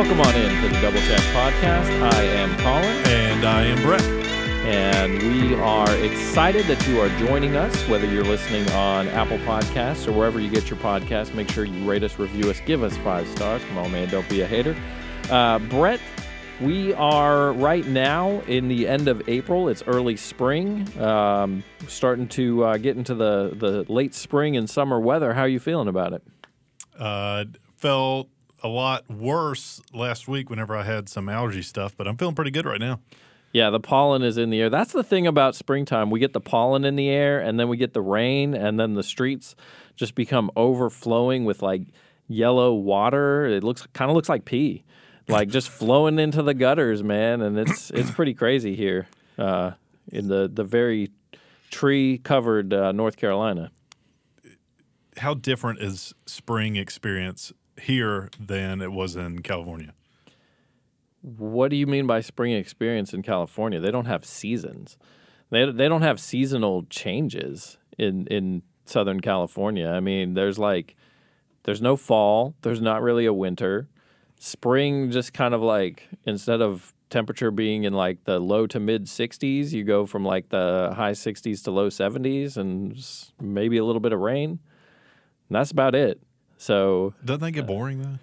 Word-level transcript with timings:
Welcome 0.00 0.22
on 0.22 0.34
in 0.34 0.62
to 0.62 0.68
the 0.68 0.80
Double 0.80 0.98
Check 1.00 1.20
Podcast. 1.34 2.10
I 2.10 2.22
am 2.22 2.56
Colin, 2.60 3.06
And 3.06 3.44
I 3.44 3.64
am 3.64 3.82
Brett. 3.82 4.00
and 4.00 5.22
we 5.22 5.54
are 5.56 5.94
excited 5.96 6.64
that 6.68 6.88
you 6.88 6.98
are 7.02 7.10
joining 7.18 7.54
us. 7.54 7.86
Whether 7.86 8.06
you're 8.06 8.24
listening 8.24 8.66
on 8.70 9.08
Apple 9.08 9.36
Podcasts 9.40 10.08
or 10.08 10.12
wherever 10.12 10.40
you 10.40 10.48
get 10.48 10.70
your 10.70 10.78
podcasts, 10.78 11.34
make 11.34 11.50
sure 11.50 11.66
you 11.66 11.84
rate 11.84 12.02
us, 12.02 12.18
review 12.18 12.48
us, 12.48 12.60
give 12.64 12.82
us 12.82 12.96
five 12.96 13.28
stars. 13.28 13.62
Come 13.68 13.76
on, 13.76 13.92
man, 13.92 14.08
don't 14.08 14.26
be 14.30 14.40
a 14.40 14.46
hater. 14.46 14.74
Uh, 15.28 15.58
Brett, 15.58 16.00
we 16.62 16.94
are 16.94 17.52
right 17.52 17.86
now 17.86 18.40
in 18.46 18.68
the 18.68 18.88
end 18.88 19.06
of 19.06 19.28
April. 19.28 19.68
It's 19.68 19.82
early 19.86 20.16
spring, 20.16 20.88
um, 20.98 21.62
starting 21.88 22.26
to 22.28 22.64
uh, 22.64 22.76
get 22.78 22.96
into 22.96 23.14
the 23.14 23.50
the 23.54 23.92
late 23.92 24.14
spring 24.14 24.56
and 24.56 24.68
summer 24.68 24.98
weather. 24.98 25.34
How 25.34 25.42
are 25.42 25.48
you 25.48 25.60
feeling 25.60 25.88
about 25.88 26.14
it? 26.14 26.22
Uh, 26.98 27.44
felt 27.76 28.30
a 28.62 28.68
lot 28.68 29.08
worse 29.10 29.80
last 29.92 30.28
week 30.28 30.50
whenever 30.50 30.76
I 30.76 30.84
had 30.84 31.08
some 31.08 31.28
allergy 31.28 31.62
stuff, 31.62 31.96
but 31.96 32.06
I'm 32.06 32.16
feeling 32.16 32.34
pretty 32.34 32.50
good 32.50 32.66
right 32.66 32.80
now. 32.80 33.00
Yeah, 33.52 33.70
the 33.70 33.80
pollen 33.80 34.22
is 34.22 34.38
in 34.38 34.50
the 34.50 34.60
air. 34.60 34.70
That's 34.70 34.92
the 34.92 35.02
thing 35.02 35.26
about 35.26 35.56
springtime. 35.56 36.10
We 36.10 36.20
get 36.20 36.32
the 36.32 36.40
pollen 36.40 36.84
in 36.84 36.94
the 36.94 37.08
air, 37.08 37.40
and 37.40 37.58
then 37.58 37.68
we 37.68 37.76
get 37.76 37.94
the 37.94 38.00
rain, 38.00 38.54
and 38.54 38.78
then 38.78 38.94
the 38.94 39.02
streets 39.02 39.56
just 39.96 40.14
become 40.14 40.50
overflowing 40.54 41.44
with 41.44 41.60
like 41.60 41.82
yellow 42.28 42.72
water. 42.72 43.46
It 43.46 43.64
looks 43.64 43.86
kind 43.92 44.08
of 44.08 44.14
looks 44.14 44.28
like 44.28 44.44
pee, 44.44 44.84
like 45.26 45.48
just 45.48 45.68
flowing 45.78 46.18
into 46.20 46.42
the 46.42 46.54
gutters, 46.54 47.02
man. 47.02 47.42
And 47.42 47.58
it's 47.58 47.90
it's 47.94 48.10
pretty 48.12 48.34
crazy 48.34 48.76
here 48.76 49.08
uh, 49.36 49.72
in 50.12 50.28
the 50.28 50.48
the 50.52 50.64
very 50.64 51.10
tree 51.70 52.18
covered 52.18 52.72
uh, 52.72 52.92
North 52.92 53.16
Carolina. 53.16 53.72
How 55.16 55.34
different 55.34 55.80
is 55.80 56.14
spring 56.24 56.76
experience 56.76 57.52
here 57.80 58.30
than 58.38 58.80
it 58.80 58.92
was 58.92 59.16
in 59.16 59.42
California? 59.42 59.94
What 61.22 61.70
do 61.70 61.76
you 61.76 61.86
mean 61.86 62.06
by 62.06 62.20
spring 62.20 62.52
experience 62.52 63.12
in 63.12 63.22
California? 63.22 63.80
They 63.80 63.90
don't 63.90 64.06
have 64.06 64.24
seasons. 64.24 64.96
They 65.50 65.70
they 65.70 65.88
don't 65.88 66.02
have 66.02 66.18
seasonal 66.18 66.84
changes 66.84 67.76
in 67.98 68.26
in 68.28 68.62
Southern 68.86 69.20
California. 69.20 69.88
I 69.88 70.00
mean, 70.00 70.34
there's 70.34 70.58
like 70.58 70.96
there's 71.64 71.82
no 71.82 71.96
fall, 71.96 72.54
there's 72.62 72.80
not 72.80 73.02
really 73.02 73.26
a 73.26 73.32
winter. 73.32 73.88
Spring 74.38 75.10
just 75.10 75.34
kind 75.34 75.52
of 75.52 75.60
like 75.60 76.08
instead 76.24 76.62
of 76.62 76.94
temperature 77.10 77.50
being 77.50 77.84
in 77.84 77.92
like 77.92 78.24
the 78.24 78.38
low 78.38 78.66
to 78.68 78.80
mid 78.80 79.04
60s, 79.04 79.72
you 79.72 79.84
go 79.84 80.06
from 80.06 80.24
like 80.24 80.48
the 80.48 80.92
high 80.96 81.12
60s 81.12 81.62
to 81.64 81.70
low 81.70 81.88
70s 81.88 82.56
and 82.56 82.96
maybe 83.40 83.76
a 83.76 83.84
little 83.84 84.00
bit 84.00 84.12
of 84.12 84.20
rain. 84.20 84.50
And 84.50 85.56
that's 85.56 85.72
about 85.72 85.94
it. 85.94 86.22
So, 86.60 87.14
Doesn't 87.24 87.40
that 87.40 87.52
get 87.52 87.66
boring 87.66 88.02
though? 88.02 88.18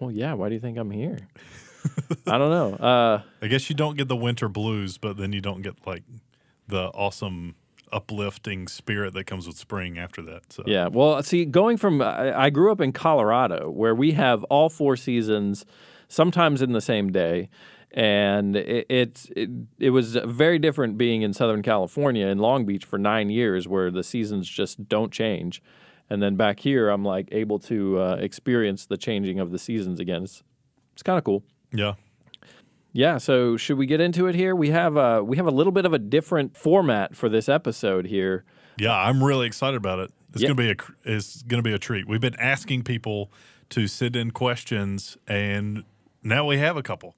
well, 0.00 0.10
yeah, 0.10 0.32
why 0.34 0.48
do 0.48 0.54
you 0.56 0.60
think 0.60 0.76
I'm 0.76 0.90
here? 0.90 1.28
I 2.26 2.36
don't 2.36 2.50
know. 2.50 2.74
Uh 2.74 3.22
I 3.40 3.46
guess 3.46 3.70
you 3.70 3.76
don't 3.76 3.96
get 3.96 4.08
the 4.08 4.16
winter 4.16 4.48
blues, 4.48 4.98
but 4.98 5.16
then 5.16 5.32
you 5.32 5.40
don't 5.40 5.62
get 5.62 5.74
like 5.86 6.02
the 6.66 6.86
awesome 6.88 7.54
uplifting 7.92 8.66
spirit 8.66 9.14
that 9.14 9.24
comes 9.24 9.46
with 9.46 9.56
spring 9.56 9.98
after 9.98 10.20
that. 10.22 10.52
So 10.52 10.64
Yeah. 10.66 10.88
Well, 10.88 11.22
see, 11.22 11.44
going 11.44 11.76
from 11.76 12.02
I, 12.02 12.46
I 12.46 12.50
grew 12.50 12.72
up 12.72 12.80
in 12.80 12.90
Colorado, 12.90 13.70
where 13.70 13.94
we 13.94 14.12
have 14.12 14.42
all 14.44 14.68
four 14.68 14.96
seasons, 14.96 15.64
sometimes 16.08 16.62
in 16.62 16.72
the 16.72 16.80
same 16.80 17.12
day, 17.12 17.48
and 17.92 18.56
it 18.56 18.86
it 18.90 19.26
it, 19.36 19.50
it 19.78 19.90
was 19.90 20.16
very 20.16 20.58
different 20.58 20.98
being 20.98 21.22
in 21.22 21.32
Southern 21.32 21.62
California 21.62 22.26
in 22.26 22.38
Long 22.38 22.66
Beach 22.66 22.84
for 22.84 22.98
nine 22.98 23.30
years, 23.30 23.68
where 23.68 23.92
the 23.92 24.02
seasons 24.02 24.48
just 24.48 24.88
don't 24.88 25.12
change, 25.12 25.62
and 26.10 26.22
then 26.22 26.36
back 26.36 26.60
here, 26.60 26.88
I'm 26.88 27.04
like 27.04 27.28
able 27.32 27.58
to 27.60 27.98
uh, 28.00 28.16
experience 28.20 28.86
the 28.86 28.96
changing 28.96 29.38
of 29.40 29.50
the 29.50 29.58
seasons 29.58 30.00
again. 30.00 30.22
It's 30.24 30.42
it's 30.92 31.02
kind 31.02 31.18
of 31.18 31.24
cool. 31.24 31.42
yeah. 31.72 31.94
Yeah, 32.92 33.18
so 33.18 33.58
should 33.58 33.76
we 33.76 33.84
get 33.84 34.00
into 34.00 34.26
it 34.26 34.34
here? 34.34 34.56
We 34.56 34.70
have 34.70 34.96
a 34.96 35.22
we 35.22 35.36
have 35.36 35.46
a 35.46 35.50
little 35.50 35.72
bit 35.72 35.84
of 35.84 35.92
a 35.92 35.98
different 35.98 36.56
format 36.56 37.14
for 37.14 37.28
this 37.28 37.46
episode 37.48 38.06
here. 38.06 38.44
Yeah, 38.78 38.94
I'm 38.96 39.22
really 39.22 39.46
excited 39.46 39.76
about 39.76 39.98
it. 39.98 40.12
It's 40.32 40.42
Yeah. 40.42 40.48
gonna 40.48 40.54
be 40.56 40.70
a 40.70 40.76
it's 41.04 41.42
gonna 41.42 41.62
be 41.62 41.74
a 41.74 41.78
treat. 41.78 42.08
We've 42.08 42.20
been 42.22 42.36
asking 42.40 42.84
people 42.84 43.30
to 43.70 43.86
send 43.86 44.16
in 44.16 44.30
questions, 44.30 45.18
and 45.28 45.84
now 46.22 46.46
we 46.46 46.56
have 46.56 46.76
a 46.78 46.82
couple. 46.82 47.14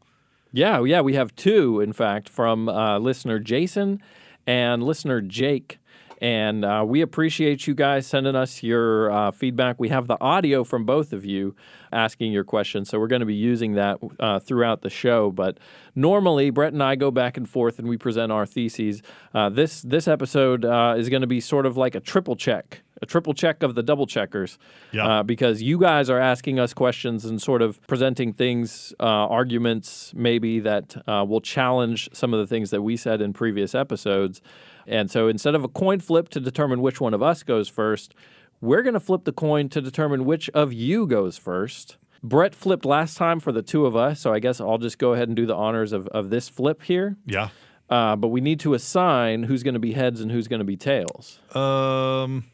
Yeah, 0.52 0.82
yeah, 0.82 1.00
we 1.02 1.14
have 1.14 1.36
two, 1.36 1.80
in 1.80 1.92
fact, 1.92 2.28
from 2.28 2.68
uh, 2.68 2.98
listener 2.98 3.38
Jason 3.38 4.02
and 4.48 4.82
listener 4.82 5.20
Jake. 5.20 5.78
And 6.20 6.64
uh, 6.64 6.84
we 6.86 7.00
appreciate 7.00 7.66
you 7.66 7.74
guys 7.74 8.06
sending 8.06 8.34
us 8.34 8.62
your 8.62 9.10
uh, 9.10 9.30
feedback. 9.30 9.78
We 9.78 9.88
have 9.90 10.08
the 10.08 10.20
audio 10.20 10.64
from 10.64 10.84
both 10.84 11.12
of 11.12 11.24
you 11.24 11.54
asking 11.92 12.32
your 12.32 12.44
questions, 12.44 12.88
so 12.88 12.98
we're 12.98 13.06
going 13.06 13.20
to 13.20 13.26
be 13.26 13.34
using 13.34 13.74
that 13.74 13.98
uh, 14.18 14.40
throughout 14.40 14.82
the 14.82 14.90
show. 14.90 15.30
But 15.30 15.58
normally, 15.94 16.50
Brett 16.50 16.72
and 16.72 16.82
I 16.82 16.96
go 16.96 17.10
back 17.10 17.36
and 17.36 17.48
forth 17.48 17.78
and 17.78 17.88
we 17.88 17.96
present 17.96 18.32
our 18.32 18.46
theses. 18.46 19.02
Uh, 19.32 19.48
this 19.48 19.82
this 19.82 20.08
episode 20.08 20.64
uh, 20.64 20.94
is 20.98 21.08
going 21.08 21.22
to 21.22 21.28
be 21.28 21.40
sort 21.40 21.66
of 21.66 21.76
like 21.76 21.94
a 21.94 22.00
triple 22.00 22.36
check, 22.36 22.82
a 23.02 23.06
triple 23.06 23.32
check 23.34 23.62
of 23.62 23.74
the 23.74 23.82
double 23.82 24.06
checkers 24.06 24.58
Yeah. 24.92 25.06
uh, 25.06 25.22
because 25.22 25.62
you 25.62 25.78
guys 25.78 26.10
are 26.10 26.18
asking 26.18 26.58
us 26.58 26.74
questions 26.74 27.24
and 27.24 27.40
sort 27.40 27.62
of 27.62 27.80
presenting 27.86 28.32
things, 28.32 28.92
uh, 29.00 29.04
arguments 29.04 30.12
maybe 30.16 30.60
that 30.60 30.96
uh, 31.08 31.24
will 31.28 31.40
challenge 31.40 32.08
some 32.12 32.34
of 32.34 32.40
the 32.40 32.46
things 32.46 32.70
that 32.70 32.82
we 32.82 32.96
said 32.96 33.20
in 33.20 33.32
previous 33.32 33.74
episodes. 33.74 34.40
And 34.86 35.10
so 35.10 35.28
instead 35.28 35.54
of 35.54 35.64
a 35.64 35.68
coin 35.68 36.00
flip 36.00 36.28
to 36.30 36.40
determine 36.40 36.80
which 36.80 37.00
one 37.00 37.14
of 37.14 37.22
us 37.22 37.42
goes 37.42 37.68
first, 37.68 38.14
we're 38.60 38.82
going 38.82 38.94
to 38.94 39.00
flip 39.00 39.24
the 39.24 39.32
coin 39.32 39.68
to 39.68 39.80
determine 39.80 40.24
which 40.24 40.48
of 40.50 40.72
you 40.72 41.06
goes 41.06 41.38
first. 41.38 41.96
Brett 42.22 42.52
flipped 42.54 42.84
last 42.84 43.16
time 43.16 43.38
for 43.38 43.52
the 43.52 43.62
two 43.62 43.86
of 43.86 43.94
us, 43.94 44.18
so 44.20 44.32
I 44.32 44.40
guess 44.40 44.60
I'll 44.60 44.78
just 44.78 44.98
go 44.98 45.12
ahead 45.12 45.28
and 45.28 45.36
do 45.36 45.46
the 45.46 45.54
honors 45.54 45.92
of, 45.92 46.08
of 46.08 46.30
this 46.30 46.48
flip 46.48 46.82
here. 46.82 47.16
Yeah. 47.26 47.50
Uh, 47.88 48.16
but 48.16 48.28
we 48.28 48.40
need 48.40 48.58
to 48.60 48.74
assign 48.74 49.44
who's 49.44 49.62
going 49.62 49.74
to 49.74 49.80
be 49.80 49.92
heads 49.92 50.20
and 50.20 50.30
who's 50.32 50.48
going 50.48 50.58
to 50.58 50.64
be 50.64 50.76
tails. 50.76 51.38
Um, 51.54 52.44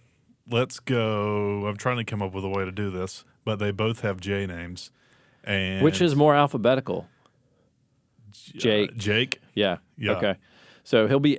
let's 0.51 0.81
go. 0.81 1.67
I'm 1.67 1.77
trying 1.77 1.97
to 1.99 2.05
come 2.05 2.23
up 2.23 2.33
with 2.35 2.45
a 2.45 2.49
way 2.49 2.65
to 2.65 2.73
do 2.73 2.91
this, 2.91 3.25
but 3.45 3.59
they 3.59 3.71
both 3.71 4.01
have 4.01 4.21
J 4.21 4.47
names, 4.47 4.91
and 5.43 5.83
Which 5.83 6.01
is 6.01 6.15
more 6.17 6.35
alphabetical? 6.35 7.07
uh, 7.09 8.59
Jake. 8.59 8.97
Jake. 8.97 9.41
Yeah. 9.55 9.79
Yeah. 9.97 10.13
Okay. 10.13 10.35
So 10.83 11.07
he'll 11.09 11.21
be 11.21 11.39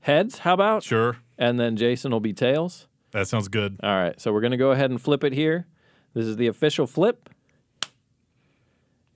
heads. 0.00 0.38
How 0.38 0.54
about? 0.54 0.82
Sure, 0.82 1.18
And 1.38 1.60
then 1.60 1.76
Jason 1.76 2.10
will 2.10 2.20
be 2.20 2.32
tails. 2.32 2.88
that 3.12 3.28
sounds 3.28 3.48
good. 3.48 3.78
All 3.82 3.94
right. 3.94 4.20
So 4.20 4.32
we're 4.32 4.40
gonna 4.40 4.56
go 4.56 4.70
ahead 4.72 4.90
and 4.90 5.00
flip 5.00 5.22
it 5.24 5.32
here. 5.32 5.66
This 6.14 6.26
is 6.26 6.36
the 6.36 6.46
official 6.46 6.86
flip, 6.86 7.28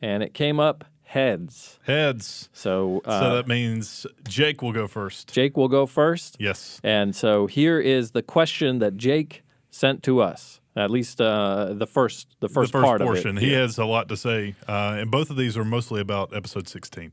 and 0.01 0.23
it 0.23 0.35
came 0.35 0.61
up 0.61 0.85
heads. 1.07 1.79
Heads. 1.85 2.49
So, 2.53 3.01
uh, 3.05 3.21
so 3.21 3.35
that 3.37 3.47
means 3.49 4.07
Jake 4.29 4.61
will 4.61 4.73
go 4.73 4.87
first. 4.87 5.33
Jake 5.33 5.57
will 5.57 5.69
go 5.69 5.87
first. 5.87 6.37
Yes. 6.39 6.81
And 6.83 7.15
so 7.15 7.47
here 7.47 7.81
is 7.81 8.11
the 8.11 8.23
question 8.23 8.81
that 8.81 8.97
Jake 8.97 9.43
sent 9.71 10.03
to 10.03 10.21
us. 10.21 10.61
At 10.75 10.91
least 10.91 11.21
uh, 11.23 11.73
the 11.73 11.87
first 11.87 12.37
the 12.41 12.49
first, 12.49 12.73
the 12.73 12.79
first 12.79 12.85
part 12.85 13.01
portion. 13.01 13.39
of 13.39 13.43
it. 13.43 13.47
He 13.47 13.53
has 13.53 13.79
a 13.79 13.87
lot 13.87 14.09
to 14.11 14.17
say, 14.17 14.55
uh, 14.69 14.97
and 14.99 15.11
both 15.11 15.31
of 15.31 15.37
these 15.37 15.57
are 15.57 15.65
mostly 15.65 16.03
about 16.03 16.37
episode 16.37 16.69
16. 16.69 17.13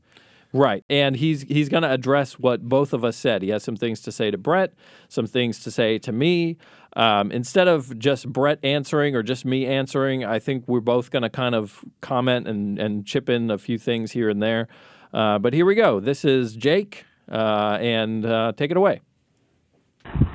Right. 0.52 0.84
And 0.90 1.16
he's 1.16 1.42
he's 1.42 1.68
going 1.68 1.82
to 1.82 1.90
address 1.90 2.38
what 2.38 2.62
both 2.62 2.92
of 2.92 3.04
us 3.04 3.16
said. 3.16 3.42
He 3.42 3.48
has 3.48 3.64
some 3.64 3.76
things 3.76 4.00
to 4.02 4.12
say 4.12 4.30
to 4.30 4.38
Brett, 4.38 4.74
some 5.08 5.26
things 5.26 5.60
to 5.64 5.70
say 5.70 5.98
to 5.98 6.12
me. 6.12 6.58
Um, 6.96 7.32
instead 7.32 7.66
of 7.66 7.98
just 7.98 8.28
Brett 8.28 8.58
answering 8.62 9.16
or 9.16 9.22
just 9.22 9.44
me 9.44 9.66
answering, 9.66 10.24
I 10.24 10.38
think 10.38 10.64
we're 10.68 10.80
both 10.80 11.10
going 11.10 11.22
to 11.22 11.30
kind 11.30 11.54
of 11.54 11.84
comment 12.00 12.46
and, 12.46 12.78
and 12.78 13.04
chip 13.04 13.28
in 13.28 13.50
a 13.50 13.58
few 13.58 13.78
things 13.78 14.12
here 14.12 14.28
and 14.28 14.42
there. 14.42 14.68
Uh, 15.12 15.38
but 15.38 15.52
here 15.52 15.66
we 15.66 15.74
go. 15.74 16.00
This 16.00 16.24
is 16.24 16.54
Jake, 16.54 17.04
uh, 17.30 17.78
and 17.80 18.24
uh, 18.24 18.52
take 18.56 18.70
it 18.70 18.76
away. 18.76 19.00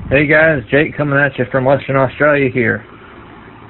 Hey 0.10 0.26
guys, 0.26 0.64
Jake 0.72 0.98
coming 0.98 1.20
at 1.20 1.38
you 1.38 1.46
from 1.52 1.66
Western 1.66 1.96
Australia 1.96 2.50
here. 2.52 2.86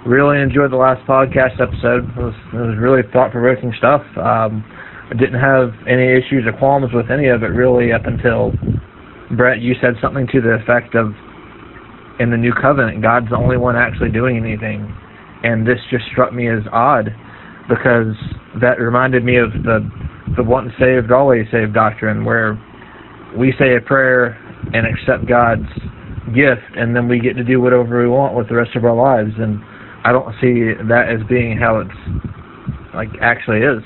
Really 0.06 0.40
enjoyed 0.40 0.72
the 0.72 0.78
last 0.78 1.06
podcast 1.06 1.60
episode. 1.60 2.10
It 2.10 2.16
was, 2.16 2.34
it 2.54 2.58
was 2.58 2.78
really 2.80 3.02
thought 3.12 3.32
provoking 3.32 3.74
stuff. 3.78 4.02
Um, 4.18 4.64
I 5.12 5.16
didn't 5.20 5.40
have 5.40 5.74
any 5.88 6.08
issues 6.08 6.46
or 6.46 6.54
qualms 6.58 6.94
with 6.94 7.12
any 7.12 7.28
of 7.28 7.44
it 7.44 7.48
really 7.48 7.92
up 7.92 8.06
until 8.06 8.54
Brett, 9.36 9.60
you 9.60 9.76
said 9.82 9.96
something 10.02 10.28
to 10.32 10.42
the 10.42 10.54
effect 10.56 10.96
of 10.96 11.14
in 12.20 12.32
the 12.32 12.38
new 12.38 12.54
covenant, 12.54 13.02
God's 13.02 13.30
the 13.30 13.38
only 13.38 13.58
one 13.58 13.76
actually 13.76 14.12
doing 14.12 14.38
anything. 14.38 14.94
And 15.44 15.66
this 15.66 15.80
just 15.90 16.06
struck 16.12 16.34
me 16.34 16.50
as 16.50 16.64
odd 16.72 17.16
because 17.70 18.16
that 18.62 18.80
reminded 18.80 19.24
me 19.24 19.38
of 19.38 19.52
the 19.64 19.90
the 20.36 20.44
once 20.44 20.72
saved, 20.80 21.12
always 21.12 21.48
saved 21.52 21.74
doctrine 21.74 22.24
where 22.24 22.54
we 23.36 23.54
say 23.58 23.76
a 23.76 23.82
prayer 23.82 24.38
and 24.74 24.86
accept 24.86 25.28
God's 25.28 25.68
gift, 26.36 26.76
and 26.76 26.96
then 26.96 27.08
we 27.08 27.20
get 27.20 27.36
to 27.38 27.44
do 27.44 27.60
whatever 27.60 28.02
we 28.02 28.08
want 28.08 28.36
with 28.36 28.48
the 28.48 28.56
rest 28.56 28.76
of 28.76 28.86
our 28.86 28.96
lives. 28.96 29.32
And 29.38 29.60
I 30.04 30.12
don't 30.12 30.34
see 30.40 30.74
that 30.88 31.10
as 31.10 31.26
being 31.28 31.58
how 31.58 31.80
it's 31.80 32.94
like 32.94 33.10
actually 33.22 33.60
is. 33.60 33.84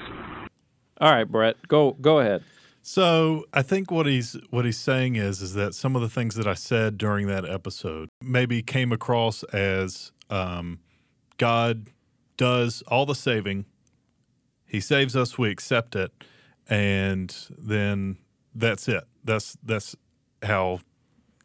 All 0.99 1.11
right, 1.11 1.29
Brett, 1.29 1.55
go 1.67 1.95
go 2.01 2.19
ahead. 2.19 2.43
So 2.85 3.45
I 3.53 3.61
think 3.61 3.89
what 3.89 4.05
he's 4.05 4.35
what 4.49 4.65
he's 4.65 4.77
saying 4.77 5.15
is 5.15 5.41
is 5.41 5.53
that 5.53 5.73
some 5.73 5.95
of 5.95 6.01
the 6.01 6.09
things 6.09 6.35
that 6.35 6.45
I 6.45 6.53
said 6.53 6.97
during 6.97 7.27
that 7.27 7.49
episode 7.49 8.09
maybe 8.21 8.61
came 8.61 8.91
across 8.91 9.43
as 9.43 10.11
um, 10.29 10.79
God 11.37 11.87
does 12.35 12.83
all 12.89 13.05
the 13.05 13.15
saving. 13.15 13.65
He 14.65 14.81
saves 14.81 15.15
us, 15.15 15.37
we 15.37 15.49
accept 15.49 15.95
it, 15.95 16.11
and 16.67 17.33
then 17.57 18.17
that's 18.53 18.89
it. 18.89 19.05
That's 19.23 19.57
that's 19.63 19.95
how 20.41 20.81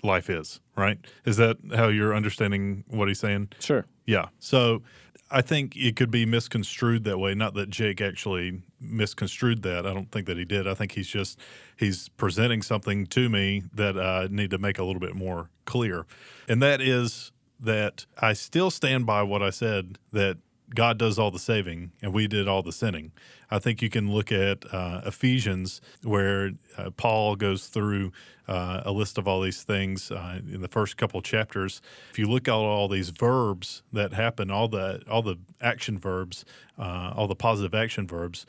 life 0.03 0.29
is, 0.29 0.59
right? 0.77 0.99
Is 1.25 1.37
that 1.37 1.59
how 1.73 1.87
you're 1.87 2.17
understanding 2.17 2.83
what 2.89 3.07
he's 3.07 3.21
saying? 3.21 3.51
Sure. 3.61 3.87
Yeah. 4.07 4.27
So 4.41 4.83
I 5.31 5.43
think 5.43 5.77
it 5.77 5.97
could 5.97 6.11
be 6.11 6.25
misconstrued 6.25 7.05
that 7.05 7.19
way. 7.19 7.35
Not 7.35 7.55
that 7.55 7.71
Jake 7.71 8.01
actually 8.01 8.63
misconstrued 8.81 9.63
that. 9.63 9.87
I 9.87 9.93
don't 9.93 10.11
think 10.11 10.27
that 10.27 10.37
he 10.37 10.45
did. 10.45 10.67
I 10.67 10.75
think 10.75 10.93
he's 10.93 11.09
just 11.09 11.39
he's 11.77 12.09
presenting 12.11 12.63
something 12.63 13.07
to 13.09 13.29
me 13.29 13.65
that 13.75 13.99
I 13.99 14.29
need 14.31 14.51
to 14.51 14.59
make 14.59 14.79
a 14.79 14.85
little 14.85 15.01
bit 15.01 15.15
more 15.15 15.51
clear, 15.65 16.07
and 16.49 16.63
that 16.63 16.81
is 16.81 17.33
that 17.61 18.07
I 18.19 18.33
still 18.33 18.71
stand 18.71 19.05
by 19.07 19.23
what 19.23 19.43
I 19.43 19.51
said 19.51 19.99
that 20.13 20.39
God 20.75 20.99
does 20.99 21.19
all 21.19 21.31
the 21.31 21.39
saving 21.39 21.93
and 22.03 22.13
we 22.13 22.27
did 22.27 22.47
all 22.47 22.63
the 22.63 22.73
sinning. 22.73 23.13
I 23.51 23.59
think 23.59 23.81
you 23.81 23.89
can 23.89 24.13
look 24.13 24.31
at 24.31 24.65
uh, 24.73 25.01
Ephesians 25.07 25.81
where 26.03 26.53
uh, 26.77 26.91
Paul 26.91 27.37
goes 27.37 27.67
through 27.67 28.13
uh, 28.47 28.83
a 28.85 28.93
list 28.93 29.19
of 29.19 29.27
all 29.27 29.41
these 29.41 29.63
things 29.63 30.11
uh, 30.11 30.41
in 30.51 30.61
the 30.61 30.69
first 30.69 30.97
couple 30.97 31.21
chapters. 31.23 31.81
If 32.11 32.19
you 32.19 32.27
look 32.27 32.49
at 32.49 32.55
all 32.55 32.89
these 32.89 33.11
verbs 33.11 33.83
that 33.93 34.13
happen, 34.13 34.51
all 34.51 34.69
the 34.69 35.03
all 35.09 35.23
the 35.23 35.37
action 35.61 35.99
verbs, 35.99 36.45
uh, 36.79 37.13
all 37.15 37.27
the 37.27 37.37
positive 37.37 37.75
action 37.75 38.07
verbs, 38.07 38.47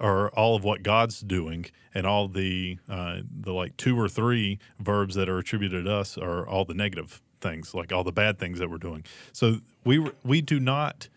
are 0.00 0.30
all 0.30 0.54
of 0.54 0.64
what 0.64 0.82
God's 0.82 1.20
doing, 1.20 1.66
and 1.94 2.06
all 2.06 2.28
the 2.28 2.78
uh, 2.88 3.20
the 3.40 3.52
like 3.52 3.76
two 3.76 3.98
or 3.98 4.08
three 4.08 4.58
verbs 4.78 5.14
that 5.14 5.28
are 5.28 5.38
attributed 5.38 5.84
to 5.84 5.92
us 5.92 6.16
are 6.18 6.46
all 6.46 6.64
the 6.64 6.74
negative 6.74 7.22
things, 7.40 7.74
like 7.74 7.92
all 7.92 8.04
the 8.04 8.12
bad 8.12 8.38
things 8.38 8.58
that 8.58 8.70
we're 8.70 8.78
doing. 8.78 9.04
So 9.32 9.58
we 9.84 10.10
we 10.24 10.40
do 10.40 10.60
not 10.60 11.08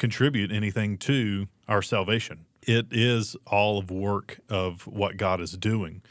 contribute 0.00 0.50
anything 0.50 0.98
to 0.98 1.46
our 1.68 1.82
salvation. 1.82 2.46
It 2.62 2.86
is 2.90 3.36
all 3.46 3.78
of 3.78 3.90
work 3.90 4.40
of 4.48 4.86
what 4.88 5.16
God 5.16 5.40
is 5.40 5.52
doing. 5.52 6.02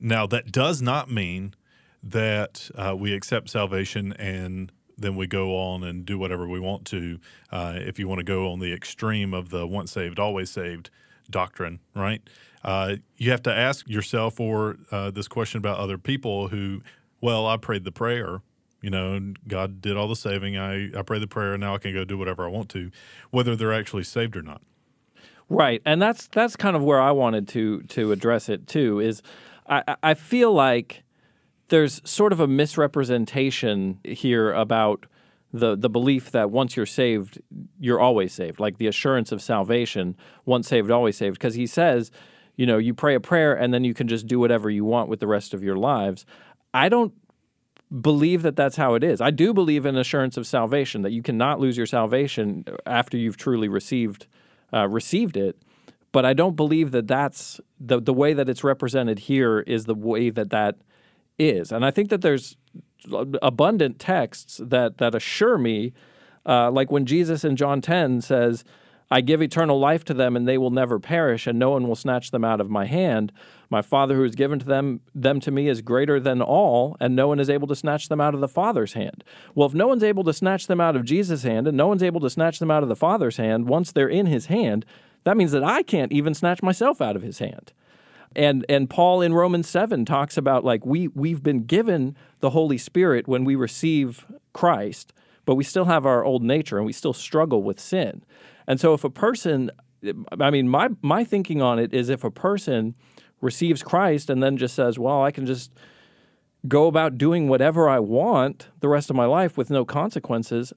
Now 0.00 0.26
that 0.28 0.50
does 0.50 0.80
not 0.80 1.10
mean 1.10 1.54
that 2.02 2.70
uh, 2.74 2.94
we 2.96 3.12
accept 3.12 3.50
salvation 3.50 4.12
and 4.14 4.72
then 4.96 5.16
we 5.16 5.26
go 5.26 5.56
on 5.56 5.82
and 5.82 6.06
do 6.06 6.18
whatever 6.18 6.46
we 6.46 6.60
want 6.60 6.86
to. 6.86 7.18
Uh, 7.50 7.74
if 7.76 7.98
you 7.98 8.06
want 8.06 8.20
to 8.20 8.24
go 8.24 8.50
on 8.50 8.60
the 8.60 8.72
extreme 8.72 9.34
of 9.34 9.50
the 9.50 9.66
once 9.66 9.92
saved, 9.92 10.18
always 10.18 10.50
saved 10.50 10.90
doctrine, 11.30 11.80
right? 11.94 12.22
Uh, 12.62 12.96
you 13.16 13.30
have 13.30 13.42
to 13.42 13.52
ask 13.52 13.88
yourself 13.88 14.38
or 14.40 14.76
uh, 14.90 15.10
this 15.10 15.28
question 15.28 15.58
about 15.58 15.78
other 15.78 15.98
people 15.98 16.48
who, 16.48 16.80
well, 17.20 17.46
I 17.46 17.56
prayed 17.56 17.84
the 17.84 17.92
prayer, 17.92 18.40
you 18.84 18.90
know, 18.90 19.32
God 19.48 19.80
did 19.80 19.96
all 19.96 20.08
the 20.08 20.14
saving. 20.14 20.58
I, 20.58 20.90
I 20.94 21.00
prayed 21.00 21.22
the 21.22 21.26
prayer, 21.26 21.54
and 21.54 21.60
now 21.62 21.74
I 21.74 21.78
can 21.78 21.94
go 21.94 22.04
do 22.04 22.18
whatever 22.18 22.44
I 22.44 22.48
want 22.48 22.68
to, 22.70 22.90
whether 23.30 23.56
they're 23.56 23.72
actually 23.72 24.04
saved 24.04 24.36
or 24.36 24.42
not. 24.42 24.60
Right, 25.48 25.80
and 25.86 26.02
that's 26.02 26.26
that's 26.26 26.54
kind 26.54 26.76
of 26.76 26.84
where 26.84 27.00
I 27.00 27.10
wanted 27.10 27.48
to 27.48 27.80
to 27.80 28.12
address 28.12 28.50
it 28.50 28.66
too. 28.66 29.00
Is 29.00 29.22
I, 29.66 29.96
I 30.02 30.12
feel 30.12 30.52
like 30.52 31.02
there's 31.68 32.02
sort 32.04 32.34
of 32.34 32.40
a 32.40 32.46
misrepresentation 32.46 34.00
here 34.04 34.52
about 34.52 35.06
the 35.50 35.76
the 35.76 35.88
belief 35.88 36.30
that 36.32 36.50
once 36.50 36.76
you're 36.76 36.84
saved, 36.84 37.40
you're 37.80 38.00
always 38.00 38.34
saved, 38.34 38.60
like 38.60 38.76
the 38.76 38.86
assurance 38.86 39.32
of 39.32 39.40
salvation, 39.40 40.14
once 40.44 40.68
saved, 40.68 40.90
always 40.90 41.16
saved. 41.16 41.38
Because 41.38 41.54
he 41.54 41.66
says, 41.66 42.10
you 42.56 42.66
know, 42.66 42.76
you 42.76 42.92
pray 42.92 43.14
a 43.14 43.20
prayer 43.20 43.54
and 43.54 43.72
then 43.72 43.82
you 43.82 43.94
can 43.94 44.08
just 44.08 44.26
do 44.26 44.38
whatever 44.38 44.68
you 44.68 44.84
want 44.84 45.08
with 45.08 45.20
the 45.20 45.26
rest 45.26 45.54
of 45.54 45.62
your 45.62 45.76
lives. 45.76 46.26
I 46.74 46.90
don't 46.90 47.14
believe 48.00 48.42
that 48.42 48.56
that's 48.56 48.76
how 48.76 48.94
it 48.94 49.04
is. 49.04 49.20
I 49.20 49.30
do 49.30 49.52
believe 49.52 49.86
in 49.86 49.96
assurance 49.96 50.36
of 50.36 50.46
salvation 50.46 51.02
that 51.02 51.12
you 51.12 51.22
cannot 51.22 51.60
lose 51.60 51.76
your 51.76 51.86
salvation 51.86 52.64
after 52.86 53.16
you've 53.16 53.36
truly 53.36 53.68
received 53.68 54.26
uh, 54.72 54.88
received 54.88 55.36
it. 55.36 55.56
But 56.10 56.24
I 56.24 56.32
don't 56.32 56.56
believe 56.56 56.90
that 56.92 57.06
that's 57.06 57.60
the 57.78 58.00
the 58.00 58.14
way 58.14 58.32
that 58.32 58.48
it's 58.48 58.64
represented 58.64 59.20
here 59.20 59.60
is 59.60 59.84
the 59.84 59.94
way 59.94 60.30
that 60.30 60.50
that 60.50 60.76
is. 61.38 61.72
And 61.72 61.84
I 61.84 61.90
think 61.90 62.10
that 62.10 62.22
there's 62.22 62.56
abundant 63.42 63.98
texts 63.98 64.60
that 64.64 64.98
that 64.98 65.14
assure 65.14 65.58
me, 65.58 65.92
uh, 66.46 66.70
like 66.70 66.90
when 66.90 67.06
Jesus 67.06 67.44
in 67.44 67.56
John 67.56 67.80
10 67.80 68.20
says, 68.22 68.64
I 69.10 69.20
give 69.20 69.42
eternal 69.42 69.78
life 69.78 70.04
to 70.06 70.14
them, 70.14 70.34
and 70.34 70.48
they 70.48 70.58
will 70.58 70.70
never 70.70 70.98
perish, 70.98 71.46
and 71.46 71.58
no 71.58 71.70
one 71.70 71.86
will 71.86 71.94
snatch 71.94 72.30
them 72.30 72.44
out 72.44 72.60
of 72.60 72.70
my 72.70 72.86
hand. 72.86 73.32
My 73.74 73.82
Father 73.82 74.14
who 74.14 74.22
has 74.22 74.36
given 74.36 74.60
to 74.60 74.64
them 74.64 75.00
them 75.16 75.40
to 75.40 75.50
me 75.50 75.68
is 75.68 75.82
greater 75.82 76.20
than 76.20 76.40
all, 76.40 76.96
and 77.00 77.16
no 77.16 77.26
one 77.26 77.40
is 77.40 77.50
able 77.50 77.66
to 77.66 77.74
snatch 77.74 78.08
them 78.08 78.20
out 78.20 78.32
of 78.32 78.40
the 78.40 78.46
Father's 78.46 78.92
hand. 78.92 79.24
Well, 79.56 79.66
if 79.66 79.74
no 79.74 79.88
one's 79.88 80.04
able 80.04 80.22
to 80.22 80.32
snatch 80.32 80.68
them 80.68 80.80
out 80.80 80.94
of 80.94 81.04
Jesus' 81.04 81.42
hand, 81.42 81.66
and 81.66 81.76
no 81.76 81.88
one's 81.88 82.04
able 82.04 82.20
to 82.20 82.30
snatch 82.30 82.60
them 82.60 82.70
out 82.70 82.84
of 82.84 82.88
the 82.88 82.94
Father's 82.94 83.36
hand, 83.36 83.66
once 83.66 83.90
they're 83.90 84.06
in 84.06 84.26
his 84.26 84.46
hand, 84.46 84.86
that 85.24 85.36
means 85.36 85.50
that 85.50 85.64
I 85.64 85.82
can't 85.82 86.12
even 86.12 86.34
snatch 86.34 86.62
myself 86.62 87.00
out 87.00 87.16
of 87.16 87.22
his 87.22 87.40
hand. 87.40 87.72
And 88.36 88.64
and 88.68 88.88
Paul 88.88 89.20
in 89.20 89.34
Romans 89.34 89.68
7 89.68 90.04
talks 90.04 90.36
about 90.36 90.64
like 90.64 90.86
we 90.86 91.08
we've 91.08 91.42
been 91.42 91.64
given 91.64 92.14
the 92.38 92.50
Holy 92.50 92.78
Spirit 92.78 93.26
when 93.26 93.44
we 93.44 93.56
receive 93.56 94.24
Christ, 94.52 95.12
but 95.46 95.56
we 95.56 95.64
still 95.64 95.86
have 95.86 96.06
our 96.06 96.24
old 96.24 96.44
nature 96.44 96.76
and 96.76 96.86
we 96.86 96.92
still 96.92 97.12
struggle 97.12 97.64
with 97.64 97.80
sin. 97.80 98.24
And 98.68 98.78
so 98.78 98.94
if 98.94 99.02
a 99.02 99.10
person 99.10 99.72
I 100.40 100.50
mean 100.50 100.68
my 100.68 100.90
my 101.02 101.24
thinking 101.24 101.60
on 101.60 101.80
it 101.80 101.92
is 101.92 102.08
if 102.08 102.22
a 102.22 102.30
person 102.30 102.94
receives 103.44 103.82
Christ 103.82 104.30
and 104.30 104.42
then 104.42 104.56
just 104.56 104.74
says, 104.74 104.98
"Well, 104.98 105.22
I 105.22 105.30
can 105.30 105.46
just 105.46 105.70
go 106.66 106.86
about 106.86 107.18
doing 107.18 107.48
whatever 107.48 107.88
I 107.88 107.98
want 108.00 108.68
the 108.80 108.88
rest 108.88 109.10
of 109.10 109.16
my 109.16 109.26
life 109.26 109.56
with 109.56 109.70
no 109.70 109.84
consequences." 109.84 110.72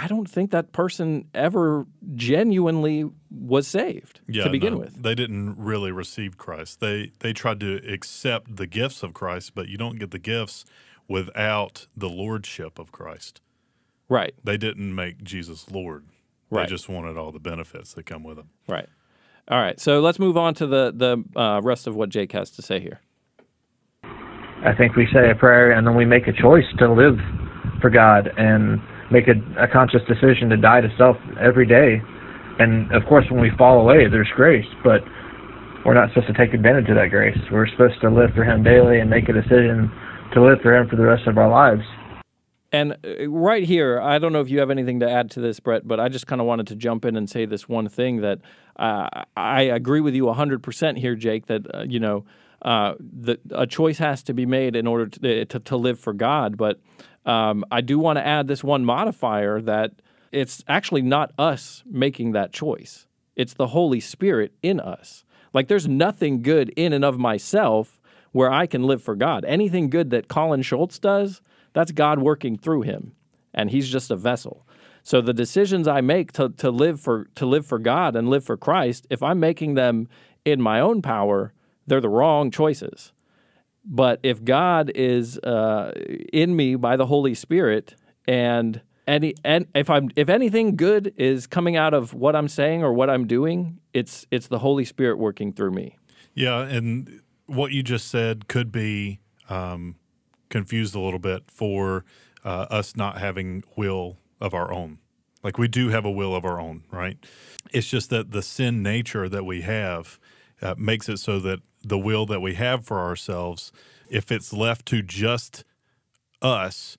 I 0.00 0.06
don't 0.06 0.30
think 0.30 0.52
that 0.52 0.70
person 0.70 1.26
ever 1.34 1.84
genuinely 2.14 3.10
was 3.30 3.66
saved 3.66 4.20
Yeah, 4.28 4.44
to 4.44 4.50
begin 4.50 4.74
no, 4.74 4.78
with. 4.78 5.02
they 5.02 5.16
didn't 5.16 5.56
really 5.58 5.90
receive 5.90 6.36
Christ. 6.38 6.78
They 6.80 7.10
they 7.18 7.32
tried 7.32 7.58
to 7.60 7.76
accept 7.92 8.56
the 8.56 8.66
gifts 8.66 9.02
of 9.02 9.12
Christ, 9.12 9.54
but 9.56 9.66
you 9.68 9.76
don't 9.76 9.98
get 9.98 10.10
the 10.12 10.18
gifts 10.20 10.64
without 11.08 11.86
the 11.96 12.08
lordship 12.08 12.78
of 12.78 12.92
Christ. 12.92 13.40
Right. 14.08 14.34
They 14.44 14.56
didn't 14.56 14.94
make 14.94 15.22
Jesus 15.24 15.70
Lord. 15.70 16.04
Right. 16.50 16.66
They 16.68 16.70
just 16.70 16.88
wanted 16.88 17.16
all 17.16 17.32
the 17.32 17.40
benefits 17.40 17.92
that 17.94 18.06
come 18.06 18.22
with 18.22 18.38
him. 18.38 18.50
Right. 18.68 18.88
All 19.50 19.60
right. 19.60 19.80
So 19.80 20.00
let's 20.00 20.18
move 20.18 20.36
on 20.36 20.54
to 20.54 20.66
the 20.66 20.92
the 20.94 21.40
uh, 21.40 21.60
rest 21.62 21.86
of 21.86 21.96
what 21.96 22.10
Jake 22.10 22.32
has 22.32 22.50
to 22.52 22.62
say 22.62 22.80
here. 22.80 23.00
I 24.64 24.74
think 24.76 24.96
we 24.96 25.06
say 25.12 25.30
a 25.30 25.34
prayer 25.34 25.70
and 25.70 25.86
then 25.86 25.94
we 25.94 26.04
make 26.04 26.26
a 26.26 26.32
choice 26.32 26.66
to 26.78 26.92
live 26.92 27.16
for 27.80 27.90
God 27.90 28.28
and 28.36 28.80
make 29.10 29.24
a, 29.28 29.38
a 29.62 29.68
conscious 29.68 30.02
decision 30.08 30.50
to 30.50 30.56
die 30.56 30.80
to 30.80 30.88
self 30.98 31.16
every 31.40 31.66
day. 31.66 32.02
And 32.58 32.92
of 32.92 33.06
course, 33.08 33.24
when 33.30 33.40
we 33.40 33.50
fall 33.56 33.80
away, 33.80 34.08
there's 34.10 34.30
grace, 34.34 34.66
but 34.82 35.00
we're 35.86 35.94
not 35.94 36.10
supposed 36.10 36.26
to 36.26 36.34
take 36.34 36.54
advantage 36.54 36.90
of 36.90 36.96
that 36.96 37.08
grace. 37.10 37.38
We're 37.52 37.68
supposed 37.68 38.00
to 38.02 38.10
live 38.10 38.34
for 38.34 38.42
Him 38.42 38.64
daily 38.64 38.98
and 38.98 39.08
make 39.08 39.28
a 39.28 39.32
decision 39.32 39.90
to 40.34 40.42
live 40.42 40.58
for 40.60 40.74
Him 40.74 40.88
for 40.88 40.96
the 40.96 41.06
rest 41.06 41.26
of 41.26 41.38
our 41.38 41.48
lives. 41.48 41.86
And 42.70 42.96
uh, 43.04 43.28
right 43.28 43.64
here, 43.64 44.00
I 44.00 44.18
don't 44.18 44.32
know 44.32 44.40
if 44.40 44.50
you 44.50 44.60
have 44.60 44.70
anything 44.70 45.00
to 45.00 45.10
add 45.10 45.30
to 45.32 45.40
this, 45.40 45.60
Brett, 45.60 45.86
but 45.86 45.98
I 45.98 46.08
just 46.08 46.26
kind 46.26 46.40
of 46.40 46.46
wanted 46.46 46.66
to 46.68 46.76
jump 46.76 47.04
in 47.04 47.16
and 47.16 47.28
say 47.28 47.46
this 47.46 47.68
one 47.68 47.88
thing 47.88 48.20
that 48.20 48.40
uh, 48.76 49.08
I 49.36 49.62
agree 49.62 50.00
with 50.00 50.14
you 50.14 50.24
100% 50.24 50.98
here, 50.98 51.14
Jake, 51.14 51.46
that, 51.46 51.74
uh, 51.74 51.82
you 51.82 52.00
know, 52.00 52.24
uh, 52.62 52.94
the, 52.98 53.38
a 53.52 53.66
choice 53.66 53.98
has 53.98 54.22
to 54.24 54.34
be 54.34 54.44
made 54.44 54.76
in 54.76 54.86
order 54.86 55.06
to, 55.06 55.44
to, 55.46 55.60
to 55.60 55.76
live 55.76 55.98
for 55.98 56.12
God. 56.12 56.56
But 56.56 56.80
um, 57.24 57.64
I 57.70 57.80
do 57.80 57.98
want 57.98 58.18
to 58.18 58.26
add 58.26 58.48
this 58.48 58.64
one 58.64 58.84
modifier 58.84 59.60
that 59.62 59.92
it's 60.32 60.62
actually 60.68 61.02
not 61.02 61.32
us 61.38 61.82
making 61.86 62.32
that 62.32 62.52
choice, 62.52 63.06
it's 63.36 63.54
the 63.54 63.68
Holy 63.68 64.00
Spirit 64.00 64.52
in 64.62 64.80
us. 64.80 65.24
Like, 65.54 65.68
there's 65.68 65.88
nothing 65.88 66.42
good 66.42 66.68
in 66.76 66.92
and 66.92 67.04
of 67.04 67.18
myself 67.18 67.98
where 68.32 68.52
I 68.52 68.66
can 68.66 68.82
live 68.82 69.02
for 69.02 69.16
God. 69.16 69.44
Anything 69.46 69.88
good 69.88 70.10
that 70.10 70.28
Colin 70.28 70.60
Schultz 70.60 70.98
does, 70.98 71.40
that's 71.72 71.92
God 71.92 72.20
working 72.20 72.56
through 72.56 72.82
him, 72.82 73.12
and 73.54 73.70
he's 73.70 73.88
just 73.88 74.10
a 74.10 74.16
vessel. 74.16 74.66
So 75.02 75.20
the 75.20 75.32
decisions 75.32 75.88
I 75.88 76.00
make 76.00 76.32
to, 76.32 76.50
to 76.50 76.70
live 76.70 77.00
for 77.00 77.28
to 77.36 77.46
live 77.46 77.66
for 77.66 77.78
God 77.78 78.14
and 78.14 78.28
live 78.28 78.44
for 78.44 78.56
Christ, 78.56 79.06
if 79.10 79.22
I'm 79.22 79.40
making 79.40 79.74
them 79.74 80.08
in 80.44 80.60
my 80.60 80.80
own 80.80 81.02
power, 81.02 81.52
they're 81.86 82.00
the 82.00 82.08
wrong 82.08 82.50
choices. 82.50 83.12
But 83.84 84.20
if 84.22 84.44
God 84.44 84.90
is 84.94 85.38
uh, 85.38 85.92
in 86.32 86.54
me 86.54 86.74
by 86.74 86.96
the 86.96 87.06
Holy 87.06 87.34
Spirit, 87.34 87.94
and 88.26 88.82
any 89.06 89.34
and 89.44 89.66
if 89.74 89.88
I'm 89.88 90.10
if 90.14 90.28
anything 90.28 90.76
good 90.76 91.14
is 91.16 91.46
coming 91.46 91.76
out 91.76 91.94
of 91.94 92.12
what 92.12 92.36
I'm 92.36 92.48
saying 92.48 92.82
or 92.84 92.92
what 92.92 93.08
I'm 93.08 93.26
doing, 93.26 93.80
it's 93.94 94.26
it's 94.30 94.48
the 94.48 94.58
Holy 94.58 94.84
Spirit 94.84 95.18
working 95.18 95.52
through 95.52 95.70
me. 95.70 95.96
Yeah, 96.34 96.60
and 96.60 97.22
what 97.46 97.72
you 97.72 97.82
just 97.82 98.08
said 98.08 98.46
could 98.48 98.70
be 98.70 99.20
um, 99.48 99.96
confused 100.48 100.94
a 100.94 101.00
little 101.00 101.18
bit 101.18 101.44
for 101.48 102.04
uh, 102.44 102.66
us 102.70 102.96
not 102.96 103.18
having 103.18 103.62
will 103.76 104.18
of 104.40 104.54
our 104.54 104.72
own. 104.72 104.98
Like 105.42 105.58
we 105.58 105.68
do 105.68 105.88
have 105.90 106.04
a 106.04 106.10
will 106.10 106.34
of 106.34 106.44
our 106.44 106.60
own, 106.60 106.82
right? 106.90 107.16
It's 107.72 107.88
just 107.88 108.10
that 108.10 108.32
the 108.32 108.42
sin 108.42 108.82
nature 108.82 109.28
that 109.28 109.44
we 109.44 109.60
have 109.62 110.18
uh, 110.60 110.74
makes 110.76 111.08
it 111.08 111.18
so 111.18 111.38
that 111.40 111.60
the 111.84 111.98
will 111.98 112.26
that 112.26 112.40
we 112.40 112.54
have 112.54 112.84
for 112.84 112.98
ourselves, 112.98 113.72
if 114.10 114.32
it's 114.32 114.52
left 114.52 114.86
to 114.86 115.00
just 115.02 115.64
us, 116.42 116.98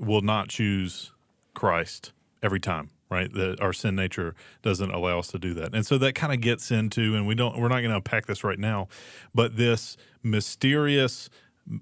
will 0.00 0.22
not 0.22 0.48
choose 0.48 1.12
Christ 1.54 2.12
every 2.42 2.60
time. 2.60 2.90
right? 3.10 3.32
That 3.32 3.60
our 3.60 3.72
sin 3.72 3.94
nature 3.94 4.34
doesn't 4.62 4.90
allow 4.90 5.18
us 5.18 5.28
to 5.28 5.38
do 5.38 5.54
that. 5.54 5.74
And 5.74 5.86
so 5.86 5.98
that 5.98 6.14
kind 6.14 6.32
of 6.32 6.40
gets 6.40 6.70
into, 6.70 7.14
and 7.14 7.26
we 7.26 7.34
don't, 7.34 7.58
we're 7.58 7.68
not 7.68 7.80
going 7.80 7.90
to 7.90 7.96
unpack 7.96 8.26
this 8.26 8.44
right 8.44 8.58
now, 8.58 8.88
but 9.34 9.56
this 9.56 9.96
mysterious 10.22 11.30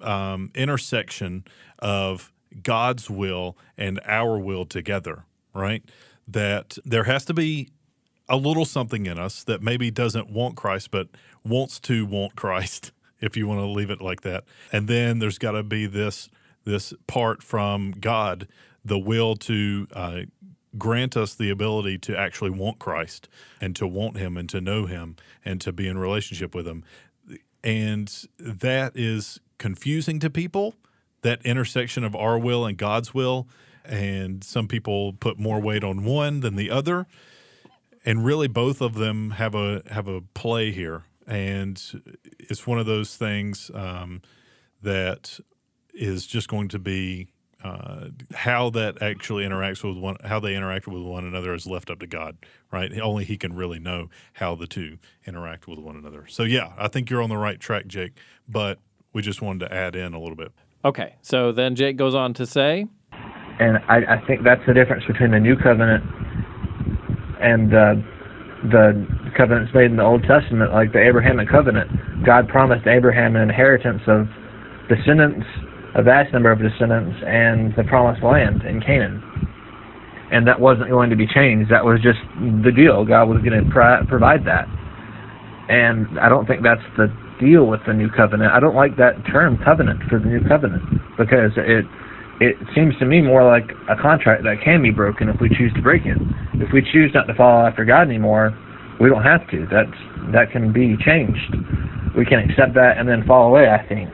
um, 0.01 0.51
intersection 0.55 1.45
of 1.79 2.33
God's 2.63 3.11
will 3.11 3.57
and 3.77 4.01
our 4.05 4.39
will 4.39 4.65
together, 4.65 5.25
right? 5.55 5.83
That 6.27 6.79
there 6.85 7.05
has 7.05 7.25
to 7.27 7.35
be 7.35 7.69
a 8.29 8.37
little 8.37 8.65
something 8.65 9.07
in 9.07 9.19
us 9.19 9.45
that 9.45 9.63
maybe 9.63 9.91
doesn't 9.91 10.31
want 10.31 10.57
Christ, 10.57 10.91
but 10.91 11.09
wants 11.45 11.79
to 11.81 12.05
want 12.05 12.37
Christ, 12.37 12.93
if 13.21 13.37
you 13.37 13.47
want 13.47 13.61
to 13.61 13.67
leave 13.67 13.91
it 13.91 14.01
like 14.01 14.23
that. 14.23 14.45
And 14.73 14.89
then 14.89 15.19
there's 15.19 15.39
got 15.39 15.53
to 15.53 15.63
be 15.63 15.87
this 15.87 16.29
this 16.65 16.93
part 17.07 17.45
from 17.45 17.93
God, 17.93 18.49
the 18.85 18.99
will 18.99 19.37
to 19.37 19.87
uh, 19.93 20.21
grant 20.77 21.17
us 21.17 21.35
the 21.35 21.49
ability 21.49 21.97
to 21.97 22.19
actually 22.19 22.51
want 22.51 22.81
Christ 22.81 23.29
and 23.61 23.77
to 23.77 23.87
want 23.87 24.17
Him 24.17 24.37
and 24.37 24.49
to 24.49 24.61
know 24.61 24.87
Him 24.87 25.15
and 25.45 25.61
to 25.61 25.73
be 25.73 25.87
in 25.87 25.97
relationship 25.97 26.57
with 26.57 26.67
Him. 26.67 26.85
And 27.63 28.13
that 28.39 28.97
is 28.97 29.41
confusing 29.59 30.19
to 30.21 30.31
people, 30.31 30.75
that 31.23 31.45
intersection 31.45 32.05
of 32.05 32.15
our 32.15 32.39
will 32.39 32.65
and 32.67 32.77
God's 32.77 33.15
will. 33.15 33.49
And 33.85 34.43
some 34.43 34.67
people 34.69 35.13
put 35.13 35.39
more 35.39 35.61
weight 35.61 35.85
on 35.85 36.05
one 36.05 36.41
than 36.41 36.57
the 36.57 36.71
other. 36.71 37.07
And 38.05 38.25
really 38.25 38.49
both 38.49 38.81
of 38.81 38.95
them 38.95 39.33
have 39.33 39.55
a 39.55 39.83
have 39.91 40.09
a 40.09 40.21
play 40.21 40.71
here. 40.71 41.05
And 41.27 41.83
it's 42.39 42.67
one 42.67 42.79
of 42.79 42.87
those 42.87 43.17
things 43.17 43.71
um, 43.75 44.23
that 44.83 45.41
is 45.93 46.27
just 46.27 46.49
going 46.49 46.69
to 46.69 46.79
be 46.79 47.29
uh, 47.65 48.09
how 48.33 48.71
that 48.71 49.03
actually 49.03 49.45
interacts 49.45 49.83
with 49.83 50.01
one, 50.01 50.17
how 50.25 50.39
they 50.39 50.55
interact 50.55 50.87
with 50.87 51.03
one 51.03 51.25
another 51.25 51.55
is 51.55 51.67
left 51.67 51.91
up 51.91 51.99
to 51.99 52.07
God, 52.07 52.37
right? 52.71 52.97
Only 53.01 53.25
He 53.25 53.37
can 53.37 53.55
really 53.55 53.81
know 53.81 54.09
how 54.35 54.55
the 54.55 54.67
two 54.67 54.99
interact 55.27 55.67
with 55.67 55.79
one 55.79 55.97
another. 55.97 56.27
So, 56.29 56.45
yeah, 56.45 56.73
I 56.79 56.89
think 56.89 57.11
you're 57.11 57.23
on 57.23 57.31
the 57.31 57.37
right 57.37 57.59
track, 57.59 57.87
Jake. 57.87 58.13
But 58.49 58.79
we 59.17 59.23
just 59.23 59.41
wanted 59.41 59.67
to 59.67 59.75
add 59.75 59.97
in 59.97 60.13
a 60.13 60.21
little 60.21 60.37
bit. 60.37 60.53
Okay, 60.85 61.17
so 61.23 61.51
then 61.51 61.75
Jake 61.75 61.97
goes 61.97 62.15
on 62.15 62.35
to 62.35 62.45
say, 62.45 62.85
and 63.59 63.79
I, 63.89 64.21
I 64.21 64.27
think 64.27 64.45
that's 64.45 64.61
the 64.67 64.75
difference 64.75 65.05
between 65.09 65.31
the 65.31 65.41
new 65.41 65.57
covenant 65.57 66.05
and 67.41 67.73
uh, 67.73 67.95
the 68.69 69.07
covenants 69.35 69.73
made 69.75 69.91
in 69.91 69.97
the 69.97 70.05
Old 70.05 70.23
Testament, 70.29 70.71
like 70.71 70.93
the 70.93 71.01
Abrahamic 71.01 71.49
covenant. 71.49 71.89
God 72.27 72.47
promised 72.47 72.87
Abraham 72.87 73.37
an 73.37 73.43
inheritance 73.49 74.03
of 74.07 74.29
descendants 74.93 75.47
a 75.97 76.03
vast 76.03 76.31
number 76.35 76.53
of 76.53 76.59
descendants 76.61 77.17
and 77.25 77.73
the 77.75 77.85
promised 77.85 78.23
land 78.23 78.61
in 78.69 78.83
Canaan. 78.83 79.25
And 80.31 80.47
that 80.47 80.61
wasn't 80.61 80.91
going 80.91 81.09
to 81.09 81.17
be 81.17 81.27
changed. 81.27 81.71
That 81.73 81.87
was 81.87 82.03
just 82.03 82.19
the 82.37 82.71
deal. 82.71 83.07
God 83.07 83.33
was 83.33 83.41
going 83.41 83.65
to 83.65 83.71
pro- 83.71 84.05
provide 84.05 84.45
that. 84.45 84.69
And 85.73 86.21
I 86.21 86.29
don't 86.29 86.45
think 86.45 86.63
that's 86.63 86.85
the 86.99 87.09
deal 87.41 87.67
with 87.67 87.81
the 87.87 87.93
new 87.93 88.11
covenant. 88.11 88.53
I 88.53 88.61
don't 88.61 88.75
like 88.75 88.97
that 88.97 89.15
term 89.31 89.59
covenant 89.65 90.03
for 90.09 90.19
the 90.19 90.27
new 90.27 90.41
covenant 90.47 90.83
because 91.17 91.53
it 91.57 91.85
it 92.39 92.57
seems 92.75 92.97
to 92.99 93.07
me 93.07 93.23
more 93.23 93.45
like 93.45 93.71
a 93.89 93.97
contract 93.97 94.45
that 94.45 94.61
can 94.63 94.83
be 94.83 94.91
broken 94.91 95.29
if 95.29 95.41
we 95.41 95.49
choose 95.49 95.73
to 95.75 95.83
break 95.83 96.05
it. 96.05 96.19
If 96.55 96.73
we 96.73 96.83
choose 96.83 97.13
not 97.15 97.25
to 97.27 97.35
follow 97.35 97.67
after 97.67 97.85
God 97.85 98.09
anymore, 98.09 98.53
we 99.01 99.09
don't 99.09 99.25
have 99.25 99.49
to. 99.51 99.67
That's 99.71 99.97
that 100.33 100.53
can 100.53 100.73
be 100.73 100.97
changed. 101.05 101.57
We 102.17 102.25
can 102.25 102.39
accept 102.39 102.75
that 102.75 102.97
and 102.99 103.09
then 103.09 103.25
fall 103.27 103.49
away, 103.49 103.69
I 103.69 103.87
think 103.87 104.13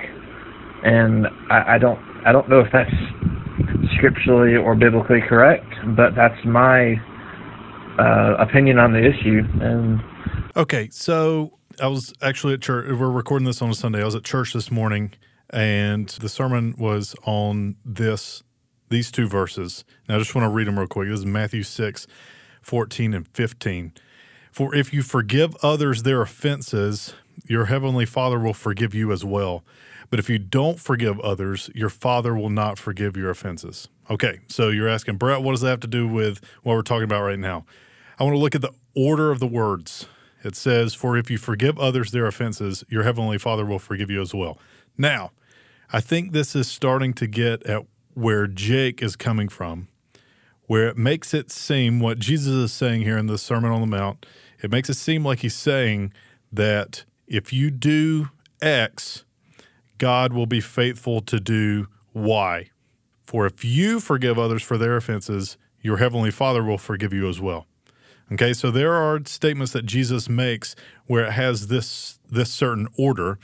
and 0.82 1.26
I, 1.50 1.74
I 1.74 1.78
don't 1.78 1.98
I 2.26 2.32
don't 2.32 2.48
know 2.48 2.60
if 2.60 2.68
that's 2.72 2.90
scripturally 3.96 4.56
or 4.56 4.74
biblically 4.74 5.20
correct, 5.20 5.66
but 5.96 6.14
that's 6.14 6.38
my 6.44 6.94
uh, 7.98 8.36
opinion 8.38 8.78
on 8.78 8.92
the 8.92 9.00
issue. 9.00 9.42
And 9.60 10.00
okay, 10.56 10.88
so 10.90 11.58
I 11.80 11.86
was 11.86 12.12
actually 12.20 12.54
at 12.54 12.60
church. 12.60 12.86
We're 12.88 13.10
recording 13.10 13.46
this 13.46 13.62
on 13.62 13.70
a 13.70 13.74
Sunday. 13.74 14.02
I 14.02 14.04
was 14.04 14.14
at 14.14 14.24
church 14.24 14.52
this 14.52 14.70
morning, 14.70 15.12
and 15.50 16.08
the 16.08 16.28
sermon 16.28 16.74
was 16.76 17.14
on 17.24 17.76
this 17.84 18.42
these 18.88 19.10
two 19.10 19.26
verses. 19.26 19.84
And 20.06 20.16
I 20.16 20.18
just 20.18 20.34
want 20.34 20.44
to 20.44 20.50
read 20.50 20.66
them 20.66 20.78
real 20.78 20.88
quick. 20.88 21.08
This 21.08 21.20
is 21.20 21.26
Matthew 21.26 21.62
6, 21.62 22.06
14 22.60 23.14
and 23.14 23.26
15. 23.28 23.92
For 24.50 24.74
if 24.74 24.92
you 24.92 25.02
forgive 25.02 25.56
others 25.62 26.02
their 26.02 26.20
offenses, 26.20 27.14
your 27.46 27.66
heavenly 27.66 28.04
Father 28.04 28.38
will 28.38 28.52
forgive 28.52 28.94
you 28.94 29.10
as 29.10 29.24
well. 29.24 29.64
But 30.10 30.18
if 30.18 30.28
you 30.28 30.38
don't 30.38 30.78
forgive 30.78 31.18
others, 31.20 31.70
your 31.74 31.88
Father 31.88 32.34
will 32.34 32.50
not 32.50 32.78
forgive 32.78 33.16
your 33.16 33.30
offenses. 33.30 33.88
Okay, 34.10 34.40
so 34.48 34.68
you're 34.68 34.88
asking, 34.88 35.16
Brett, 35.16 35.42
what 35.42 35.52
does 35.52 35.62
that 35.62 35.70
have 35.70 35.80
to 35.80 35.86
do 35.86 36.06
with 36.06 36.44
what 36.62 36.74
we're 36.74 36.82
talking 36.82 37.04
about 37.04 37.22
right 37.22 37.38
now? 37.38 37.64
I 38.18 38.24
want 38.24 38.34
to 38.34 38.40
look 38.40 38.54
at 38.54 38.60
the 38.60 38.72
order 38.94 39.30
of 39.30 39.38
the 39.38 39.46
words. 39.46 40.06
It 40.42 40.56
says, 40.56 40.94
For 40.94 41.16
if 41.16 41.30
you 41.30 41.38
forgive 41.38 41.78
others 41.78 42.10
their 42.10 42.26
offenses, 42.26 42.84
your 42.88 43.04
heavenly 43.04 43.38
Father 43.38 43.64
will 43.64 43.78
forgive 43.78 44.10
you 44.10 44.20
as 44.20 44.34
well. 44.34 44.58
Now, 44.98 45.30
I 45.92 46.00
think 46.00 46.32
this 46.32 46.56
is 46.56 46.68
starting 46.68 47.12
to 47.14 47.26
get 47.26 47.62
at 47.64 47.82
where 48.14 48.46
Jake 48.46 49.02
is 49.02 49.16
coming 49.16 49.48
from, 49.48 49.88
where 50.66 50.88
it 50.88 50.96
makes 50.96 51.32
it 51.32 51.50
seem 51.50 52.00
what 52.00 52.18
Jesus 52.18 52.52
is 52.52 52.72
saying 52.72 53.02
here 53.02 53.18
in 53.18 53.26
the 53.26 53.38
Sermon 53.38 53.70
on 53.70 53.80
the 53.80 53.86
Mount. 53.86 54.26
It 54.62 54.70
makes 54.70 54.90
it 54.90 54.94
seem 54.94 55.24
like 55.24 55.40
he's 55.40 55.54
saying 55.54 56.12
that 56.52 57.04
if 57.26 57.52
you 57.52 57.70
do 57.70 58.28
X, 58.60 59.24
God 59.98 60.32
will 60.32 60.46
be 60.46 60.60
faithful 60.60 61.20
to 61.22 61.40
do 61.40 61.88
Y. 62.14 62.70
For 63.22 63.46
if 63.46 63.64
you 63.64 64.00
forgive 64.00 64.38
others 64.38 64.62
for 64.62 64.76
their 64.76 64.96
offenses, 64.96 65.56
your 65.80 65.96
heavenly 65.98 66.30
Father 66.30 66.62
will 66.62 66.78
forgive 66.78 67.12
you 67.12 67.28
as 67.28 67.40
well. 67.40 67.66
Okay, 68.30 68.52
so 68.52 68.70
there 68.70 68.94
are 68.94 69.20
statements 69.26 69.72
that 69.72 69.84
Jesus 69.84 70.28
makes 70.28 70.74
where 71.06 71.24
it 71.24 71.32
has 71.32 71.68
this 71.68 72.18
this 72.30 72.50
certain 72.50 72.88
order. 72.96 73.38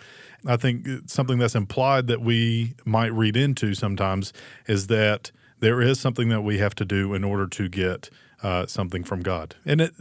I 0.47 0.56
think 0.56 0.87
something 1.06 1.38
that's 1.38 1.54
implied 1.54 2.06
that 2.06 2.23
we 2.23 2.75
might 2.85 3.12
read 3.12 3.37
into 3.37 3.75
sometimes 3.75 4.32
is 4.66 4.87
that 4.87 5.30
there 5.61 5.82
is 5.82 5.99
something 5.99 6.28
that 6.28 6.42
we 6.42 6.58
have 6.58 6.75
to 6.76 6.85
do 6.85 7.12
in 7.12 7.25
order 7.25 7.47
to 7.49 7.68
get 7.68 8.08
uh, 8.42 8.66
something 8.66 9.02
from 9.02 9.20
God. 9.20 9.56
And 9.66 9.80
it, 9.80 9.92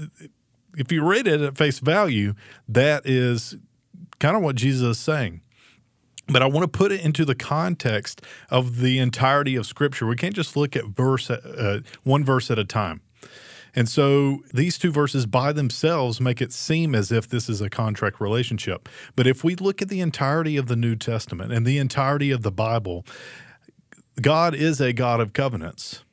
if 0.78 0.92
you 0.92 1.04
read 1.04 1.28
it 1.28 1.42
at 1.42 1.58
face 1.58 1.80
value, 1.80 2.36
that 2.70 3.06
is 3.06 3.58
kind 4.20 4.38
of 4.38 4.44
what 4.44 4.56
Jesus 4.56 4.98
is 4.98 5.00
saying 5.00 5.42
but 6.28 6.42
I 6.42 6.46
want 6.46 6.72
to 6.72 6.78
put 6.78 6.92
it 6.92 7.02
into 7.02 7.26
the 7.26 7.36
context 7.36 8.22
of 8.50 8.80
the 8.80 9.00
entirety 9.00 9.56
of 9.56 9.66
Scripture. 9.66 10.06
We 10.06 10.16
can't 10.16 10.36
just 10.36 10.56
look 10.56 10.76
at 10.76 10.86
verse 10.86 11.30
uh, 11.30 11.82
one 12.04 12.24
verse 12.24 12.52
at 12.52 12.60
a 12.60 12.66
time. 12.66 13.02
And 13.76 13.88
so 13.88 14.44
these 14.54 14.78
two 14.78 14.92
verses 14.92 15.26
by 15.26 15.52
themselves 15.52 16.20
make 16.20 16.42
it 16.42 16.52
seem 16.52 16.96
as 16.96 17.12
if 17.12 17.28
this 17.28 17.50
is 17.50 17.62
a 17.62 17.70
contract 17.70 18.20
relationship. 18.20 18.90
But 19.16 19.28
if 19.28 19.44
we 19.44 19.56
look 19.56 19.82
at 19.82 19.90
the 19.90 20.02
entirety 20.02 20.58
of 20.58 20.68
the 20.68 20.76
New 20.76 20.96
Testament 20.96 21.52
and 21.52 21.66
the 21.66 21.78
entirety 21.78 22.32
of 22.32 22.44
the 22.44 22.52
Bible, 22.52 23.06
God 24.22 24.56
is 24.56 24.82
a 24.82 24.94
God 24.94 25.20
of 25.20 25.34
covenants. 25.34 26.04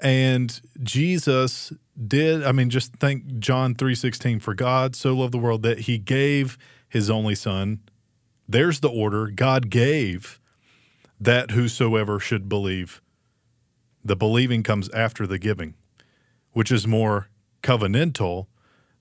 And 0.00 0.60
Jesus 0.82 1.72
did, 2.06 2.44
I 2.44 2.52
mean, 2.52 2.70
just 2.70 2.96
think 2.96 3.38
John 3.38 3.74
3:16 3.74 4.40
for 4.40 4.54
God 4.54 4.94
so 4.94 5.14
loved 5.14 5.32
the 5.32 5.38
world 5.38 5.62
that 5.62 5.80
he 5.80 5.98
gave 5.98 6.58
his 6.88 7.08
only 7.08 7.34
son 7.34 7.80
there's 8.48 8.80
the 8.80 8.88
order 8.88 9.28
God 9.28 9.70
gave 9.70 10.40
that 11.20 11.52
whosoever 11.52 12.20
should 12.20 12.48
believe. 12.48 13.02
The 14.04 14.16
believing 14.16 14.62
comes 14.62 14.88
after 14.90 15.26
the 15.26 15.38
giving, 15.38 15.74
which 16.56 16.72
is 16.72 16.86
more 16.86 17.28
covenantal 17.62 18.46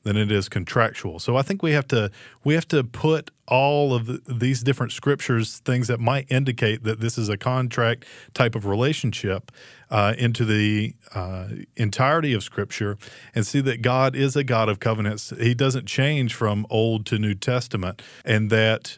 than 0.03 0.17
it 0.17 0.29
is 0.29 0.49
contractual. 0.49 1.19
So 1.19 1.37
I 1.37 1.41
think 1.41 1.63
we 1.63 1.71
have 1.71 1.87
to 1.87 2.11
we 2.43 2.53
have 2.53 2.67
to 2.67 2.83
put 2.83 3.31
all 3.47 3.93
of 3.93 4.07
the, 4.07 4.21
these 4.27 4.61
different 4.61 4.91
scriptures, 4.91 5.59
things 5.59 5.87
that 5.87 6.01
might 6.01 6.29
indicate 6.29 6.83
that 6.83 6.99
this 6.99 7.17
is 7.17 7.29
a 7.29 7.37
contract 7.37 8.03
type 8.33 8.55
of 8.55 8.65
relationship, 8.65 9.53
uh, 9.89 10.15
into 10.17 10.43
the 10.43 10.95
uh, 11.13 11.47
entirety 11.77 12.33
of 12.33 12.43
Scripture, 12.43 12.97
and 13.33 13.47
see 13.47 13.61
that 13.61 13.81
God 13.81 14.17
is 14.17 14.35
a 14.35 14.43
God 14.43 14.67
of 14.67 14.81
covenants. 14.81 15.29
He 15.39 15.53
doesn't 15.53 15.85
change 15.85 16.33
from 16.33 16.67
Old 16.69 17.05
to 17.05 17.17
New 17.17 17.35
Testament, 17.35 18.01
and 18.25 18.49
that 18.49 18.97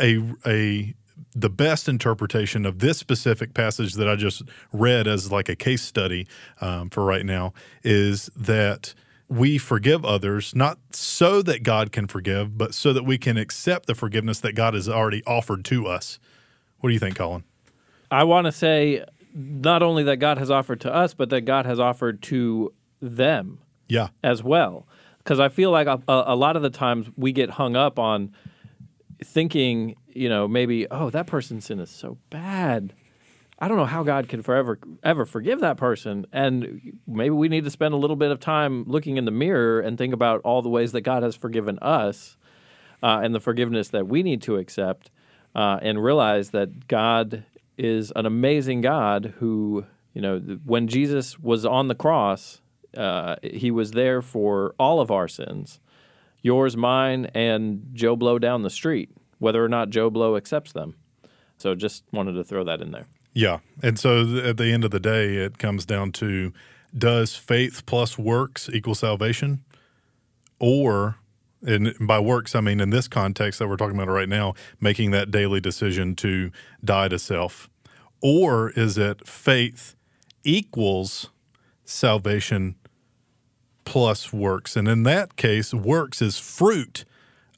a 0.00 0.24
a 0.46 0.94
the 1.34 1.50
best 1.50 1.88
interpretation 1.88 2.64
of 2.66 2.78
this 2.78 2.98
specific 2.98 3.54
passage 3.54 3.94
that 3.94 4.08
I 4.08 4.16
just 4.16 4.42
read 4.72 5.06
as 5.06 5.30
like 5.30 5.48
a 5.48 5.56
case 5.56 5.82
study 5.82 6.26
um, 6.60 6.90
for 6.90 7.04
right 7.04 7.24
now 7.24 7.52
is 7.82 8.30
that 8.36 8.94
we 9.28 9.58
forgive 9.58 10.04
others 10.04 10.54
not 10.54 10.78
so 10.90 11.42
that 11.42 11.62
God 11.62 11.92
can 11.92 12.06
forgive, 12.06 12.56
but 12.56 12.74
so 12.74 12.92
that 12.92 13.04
we 13.04 13.18
can 13.18 13.36
accept 13.36 13.86
the 13.86 13.94
forgiveness 13.94 14.40
that 14.40 14.54
God 14.54 14.74
has 14.74 14.88
already 14.88 15.22
offered 15.26 15.64
to 15.66 15.86
us. 15.86 16.18
What 16.80 16.88
do 16.88 16.94
you 16.94 17.00
think, 17.00 17.16
Colin? 17.16 17.44
I 18.10 18.24
want 18.24 18.46
to 18.46 18.52
say 18.52 19.04
not 19.34 19.82
only 19.82 20.02
that 20.04 20.16
God 20.16 20.38
has 20.38 20.50
offered 20.50 20.80
to 20.80 20.94
us, 20.94 21.12
but 21.14 21.30
that 21.30 21.42
God 21.42 21.66
has 21.66 21.78
offered 21.78 22.22
to 22.22 22.72
them. 23.00 23.58
Yeah. 23.88 24.08
As 24.22 24.42
well. 24.42 24.86
Because 25.18 25.40
I 25.40 25.48
feel 25.48 25.70
like 25.70 25.86
a, 25.86 26.00
a 26.08 26.36
lot 26.36 26.56
of 26.56 26.62
the 26.62 26.70
times 26.70 27.08
we 27.16 27.32
get 27.32 27.50
hung 27.50 27.76
up 27.76 27.98
on 27.98 28.32
thinking, 29.22 29.96
you 30.08 30.28
know, 30.28 30.46
maybe, 30.48 30.86
oh, 30.90 31.10
that 31.10 31.26
person's 31.26 31.66
sin 31.66 31.80
is 31.80 31.90
so 31.90 32.18
bad. 32.30 32.94
I 33.58 33.66
don't 33.66 33.76
know 33.76 33.86
how 33.86 34.04
God 34.04 34.28
could 34.28 34.44
forever 34.44 34.78
ever 35.02 35.24
forgive 35.24 35.60
that 35.60 35.76
person. 35.76 36.26
And 36.32 36.98
maybe 37.06 37.30
we 37.30 37.48
need 37.48 37.64
to 37.64 37.70
spend 37.70 37.92
a 37.92 37.96
little 37.96 38.16
bit 38.16 38.30
of 38.30 38.38
time 38.38 38.84
looking 38.86 39.16
in 39.16 39.24
the 39.24 39.32
mirror 39.32 39.80
and 39.80 39.98
think 39.98 40.14
about 40.14 40.40
all 40.42 40.62
the 40.62 40.68
ways 40.68 40.92
that 40.92 41.00
God 41.00 41.24
has 41.24 41.34
forgiven 41.34 41.78
us 41.80 42.36
uh, 43.02 43.20
and 43.22 43.34
the 43.34 43.40
forgiveness 43.40 43.88
that 43.88 44.06
we 44.06 44.22
need 44.22 44.42
to 44.42 44.56
accept, 44.56 45.10
uh, 45.54 45.78
and 45.82 46.02
realize 46.02 46.50
that 46.50 46.88
God 46.88 47.44
is 47.76 48.12
an 48.16 48.26
amazing 48.26 48.80
God 48.80 49.34
who, 49.38 49.86
you 50.14 50.20
know, 50.20 50.38
when 50.64 50.88
Jesus 50.88 51.38
was 51.38 51.64
on 51.64 51.88
the 51.88 51.94
cross, 51.94 52.60
uh, 52.96 53.36
he 53.42 53.70
was 53.70 53.92
there 53.92 54.20
for 54.20 54.74
all 54.78 55.00
of 55.00 55.10
our 55.10 55.28
sins, 55.28 55.80
yours, 56.48 56.78
mine, 56.78 57.26
and 57.34 57.90
Joe 57.92 58.16
Blow 58.16 58.38
down 58.38 58.62
the 58.62 58.70
street, 58.70 59.10
whether 59.38 59.62
or 59.62 59.68
not 59.68 59.90
Joe 59.90 60.08
Blow 60.08 60.34
accepts 60.34 60.72
them. 60.72 60.94
So 61.58 61.74
just 61.74 62.04
wanted 62.10 62.32
to 62.32 62.44
throw 62.44 62.64
that 62.64 62.80
in 62.80 62.90
there. 62.90 63.06
Yeah. 63.34 63.58
And 63.82 63.98
so 63.98 64.24
th- 64.24 64.44
at 64.44 64.56
the 64.56 64.72
end 64.72 64.82
of 64.82 64.90
the 64.90 64.98
day, 64.98 65.36
it 65.36 65.58
comes 65.58 65.84
down 65.84 66.10
to 66.12 66.54
does 66.96 67.36
faith 67.36 67.84
plus 67.84 68.16
works 68.16 68.70
equal 68.72 68.94
salvation? 68.94 69.62
Or, 70.58 71.16
and 71.66 71.94
by 72.00 72.18
works, 72.18 72.54
I 72.54 72.62
mean 72.62 72.80
in 72.80 72.88
this 72.88 73.08
context 73.08 73.58
that 73.58 73.68
we're 73.68 73.76
talking 73.76 73.94
about 73.94 74.10
right 74.10 74.28
now, 74.28 74.54
making 74.80 75.10
that 75.10 75.30
daily 75.30 75.60
decision 75.60 76.16
to 76.16 76.50
die 76.82 77.08
to 77.08 77.18
self. 77.18 77.68
Or 78.22 78.70
is 78.70 78.96
it 78.96 79.28
faith 79.28 79.94
equals 80.44 81.28
salvation 81.84 82.76
plus 83.88 84.34
works? 84.34 84.76
And 84.76 84.86
in 84.86 85.04
that 85.04 85.36
case, 85.36 85.72
works 85.72 86.20
is 86.20 86.38
fruit 86.38 87.06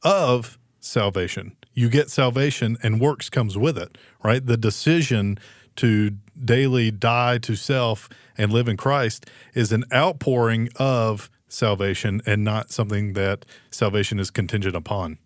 of 0.05 0.59
salvation. 0.79 1.57
You 1.75 1.89
get 1.89 2.09
salvation 2.09 2.77
and 2.85 3.01
works 3.01 3.29
comes 3.29 3.59
with 3.59 3.77
it, 3.77 3.99
right? 4.23 4.47
The 4.47 4.57
decision 4.57 5.41
to 5.77 6.13
daily 6.43 6.93
die 6.93 7.39
to 7.39 7.57
self 7.57 8.09
and 8.39 8.53
live 8.53 8.69
in 8.69 8.77
Christ 8.77 9.27
is 9.55 9.73
an 9.73 9.85
outpouring 9.93 10.69
of 10.77 11.29
salvation 11.49 12.23
and 12.25 12.45
not 12.45 12.71
something 12.71 13.15
that 13.15 13.45
salvation 13.73 14.21
is 14.21 14.31
contingent 14.31 14.77
upon. 14.77 15.19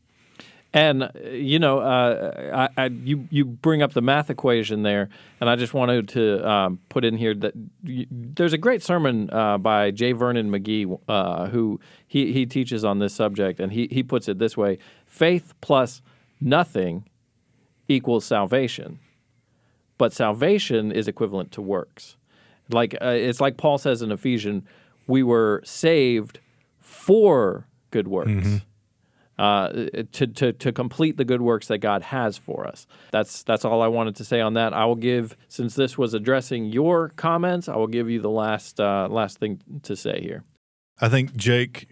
And 0.75 1.05
uh, 1.05 1.09
you 1.31 1.59
know, 1.59 1.79
uh, 1.79 2.69
I, 2.77 2.83
I, 2.83 2.87
you 2.87 3.27
you 3.31 3.47
bring 3.47 3.81
up 3.81 3.95
the 3.95 4.03
math 4.03 4.29
equation 4.29 4.83
there, 4.83 5.09
and 5.41 5.49
I 5.49 5.57
just 5.57 5.73
wanted 5.73 6.09
to 6.11 6.47
um, 6.47 6.81
put 6.91 7.05
in 7.05 7.17
here 7.17 7.33
that 7.33 7.55
you, 7.85 8.07
there's 8.11 8.53
a 8.53 8.59
great 8.59 8.83
sermon 8.83 9.31
uh, 9.33 9.57
by 9.57 9.93
J. 9.93 10.13
Vernon 10.13 10.51
McGee, 10.51 11.01
uh, 11.09 11.47
who 11.47 11.81
he 12.07 12.33
he 12.33 12.45
teaches 12.45 12.85
on 12.85 12.99
this 12.99 13.15
subject, 13.15 13.61
and 13.61 13.73
he 13.73 13.89
he 13.91 14.03
puts 14.03 14.29
it 14.29 14.39
this 14.39 14.57
way: 14.57 14.79
faith 15.07 15.55
plus 15.63 16.03
nothing 16.41 17.09
equals 17.89 18.25
salvation 18.25 18.99
but 19.99 20.13
salvation 20.13 20.93
is 20.93 21.09
equivalent 21.09 21.53
to 21.53 21.63
works. 21.63 22.17
Like 22.71 22.95
uh, 23.01 23.09
it's 23.09 23.41
like 23.41 23.57
Paul 23.57 23.79
says 23.79 24.03
in 24.03 24.11
Ephesians, 24.11 24.65
we 25.07 25.23
were 25.23 25.63
saved 25.65 26.41
for 26.81 27.67
good 27.91 28.09
works. 28.09 28.31
Mm-hmm. 28.31 28.57
Uh, 29.37 29.89
to, 30.13 30.29
to, 30.29 30.53
to 30.53 30.71
complete 30.71 31.17
the 31.17 31.25
good 31.25 31.43
works 31.43 31.67
that 31.67 31.79
God 31.79 32.03
has 32.03 32.39
for 32.39 32.69
us. 32.69 32.87
That's 33.11 33.43
that's 33.43 33.65
all 33.65 33.83
I 33.83 33.89
wanted 33.89 34.15
to 34.17 34.25
say 34.25 34.41
on 34.41 34.55
that. 34.55 34.73
I 34.73 34.85
will 34.85 34.95
give 34.95 35.37
since 35.49 35.75
this 35.75 35.99
was 35.99 36.15
addressing 36.15 36.67
your 36.67 37.09
comments. 37.17 37.69
I 37.69 37.75
will 37.75 37.89
give 37.89 38.09
you 38.09 38.21
the 38.21 38.31
last 38.31 38.79
uh, 38.79 39.09
last 39.11 39.39
thing 39.39 39.61
to 39.83 39.97
say 39.97 40.21
here. 40.21 40.45
I 41.01 41.09
think 41.09 41.35
Jake 41.35 41.89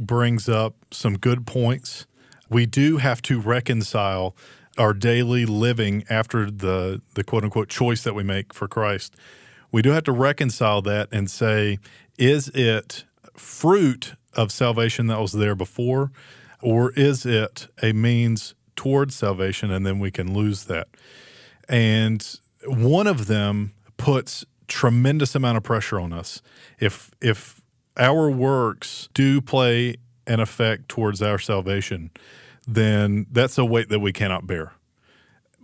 brings 0.00 0.48
up 0.48 0.74
some 0.90 1.16
good 1.16 1.46
points. 1.46 2.08
We 2.48 2.66
do 2.66 2.96
have 2.96 3.22
to 3.22 3.40
reconcile 3.40 4.34
our 4.80 4.94
daily 4.94 5.44
living 5.44 6.04
after 6.08 6.50
the 6.50 7.02
the 7.14 7.22
quote 7.22 7.44
unquote 7.44 7.68
choice 7.68 8.02
that 8.02 8.14
we 8.14 8.22
make 8.22 8.54
for 8.54 8.66
Christ, 8.66 9.14
we 9.72 9.82
do 9.82 9.90
have 9.90 10.04
to 10.04 10.12
reconcile 10.12 10.82
that 10.82 11.08
and 11.12 11.30
say, 11.30 11.78
is 12.18 12.48
it 12.48 13.04
fruit 13.36 14.14
of 14.34 14.50
salvation 14.50 15.06
that 15.08 15.20
was 15.20 15.32
there 15.32 15.54
before, 15.54 16.12
or 16.62 16.92
is 16.92 17.24
it 17.26 17.68
a 17.82 17.92
means 17.92 18.54
towards 18.76 19.14
salvation 19.14 19.70
and 19.70 19.86
then 19.86 19.98
we 19.98 20.10
can 20.10 20.34
lose 20.34 20.64
that? 20.64 20.88
And 21.68 22.26
one 22.64 23.06
of 23.06 23.26
them 23.26 23.72
puts 23.96 24.44
tremendous 24.66 25.34
amount 25.34 25.56
of 25.56 25.62
pressure 25.62 26.00
on 26.00 26.12
us. 26.12 26.42
If 26.78 27.10
if 27.20 27.60
our 27.96 28.30
works 28.30 29.08
do 29.14 29.40
play 29.40 29.96
an 30.26 30.40
effect 30.40 30.88
towards 30.88 31.20
our 31.20 31.38
salvation, 31.38 32.10
then 32.66 33.26
that's 33.30 33.58
a 33.58 33.64
weight 33.64 33.88
that 33.88 34.00
we 34.00 34.12
cannot 34.12 34.46
bear. 34.46 34.72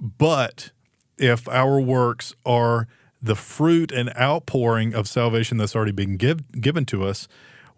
But 0.00 0.70
if 1.18 1.48
our 1.48 1.80
works 1.80 2.34
are 2.44 2.88
the 3.22 3.34
fruit 3.34 3.92
and 3.92 4.14
outpouring 4.16 4.94
of 4.94 5.08
salvation 5.08 5.56
that's 5.56 5.74
already 5.74 5.92
been 5.92 6.16
give, 6.16 6.60
given 6.60 6.84
to 6.86 7.04
us, 7.04 7.28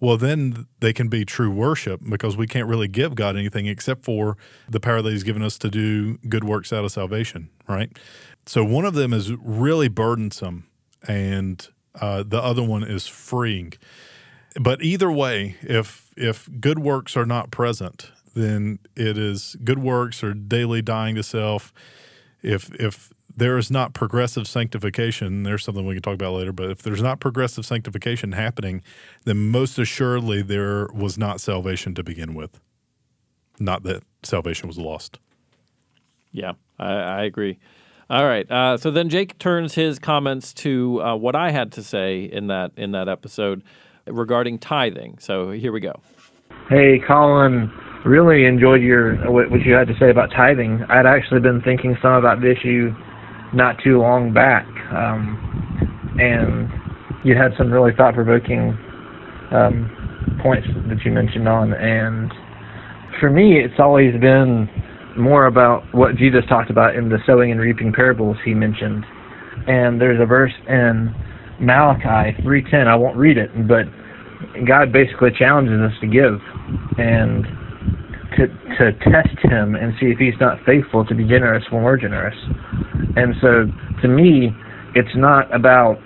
well, 0.00 0.16
then 0.16 0.66
they 0.80 0.92
can 0.92 1.08
be 1.08 1.24
true 1.24 1.50
worship 1.50 2.00
because 2.08 2.36
we 2.36 2.46
can't 2.46 2.68
really 2.68 2.88
give 2.88 3.14
God 3.14 3.36
anything 3.36 3.66
except 3.66 4.04
for 4.04 4.36
the 4.68 4.80
power 4.80 5.02
that 5.02 5.10
He's 5.10 5.24
given 5.24 5.42
us 5.42 5.58
to 5.58 5.70
do 5.70 6.18
good 6.28 6.44
works 6.44 6.72
out 6.72 6.84
of 6.84 6.92
salvation, 6.92 7.50
right? 7.68 7.96
So 8.46 8.64
one 8.64 8.84
of 8.84 8.94
them 8.94 9.12
is 9.12 9.32
really 9.32 9.88
burdensome, 9.88 10.66
and 11.06 11.66
uh, 12.00 12.22
the 12.26 12.42
other 12.42 12.62
one 12.62 12.84
is 12.84 13.06
freeing. 13.06 13.74
But 14.58 14.82
either 14.82 15.10
way, 15.12 15.56
if 15.62 16.12
if 16.16 16.48
good 16.60 16.78
works 16.78 17.16
are 17.16 17.26
not 17.26 17.50
present, 17.50 18.10
then 18.34 18.78
it 18.96 19.18
is 19.18 19.56
good 19.64 19.78
works 19.78 20.22
or 20.22 20.32
daily 20.34 20.82
dying 20.82 21.16
to 21.16 21.22
self. 21.22 21.72
If 22.42 22.72
if 22.74 23.12
there 23.38 23.56
is 23.56 23.70
not 23.70 23.94
progressive 23.94 24.48
sanctification, 24.48 25.44
there's 25.44 25.64
something 25.64 25.86
we 25.86 25.94
can 25.94 26.02
talk 26.02 26.14
about 26.14 26.34
later. 26.34 26.52
But 26.52 26.70
if 26.70 26.82
there's 26.82 27.02
not 27.02 27.20
progressive 27.20 27.64
sanctification 27.64 28.32
happening, 28.32 28.82
then 29.24 29.50
most 29.50 29.78
assuredly 29.78 30.42
there 30.42 30.88
was 30.92 31.16
not 31.16 31.40
salvation 31.40 31.94
to 31.94 32.02
begin 32.02 32.34
with. 32.34 32.60
Not 33.60 33.84
that 33.84 34.02
salvation 34.22 34.66
was 34.66 34.78
lost. 34.78 35.18
Yeah, 36.32 36.52
I, 36.78 36.92
I 36.92 37.22
agree. 37.24 37.58
All 38.10 38.24
right. 38.24 38.50
Uh, 38.50 38.76
so 38.76 38.90
then 38.90 39.08
Jake 39.08 39.38
turns 39.38 39.74
his 39.74 39.98
comments 39.98 40.52
to 40.54 41.02
uh, 41.02 41.16
what 41.16 41.36
I 41.36 41.50
had 41.50 41.72
to 41.72 41.82
say 41.82 42.24
in 42.24 42.46
that 42.48 42.72
in 42.76 42.92
that 42.92 43.08
episode 43.08 43.62
regarding 44.06 44.58
tithing. 44.58 45.18
So 45.18 45.50
here 45.50 45.72
we 45.72 45.80
go. 45.80 46.00
Hey, 46.68 47.00
Colin 47.06 47.70
really 48.04 48.46
enjoyed 48.46 48.80
your 48.80 49.30
what 49.30 49.60
you 49.60 49.74
had 49.74 49.88
to 49.88 49.94
say 49.98 50.10
about 50.10 50.30
tithing. 50.30 50.84
I'd 50.88 51.06
actually 51.06 51.40
been 51.40 51.60
thinking 51.60 51.96
some 52.00 52.14
about 52.14 52.40
this 52.40 52.56
issue 52.58 52.94
not 53.54 53.76
too 53.82 53.98
long 53.98 54.32
back, 54.32 54.66
um, 54.92 56.16
and 56.20 56.68
you 57.24 57.34
had 57.36 57.52
some 57.56 57.72
really 57.72 57.92
thought-provoking 57.96 58.76
um, 59.52 60.38
points 60.42 60.66
that 60.88 61.04
you 61.04 61.12
mentioned 61.12 61.48
on. 61.48 61.72
And 61.72 62.32
for 63.20 63.30
me, 63.30 63.58
it's 63.58 63.78
always 63.78 64.12
been 64.20 64.68
more 65.16 65.46
about 65.46 65.82
what 65.92 66.16
Jesus 66.16 66.44
talked 66.48 66.70
about 66.70 66.94
in 66.94 67.08
the 67.08 67.18
sowing 67.26 67.50
and 67.50 67.60
reaping 67.60 67.92
parables 67.92 68.36
he 68.44 68.54
mentioned. 68.54 69.04
And 69.66 70.00
there's 70.00 70.20
a 70.20 70.26
verse 70.26 70.52
in 70.68 71.14
Malachi 71.60 72.40
3:10. 72.42 72.86
I 72.86 72.94
won't 72.94 73.16
read 73.16 73.36
it, 73.36 73.50
but 73.66 73.86
God 74.66 74.92
basically 74.92 75.30
challenges 75.32 75.80
us 75.80 75.98
to 76.00 76.06
give, 76.06 76.40
and 76.98 77.46
to 78.36 78.46
to 78.78 78.92
test 79.04 79.38
him 79.42 79.74
and 79.74 79.94
see 80.00 80.06
if 80.06 80.18
he's 80.18 80.38
not 80.40 80.58
faithful 80.66 81.04
to 81.06 81.14
be 81.14 81.24
generous 81.24 81.64
when 81.70 81.82
we're 81.82 81.96
generous. 81.96 82.36
And 83.16 83.34
so 83.40 83.66
to 84.02 84.08
me, 84.08 84.50
it's 84.94 85.14
not 85.16 85.52
about 85.54 85.98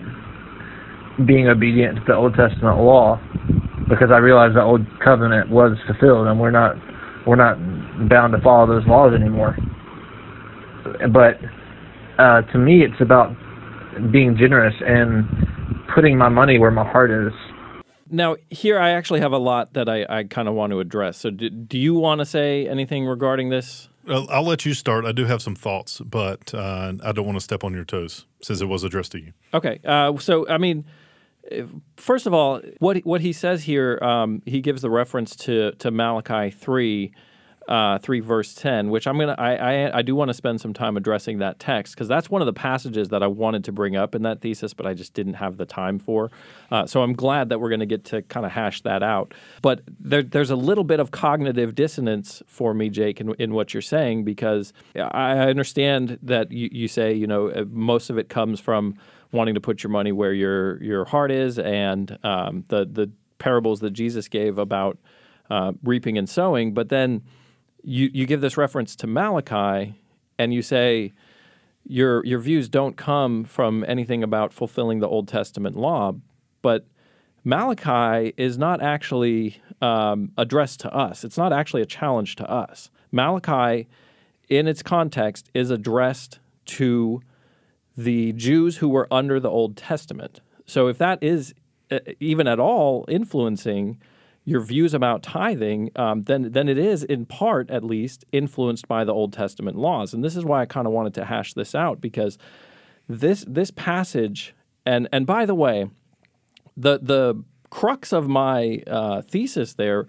being 1.27 1.49
obedient 1.49 1.97
to 1.97 2.03
the 2.07 2.15
Old 2.15 2.35
Testament 2.35 2.79
law 2.79 3.21
because 3.89 4.09
I 4.13 4.19
realize 4.19 4.55
the 4.55 4.63
old 4.63 4.87
covenant 5.05 5.51
was 5.51 5.77
fulfilled 5.87 6.27
and 6.27 6.41
we're 6.41 6.51
not 6.51 6.77
we're 7.27 7.37
not 7.37 7.59
bound 8.09 8.33
to 8.33 8.41
follow 8.41 8.67
those 8.67 8.87
laws 8.87 9.13
anymore. 9.15 9.57
But 11.13 11.39
uh, 12.19 12.43
to 12.53 12.59
me, 12.59 12.83
it's 12.83 13.01
about 13.01 13.31
being 14.11 14.37
generous 14.39 14.75
and 14.81 15.25
putting 15.95 16.17
my 16.17 16.29
money 16.29 16.59
where 16.59 16.71
my 16.71 16.89
heart 16.89 17.11
is 17.11 17.33
now, 18.12 18.37
here 18.51 18.79
I 18.79 18.90
actually 18.90 19.20
have 19.20 19.33
a 19.33 19.38
lot 19.38 19.72
that 19.72 19.88
I, 19.88 20.07
I 20.09 20.25
kind 20.25 20.48
of 20.48 20.55
want 20.55 20.70
to 20.72 20.81
address. 20.81 21.16
So, 21.18 21.31
do, 21.31 21.51
do 21.51 21.79
you 21.79 21.94
want 21.94 22.20
to 22.20 22.25
say 22.25 22.68
anything 22.68 23.07
regarding 23.07 23.48
this? 23.48 23.88
I'll, 24.09 24.29
I'll, 24.31 24.44
let 24.44 24.66
you 24.66 24.75
start. 24.75 25.05
I 25.05 25.12
do 25.12 25.25
have 25.25 25.40
some 25.42 25.55
thoughts, 25.55 26.01
but 26.01 26.53
uh, 26.55 26.92
I 27.05 27.12
don't 27.12 27.25
want 27.25 27.37
to 27.37 27.40
step 27.40 27.64
on 27.64 27.72
your 27.72 27.85
toes 27.85 28.27
since 28.42 28.61
it 28.61 28.66
was 28.66 28.85
addressed 28.85 29.12
to 29.12 29.20
you. 29.20 29.33
Okay. 29.55 29.81
Uh, 29.85 30.16
so, 30.18 30.48
I 30.48 30.59
mean, 30.59 30.85
first 31.96 32.27
of 32.27 32.35
all, 32.35 32.61
what 32.79 32.98
what 32.98 33.20
he 33.20 33.33
says 33.33 33.64
here, 33.64 33.98
um, 34.03 34.42
he 34.44 34.61
gives 34.61 34.83
the 34.83 34.90
reference 34.90 35.37
to 35.37 35.72
to 35.72 35.90
Malachi 35.90 36.51
three, 36.51 37.12
uh, 37.68 37.98
3 37.98 38.20
verse 38.20 38.55
10 38.55 38.90
which 38.90 39.07
i'm 39.07 39.18
gonna 39.18 39.37
i 39.38 39.55
i, 39.55 39.98
I 39.98 40.03
do 40.03 40.14
want 40.14 40.29
to 40.29 40.35
spend 40.35 40.61
some 40.61 40.72
time 40.72 40.96
addressing 40.96 41.38
that 41.38 41.59
text 41.59 41.94
because 41.94 42.09
that's 42.09 42.29
one 42.29 42.42
of 42.42 42.46
the 42.46 42.53
passages 42.53 43.11
that 43.11 43.22
i 43.22 43.27
wanted 43.27 43.64
to 43.64 43.72
bring 43.72 43.96
up 43.96 44.14
in 44.14 44.22
that 44.22 44.40
thesis 44.40 44.75
but 44.75 44.87
i 44.87 44.94
just 44.94 45.14
didn't 45.14 45.35
have 45.35 45.57
the 45.57 45.66
time 45.66 45.98
for. 45.98 46.31
Uh, 46.70 46.87
so 46.87 47.03
i'm 47.03 47.12
glad 47.12 47.48
that 47.48 47.61
we're 47.61 47.68
going 47.68 47.81
to 47.81 47.87
get 47.87 48.05
to 48.05 48.22
kind 48.22 48.44
of 48.44 48.53
hash 48.53 48.81
that 48.83 49.03
out. 49.03 49.35
But 49.62 49.83
there, 50.01 50.22
there's 50.22 50.51
a 50.51 50.57
little 50.57 50.85
bit 50.85 51.01
of 51.01 51.11
cognitive 51.11 51.75
dissonance 51.75 52.42
for 52.46 52.75
me 52.75 52.88
jake 52.90 53.20
in, 53.20 53.35
in 53.35 53.55
what 53.55 53.75
you're 53.75 53.81
saying 53.81 54.25
because 54.25 54.72
i 54.96 55.38
understand 55.38 56.18
that 56.22 56.51
you, 56.51 56.68
you 56.72 56.88
say 56.88 57.12
you 57.12 57.27
know 57.27 57.48
uh, 57.51 57.64
most 57.70 58.11
of 58.11 58.18
it 58.18 58.29
comes 58.29 58.61
from 58.61 58.96
wanting 59.31 59.55
to 59.55 59.61
put 59.61 59.83
your 59.83 59.90
money 59.90 60.12
where 60.12 60.33
your 60.33 60.83
your 60.83 61.05
heart 61.05 61.31
is 61.31 61.59
and 61.59 62.18
um, 62.25 62.64
the 62.68 62.85
the 62.85 63.11
parables 63.38 63.81
that 63.81 63.92
jesus 63.92 64.29
gave 64.29 64.59
about 64.59 64.98
uh, 65.51 65.72
reaping 65.83 66.18
and 66.18 66.29
sowing 66.29 66.72
but 66.72 66.88
then 66.88 67.22
you, 67.83 68.11
you 68.12 68.27
give 68.27 68.40
this 68.40 68.57
reference 68.57 68.97
to 68.97 69.07
Malachi 69.07 69.95
and 70.38 70.55
you 70.55 70.62
say 70.62 71.12
your 71.85 72.25
your 72.25 72.38
views 72.38 72.68
don't 72.68 72.97
come 72.97 73.45
from 73.45 73.85
anything 73.88 74.23
about 74.23 74.53
fulfilling 74.53 75.01
the 75.01 75.09
Old 75.09 75.27
Testament 75.27 75.77
law, 75.77 76.14
but 76.62 76.87
Malachi 77.45 78.33
is 78.37 78.57
not 78.57 78.81
actually 78.81 79.61
um, 79.81 80.31
addressed 80.38 80.81
to 80.81 80.95
us. 80.95 81.25
It's 81.25 81.37
not 81.37 81.53
actually 81.53 81.83
a 81.83 81.87
challenge 81.87 82.37
to 82.37 82.49
us. 82.49 82.88
Malachi, 83.11 83.88
in 84.49 84.68
its 84.68 84.83
context, 84.83 85.51
is 85.55 85.71
addressed 85.71 86.38
to 86.66 87.21
the 87.97 88.33
Jews 88.33 88.77
who 88.77 88.88
were 88.88 89.09
under 89.11 89.40
the 89.40 89.51
Old 89.51 89.77
Testament. 89.77 90.40
So 90.66 90.87
if 90.87 90.99
that 90.99 91.21
is 91.21 91.53
uh, 91.90 91.99
even 92.21 92.47
at 92.47 92.61
all 92.61 93.05
influencing 93.09 93.99
your 94.44 94.61
views 94.61 94.92
about 94.92 95.22
tithing, 95.22 95.90
um, 95.94 96.22
then 96.22 96.50
then 96.52 96.68
it 96.68 96.78
is 96.78 97.05
in 97.05 97.26
part, 97.26 97.70
at 97.70 97.85
least, 97.85 98.24
influenced 98.33 98.88
by 98.88 99.05
the 99.05 99.14
Old 99.14 99.33
Testament 99.33 99.76
laws. 99.76 100.12
And 100.12 100.24
this 100.24 100.37
is 100.37 100.44
why 100.44 100.62
I 100.62 100.66
kind 100.66 100.87
of 100.87 100.92
wanted 100.92 101.14
to 101.14 101.24
hash 101.24 101.55
this 101.55 101.74
out 101.74 102.00
because 102.00 102.38
this 103.09 103.44
this 103.46 103.70
passage, 103.70 104.55
and 104.85 105.09
and 105.12 105.26
by 105.26 105.46
the 105.46 105.55
way, 105.55 105.90
the 106.76 106.98
the 107.00 107.42
crux 107.70 108.12
of 108.12 108.28
my 108.28 108.83
uh, 108.87 109.22
thesis 109.22 109.74
there 109.74 110.07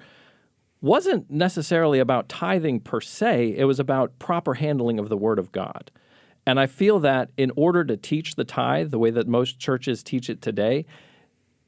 wasn't 0.82 1.30
necessarily 1.32 2.00
about 2.00 2.28
tithing 2.28 2.80
per 2.80 3.00
se. 3.00 3.56
It 3.56 3.66
was 3.66 3.80
about 3.80 4.20
proper 4.20 4.56
handling 4.56 5.00
of 5.00 5.10
the 5.10 5.16
Word 5.16 5.40
of 5.40 5.52
God. 5.52 5.92
And 6.46 6.60
I 6.60 6.66
feel 6.66 7.00
that 7.00 7.30
in 7.38 7.52
order 7.56 7.86
to 7.86 7.96
teach 7.96 8.36
the 8.36 8.44
tithe 8.44 8.92
the 8.92 9.00
way 9.00 9.10
that 9.12 9.28
most 9.28 9.60
churches 9.60 10.04
teach 10.04 10.30
it 10.30 10.42
today, 10.42 10.86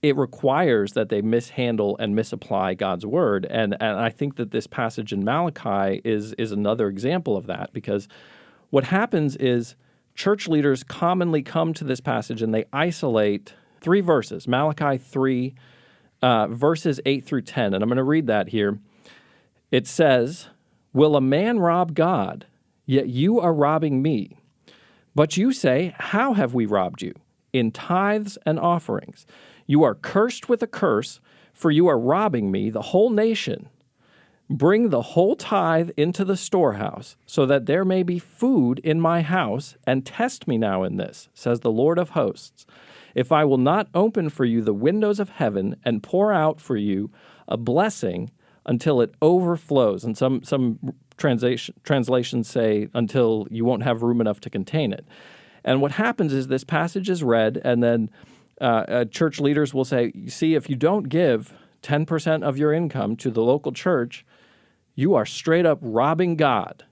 it 0.05 0.15
requires 0.15 0.93
that 0.93 1.09
they 1.09 1.23
mishandle 1.23 1.97
and 1.97 2.15
misapply 2.15 2.75
God's 2.75 3.07
word. 3.07 3.47
And, 3.49 3.75
and 3.81 3.97
I 3.97 4.11
think 4.11 4.35
that 4.35 4.51
this 4.51 4.67
passage 4.67 5.11
in 5.11 5.25
Malachi 5.25 5.99
is, 6.05 6.33
is 6.33 6.51
another 6.51 6.89
example 6.89 7.35
of 7.35 7.47
that 7.47 7.73
because 7.73 8.07
what 8.69 8.83
happens 8.83 9.35
is 9.37 9.75
church 10.13 10.47
leaders 10.47 10.83
commonly 10.83 11.41
come 11.41 11.73
to 11.73 11.83
this 11.83 12.01
passage 12.01 12.43
and 12.43 12.53
they 12.53 12.65
isolate 12.71 13.55
three 13.81 13.99
verses 13.99 14.47
Malachi 14.47 14.99
3, 14.99 15.55
uh, 16.21 16.47
verses 16.49 16.99
8 17.03 17.25
through 17.25 17.41
10. 17.41 17.73
And 17.73 17.81
I'm 17.81 17.89
going 17.89 17.97
to 17.97 18.03
read 18.03 18.27
that 18.27 18.49
here. 18.49 18.77
It 19.71 19.87
says, 19.87 20.49
Will 20.93 21.15
a 21.15 21.21
man 21.21 21.57
rob 21.57 21.95
God? 21.95 22.45
Yet 22.85 23.07
you 23.07 23.39
are 23.39 23.51
robbing 23.51 24.03
me. 24.03 24.37
But 25.15 25.35
you 25.35 25.51
say, 25.51 25.95
How 25.97 26.33
have 26.33 26.53
we 26.53 26.67
robbed 26.67 27.01
you? 27.01 27.15
In 27.53 27.71
tithes 27.71 28.37
and 28.45 28.59
offerings. 28.59 29.25
You 29.65 29.83
are 29.83 29.95
cursed 29.95 30.49
with 30.49 30.61
a 30.61 30.67
curse, 30.67 31.19
for 31.53 31.71
you 31.71 31.87
are 31.87 31.99
robbing 31.99 32.51
me, 32.51 32.69
the 32.69 32.81
whole 32.81 33.09
nation. 33.09 33.69
Bring 34.49 34.89
the 34.89 35.01
whole 35.01 35.35
tithe 35.35 35.89
into 35.97 36.23
the 36.23 36.37
storehouse, 36.37 37.15
so 37.25 37.45
that 37.45 37.65
there 37.65 37.83
may 37.83 38.03
be 38.03 38.19
food 38.19 38.79
in 38.79 39.01
my 39.01 39.21
house, 39.21 39.75
and 39.87 40.05
test 40.05 40.47
me 40.47 40.57
now 40.57 40.83
in 40.83 40.97
this, 40.97 41.29
says 41.33 41.61
the 41.61 41.71
Lord 41.71 41.97
of 41.97 42.09
hosts. 42.09 42.65
If 43.15 43.31
I 43.31 43.45
will 43.45 43.57
not 43.57 43.87
open 43.95 44.29
for 44.29 44.45
you 44.45 44.61
the 44.61 44.73
windows 44.73 45.19
of 45.19 45.29
heaven 45.29 45.77
and 45.83 46.03
pour 46.03 46.31
out 46.31 46.59
for 46.59 46.75
you 46.75 47.09
a 47.47 47.57
blessing 47.57 48.29
until 48.65 48.99
it 49.01 49.13
overflows. 49.21 50.03
And 50.03 50.17
some, 50.17 50.43
some 50.43 50.79
translation, 51.17 51.75
translations 51.83 52.49
say 52.49 52.89
until 52.93 53.47
you 53.49 53.63
won't 53.63 53.83
have 53.83 54.03
room 54.03 54.19
enough 54.19 54.41
to 54.41 54.49
contain 54.49 54.91
it. 54.91 55.05
And 55.63 55.81
what 55.81 55.93
happens 55.93 56.33
is 56.33 56.47
this 56.47 56.63
passage 56.63 57.09
is 57.09 57.23
read, 57.23 57.61
and 57.63 57.81
then 57.81 58.09
uh, 58.61 59.05
church 59.05 59.39
leaders 59.39 59.73
will 59.73 59.85
say, 59.85 60.11
see, 60.27 60.55
if 60.55 60.69
you 60.69 60.75
don't 60.75 61.09
give 61.09 61.53
10% 61.83 62.43
of 62.43 62.57
your 62.57 62.73
income 62.73 63.15
to 63.17 63.29
the 63.29 63.41
local 63.41 63.71
church, 63.71 64.25
you 64.95 65.13
are 65.13 65.25
straight 65.25 65.65
up 65.65 65.79
robbing 65.81 66.35
God. 66.35 66.85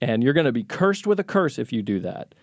And 0.00 0.22
you're 0.22 0.32
going 0.32 0.46
to 0.46 0.52
be 0.52 0.64
cursed 0.64 1.06
with 1.06 1.20
a 1.20 1.24
curse 1.24 1.58
if 1.58 1.72
you 1.72 1.82
do 1.82 2.00
that. 2.00 2.34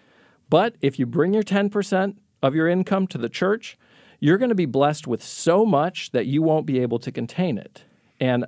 But 0.50 0.76
if 0.82 1.00
you 1.00 1.06
bring 1.06 1.34
your 1.34 1.44
10% 1.44 2.16
of 2.42 2.56
your 2.56 2.68
income 2.68 3.08
to 3.08 3.18
the 3.18 3.30
church, 3.30 3.78
you're 4.20 4.38
going 4.38 4.50
to 4.50 4.56
be 4.56 4.66
blessed 4.66 5.08
with 5.08 5.24
so 5.24 5.66
much 5.66 6.12
that 6.12 6.28
you 6.28 6.42
won't 6.42 6.66
be 6.66 6.80
able 6.80 7.00
to 7.00 7.12
contain 7.12 7.58
it. 7.58 7.84
And 8.20 8.46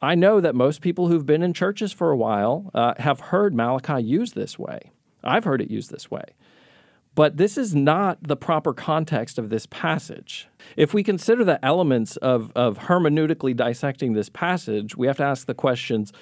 I 0.00 0.14
know 0.14 0.40
that 0.40 0.54
most 0.54 0.80
people 0.80 1.08
who've 1.08 1.26
been 1.26 1.42
in 1.42 1.52
churches 1.52 1.92
for 1.92 2.10
a 2.10 2.16
while 2.16 2.70
uh, 2.74 2.94
have 2.98 3.20
heard 3.20 3.54
Malachi 3.54 4.02
used 4.02 4.34
this 4.34 4.58
way. 4.58 4.90
I've 5.24 5.44
heard 5.44 5.60
it 5.60 5.70
used 5.70 5.90
this 5.90 6.10
way. 6.10 6.24
But 7.16 7.38
this 7.38 7.56
is 7.56 7.74
not 7.74 8.18
the 8.22 8.36
proper 8.36 8.74
context 8.74 9.38
of 9.38 9.48
this 9.48 9.64
passage. 9.64 10.48
If 10.76 10.92
we 10.92 11.02
consider 11.02 11.44
the 11.44 11.64
elements 11.64 12.18
of, 12.18 12.52
of 12.54 12.78
hermeneutically 12.78 13.56
dissecting 13.56 14.12
this 14.12 14.28
passage, 14.28 14.96
we 14.96 15.06
have 15.06 15.16
to 15.16 15.24
ask 15.24 15.46
the 15.46 15.54
questions 15.54 16.12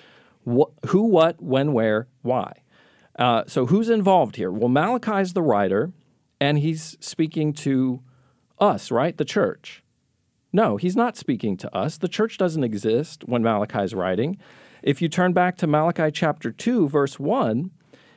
wh- 0.49 0.71
who, 0.87 1.03
what, 1.03 1.43
when, 1.43 1.73
where, 1.73 2.07
why. 2.23 2.63
Uh, 3.19 3.43
so, 3.49 3.67
who's 3.67 3.91
involved 3.91 4.37
here? 4.37 4.53
Well, 4.53 4.69
Malachi 4.69 5.21
is 5.21 5.33
the 5.33 5.43
writer, 5.43 5.93
and 6.41 6.61
he's 6.61 6.97
speaking 7.01 7.53
to 7.55 8.01
us, 8.61 8.93
right? 8.93 9.17
The 9.17 9.25
church. 9.25 9.83
No, 10.53 10.77
he's 10.77 10.95
not 10.95 11.17
speaking 11.17 11.57
to 11.57 11.77
us. 11.77 11.99
The 11.99 12.09
church 12.09 12.39
doesn't 12.39 12.63
exist 12.63 13.25
when 13.27 13.43
Malachi 13.43 13.81
is 13.81 13.95
writing. 13.95 14.39
If 14.81 15.03
you 15.03 15.09
turn 15.09 15.33
back 15.33 15.57
to 15.57 15.67
Malachi 15.67 16.13
chapter 16.13 16.53
2, 16.53 16.89
verse 16.89 17.19
1, 17.19 17.73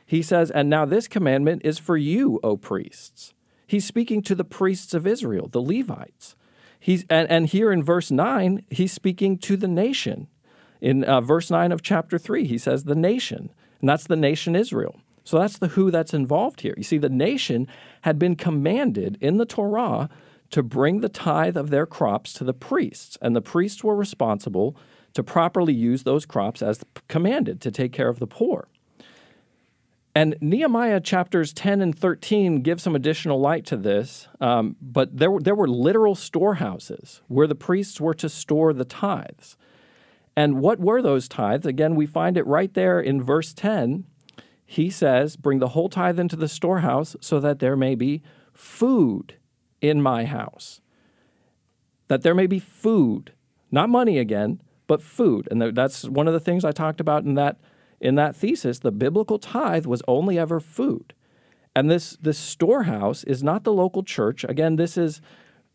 he 0.08 0.22
says, 0.22 0.50
And 0.50 0.70
now 0.70 0.86
this 0.86 1.06
commandment 1.06 1.60
is 1.66 1.78
for 1.78 1.98
you, 1.98 2.40
O 2.42 2.56
priests. 2.56 3.34
He's 3.66 3.84
speaking 3.84 4.22
to 4.22 4.34
the 4.34 4.42
priests 4.42 4.94
of 4.94 5.06
Israel, 5.06 5.48
the 5.48 5.60
Levites. 5.60 6.34
He's, 6.80 7.04
and, 7.10 7.30
and 7.30 7.46
here 7.46 7.70
in 7.70 7.82
verse 7.82 8.10
9, 8.10 8.64
he's 8.70 8.90
speaking 8.90 9.36
to 9.40 9.58
the 9.58 9.68
nation. 9.68 10.28
In 10.80 11.04
uh, 11.04 11.20
verse 11.20 11.50
9 11.50 11.72
of 11.72 11.82
chapter 11.82 12.18
3, 12.18 12.46
he 12.46 12.56
says, 12.56 12.84
the 12.84 12.94
nation. 12.94 13.50
And 13.80 13.88
that's 13.88 14.06
the 14.06 14.16
nation 14.16 14.56
Israel. 14.56 14.98
So 15.24 15.38
that's 15.38 15.58
the 15.58 15.68
who 15.68 15.90
that's 15.90 16.14
involved 16.14 16.62
here. 16.62 16.72
You 16.78 16.84
see, 16.84 16.96
the 16.96 17.10
nation 17.10 17.68
had 18.00 18.18
been 18.18 18.34
commanded 18.34 19.18
in 19.20 19.36
the 19.36 19.44
Torah 19.44 20.08
to 20.52 20.62
bring 20.62 21.02
the 21.02 21.10
tithe 21.10 21.58
of 21.58 21.68
their 21.68 21.84
crops 21.84 22.32
to 22.34 22.44
the 22.44 22.54
priests, 22.54 23.18
and 23.20 23.36
the 23.36 23.42
priests 23.42 23.84
were 23.84 23.94
responsible 23.94 24.74
to 25.12 25.22
properly 25.22 25.74
use 25.74 26.04
those 26.04 26.24
crops 26.24 26.62
as 26.62 26.82
commanded 27.08 27.60
to 27.60 27.70
take 27.70 27.92
care 27.92 28.08
of 28.08 28.20
the 28.20 28.26
poor. 28.26 28.68
And 30.18 30.34
Nehemiah 30.40 31.00
chapters 31.00 31.52
10 31.52 31.80
and 31.80 31.96
13 31.96 32.62
give 32.62 32.80
some 32.80 32.96
additional 32.96 33.38
light 33.38 33.64
to 33.66 33.76
this, 33.76 34.26
um, 34.40 34.74
but 34.82 35.16
there 35.16 35.30
there 35.38 35.54
were 35.54 35.68
literal 35.68 36.16
storehouses 36.16 37.22
where 37.28 37.46
the 37.46 37.54
priests 37.54 38.00
were 38.00 38.14
to 38.14 38.28
store 38.28 38.72
the 38.72 38.84
tithes. 38.84 39.56
And 40.34 40.58
what 40.58 40.80
were 40.80 41.00
those 41.00 41.28
tithes? 41.28 41.66
Again, 41.66 41.94
we 41.94 42.04
find 42.04 42.36
it 42.36 42.44
right 42.48 42.74
there 42.74 42.98
in 42.98 43.22
verse 43.22 43.54
10. 43.54 44.06
He 44.66 44.90
says, 44.90 45.36
Bring 45.36 45.60
the 45.60 45.68
whole 45.68 45.88
tithe 45.88 46.18
into 46.18 46.34
the 46.34 46.48
storehouse 46.48 47.14
so 47.20 47.38
that 47.38 47.60
there 47.60 47.76
may 47.76 47.94
be 47.94 48.20
food 48.52 49.36
in 49.80 50.02
my 50.02 50.24
house. 50.24 50.80
That 52.08 52.22
there 52.22 52.34
may 52.34 52.48
be 52.48 52.58
food, 52.58 53.34
not 53.70 53.88
money 53.88 54.18
again, 54.18 54.62
but 54.88 55.00
food. 55.00 55.46
And 55.48 55.62
that's 55.76 56.08
one 56.08 56.26
of 56.26 56.34
the 56.34 56.40
things 56.40 56.64
I 56.64 56.72
talked 56.72 57.00
about 57.00 57.22
in 57.22 57.34
that 57.34 57.60
in 58.00 58.14
that 58.14 58.36
thesis, 58.36 58.78
the 58.78 58.92
biblical 58.92 59.38
tithe 59.38 59.86
was 59.86 60.02
only 60.06 60.38
ever 60.38 60.60
food. 60.60 61.14
And 61.74 61.90
this, 61.90 62.16
this 62.20 62.38
storehouse 62.38 63.24
is 63.24 63.42
not 63.42 63.64
the 63.64 63.72
local 63.72 64.02
church. 64.02 64.44
Again, 64.44 64.76
this 64.76 64.96
is 64.96 65.20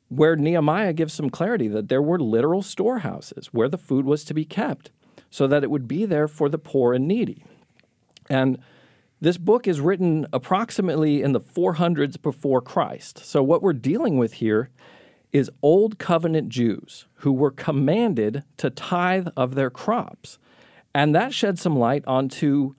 where 0.09 0.35
Nehemiah 0.35 0.93
gives 0.93 1.13
some 1.13 1.29
clarity 1.29 1.67
that 1.69 1.89
there 1.89 2.01
were 2.01 2.19
literal 2.19 2.61
storehouses 2.61 3.47
where 3.47 3.69
the 3.69 3.77
food 3.77 4.05
was 4.05 4.23
to 4.25 4.33
be 4.33 4.45
kept 4.45 4.91
so 5.29 5.47
that 5.47 5.63
it 5.63 5.71
would 5.71 5.87
be 5.87 6.05
there 6.05 6.27
for 6.27 6.49
the 6.49 6.57
poor 6.57 6.93
and 6.93 7.07
needy. 7.07 7.43
And 8.29 8.59
this 9.19 9.37
book 9.37 9.67
is 9.67 9.79
written 9.79 10.27
approximately 10.33 11.21
in 11.21 11.31
the 11.31 11.39
400s 11.39 12.21
before 12.21 12.61
Christ. 12.61 13.25
So, 13.25 13.41
what 13.41 13.61
we're 13.61 13.73
dealing 13.73 14.17
with 14.17 14.33
here 14.33 14.69
is 15.31 15.49
Old 15.61 15.97
Covenant 15.97 16.49
Jews 16.49 17.07
who 17.15 17.31
were 17.31 17.49
commanded 17.49 18.43
to 18.57 18.69
tithe 18.69 19.29
of 19.35 19.55
their 19.55 19.69
crops. 19.69 20.37
And 20.93 21.15
that 21.15 21.33
sheds 21.33 21.61
some 21.61 21.77
light 21.77 22.03
onto 22.05 22.75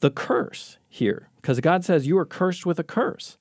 the 0.00 0.10
curse 0.10 0.78
here, 0.88 1.28
because 1.36 1.60
God 1.60 1.84
says, 1.84 2.06
You 2.06 2.18
are 2.18 2.26
cursed 2.26 2.64
with 2.66 2.78
a 2.78 2.84
curse. 2.84 3.36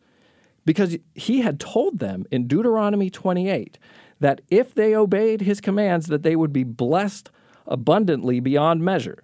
Because 0.66 0.98
he 1.16 1.42
had 1.42 1.60
told 1.60 2.00
them 2.00 2.26
in 2.32 2.48
Deuteronomy 2.48 3.10
28 3.10 3.80
that 4.20 4.42
if 4.50 4.76
they 4.76 4.94
obeyed 4.96 5.42
his 5.42 5.62
commands, 5.62 6.08
that 6.08 6.24
they 6.24 6.36
would 6.36 6.54
be 6.54 6.64
blessed 6.64 7.32
abundantly 7.66 8.40
beyond 8.40 8.84
measure. 8.84 9.24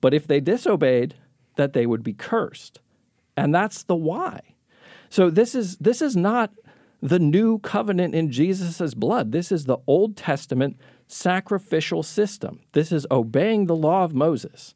but 0.00 0.14
if 0.14 0.26
they 0.26 0.40
disobeyed, 0.40 1.14
that 1.56 1.72
they 1.72 1.86
would 1.86 2.02
be 2.04 2.12
cursed. 2.12 2.80
And 3.36 3.54
that's 3.54 3.82
the 3.82 3.96
why. 3.96 4.40
So 5.10 5.30
this 5.30 5.54
is 5.54 5.76
this 5.78 6.02
is 6.02 6.16
not 6.16 6.52
the 7.00 7.18
new 7.18 7.58
covenant 7.60 8.14
in 8.14 8.30
Jesus' 8.30 8.94
blood. 8.94 9.32
This 9.32 9.50
is 9.52 9.64
the 9.64 9.78
Old 9.86 10.16
Testament 10.16 10.76
sacrificial 11.08 12.02
system. 12.02 12.60
This 12.72 12.92
is 12.92 13.06
obeying 13.10 13.66
the 13.66 13.76
law 13.76 14.04
of 14.04 14.14
Moses. 14.14 14.74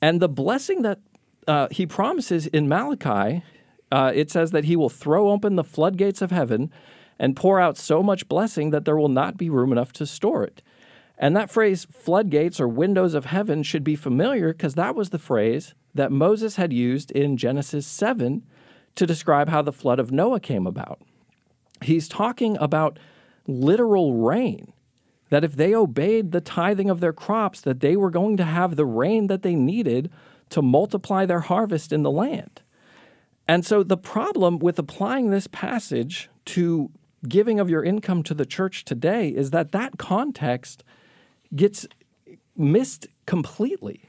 And 0.00 0.20
the 0.20 0.28
blessing 0.28 0.82
that 0.82 1.00
uh, 1.46 1.68
he 1.70 1.86
promises 1.86 2.46
in 2.46 2.68
Malachi, 2.68 3.42
uh, 3.90 4.12
it 4.14 4.30
says 4.30 4.52
that 4.52 4.64
he 4.64 4.76
will 4.76 4.88
throw 4.88 5.30
open 5.30 5.56
the 5.56 5.64
floodgates 5.64 6.22
of 6.22 6.30
heaven 6.30 6.70
and 7.18 7.36
pour 7.36 7.60
out 7.60 7.76
so 7.76 8.02
much 8.02 8.28
blessing 8.28 8.70
that 8.70 8.84
there 8.84 8.96
will 8.96 9.08
not 9.08 9.36
be 9.36 9.50
room 9.50 9.72
enough 9.72 9.92
to 9.92 10.06
store 10.06 10.44
it. 10.44 10.62
And 11.18 11.36
that 11.36 11.50
phrase, 11.50 11.86
floodgates 11.90 12.58
or 12.58 12.66
windows 12.66 13.14
of 13.14 13.26
heaven, 13.26 13.62
should 13.62 13.84
be 13.84 13.94
familiar 13.94 14.52
because 14.52 14.74
that 14.74 14.94
was 14.94 15.10
the 15.10 15.18
phrase 15.18 15.74
that 15.94 16.10
Moses 16.10 16.56
had 16.56 16.72
used 16.72 17.10
in 17.10 17.36
Genesis 17.36 17.86
7 17.86 18.42
to 18.94 19.06
describe 19.06 19.48
how 19.48 19.62
the 19.62 19.72
flood 19.72 20.00
of 20.00 20.10
Noah 20.10 20.40
came 20.40 20.66
about. 20.66 21.00
He's 21.82 22.08
talking 22.08 22.56
about 22.58 22.98
literal 23.46 24.14
rain 24.14 24.72
that 25.32 25.44
if 25.44 25.56
they 25.56 25.74
obeyed 25.74 26.30
the 26.30 26.42
tithing 26.42 26.90
of 26.90 27.00
their 27.00 27.14
crops 27.14 27.62
that 27.62 27.80
they 27.80 27.96
were 27.96 28.10
going 28.10 28.36
to 28.36 28.44
have 28.44 28.76
the 28.76 28.84
rain 28.84 29.28
that 29.28 29.40
they 29.40 29.54
needed 29.54 30.10
to 30.50 30.60
multiply 30.60 31.24
their 31.24 31.40
harvest 31.40 31.90
in 31.90 32.02
the 32.02 32.10
land. 32.10 32.60
And 33.48 33.64
so 33.64 33.82
the 33.82 33.96
problem 33.96 34.58
with 34.58 34.78
applying 34.78 35.30
this 35.30 35.46
passage 35.46 36.28
to 36.44 36.90
giving 37.26 37.58
of 37.58 37.70
your 37.70 37.82
income 37.82 38.22
to 38.24 38.34
the 38.34 38.44
church 38.44 38.84
today 38.84 39.30
is 39.30 39.52
that 39.52 39.72
that 39.72 39.96
context 39.96 40.84
gets 41.56 41.86
missed 42.54 43.06
completely. 43.24 44.02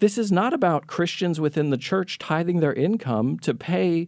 This 0.00 0.18
is 0.18 0.30
not 0.30 0.52
about 0.52 0.86
Christians 0.86 1.40
within 1.40 1.70
the 1.70 1.78
church 1.78 2.18
tithing 2.18 2.60
their 2.60 2.74
income 2.74 3.38
to 3.38 3.54
pay 3.54 4.06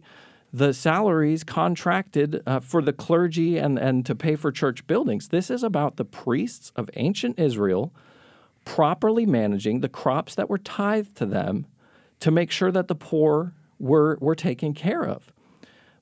the 0.53 0.73
salaries 0.73 1.43
contracted 1.43 2.43
uh, 2.45 2.59
for 2.59 2.81
the 2.81 2.93
clergy 2.93 3.57
and, 3.57 3.79
and 3.79 4.05
to 4.05 4.15
pay 4.15 4.35
for 4.35 4.51
church 4.51 4.85
buildings. 4.85 5.29
This 5.29 5.49
is 5.49 5.63
about 5.63 5.95
the 5.95 6.05
priests 6.05 6.71
of 6.75 6.89
ancient 6.95 7.39
Israel 7.39 7.93
properly 8.65 9.25
managing 9.25 9.79
the 9.79 9.89
crops 9.89 10.35
that 10.35 10.49
were 10.49 10.57
tithed 10.57 11.15
to 11.15 11.25
them 11.25 11.65
to 12.19 12.31
make 12.31 12.51
sure 12.51 12.71
that 12.71 12.87
the 12.87 12.95
poor 12.95 13.53
were, 13.79 14.17
were 14.21 14.35
taken 14.35 14.73
care 14.73 15.03
of. 15.03 15.31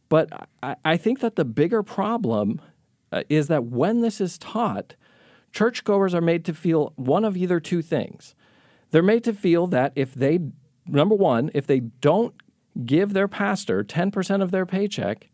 But 0.09 0.49
I, 0.62 0.75
I 0.83 0.97
think 0.97 1.19
that 1.19 1.35
the 1.35 1.45
bigger 1.45 1.83
problem 1.83 2.59
uh, 3.12 3.23
is 3.29 3.47
that 3.47 3.65
when 3.65 4.01
this 4.01 4.19
is 4.19 4.38
taught, 4.38 4.95
churchgoers 5.51 6.13
are 6.13 6.21
made 6.21 6.43
to 6.45 6.53
feel 6.53 6.93
one 6.95 7.23
of 7.23 7.38
either 7.38 7.59
two 7.59 7.81
things. 7.81 8.35
They're 8.91 9.03
made 9.03 9.23
to 9.25 9.33
feel 9.33 9.67
that 9.67 9.93
if 9.95 10.13
they, 10.13 10.39
number 10.88 11.15
one, 11.15 11.51
if 11.53 11.67
they 11.67 11.79
don't 11.79 12.33
give 12.86 13.13
their 13.13 13.27
pastor 13.27 13.84
10% 13.84 14.41
of 14.41 14.51
their 14.51 14.65
paycheck, 14.65 15.29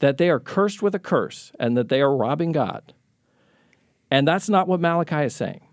that 0.00 0.18
they 0.18 0.28
are 0.28 0.40
cursed 0.40 0.82
with 0.82 0.94
a 0.94 0.98
curse 0.98 1.52
and 1.58 1.76
that 1.76 1.88
they 1.88 2.00
are 2.00 2.14
robbing 2.14 2.52
God. 2.52 2.92
And 4.10 4.28
that's 4.28 4.48
not 4.48 4.68
what 4.68 4.80
Malachi 4.80 5.24
is 5.24 5.34
saying. 5.34 5.66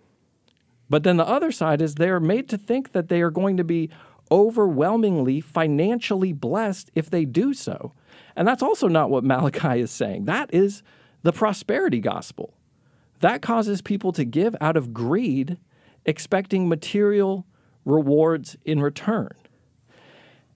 But 0.90 1.04
then 1.04 1.18
the 1.18 1.28
other 1.28 1.52
side 1.52 1.82
is 1.82 1.96
they 1.96 2.10
are 2.10 2.20
made 2.20 2.50
to 2.50 2.58
think 2.58 2.92
that 2.92 3.08
they 3.08 3.22
are 3.22 3.32
going 3.32 3.58
to 3.58 3.64
be 3.64 3.90
overwhelmingly 4.30 5.42
financially 5.42 6.34
blessed 6.34 6.90
if 6.96 7.10
they 7.10 7.26
do 7.26 7.54
so. 7.54 7.94
And 8.36 8.48
that's 8.48 8.64
also 8.64 8.88
not 8.88 9.10
what 9.10 9.24
Malachi 9.26 9.82
is 9.82 9.92
saying. 9.92 10.26
That 10.26 10.54
is 10.54 10.84
the 11.24 11.34
prosperity 11.34 12.00
gospel. 12.00 12.54
That 13.20 13.42
causes 13.42 13.82
people 13.82 14.12
to 14.14 14.26
give 14.26 14.56
out 14.60 14.76
of 14.76 14.94
greed, 14.94 15.58
expecting 16.06 16.68
material 16.68 17.46
rewards 17.86 18.58
in 18.66 18.82
return. 18.82 19.30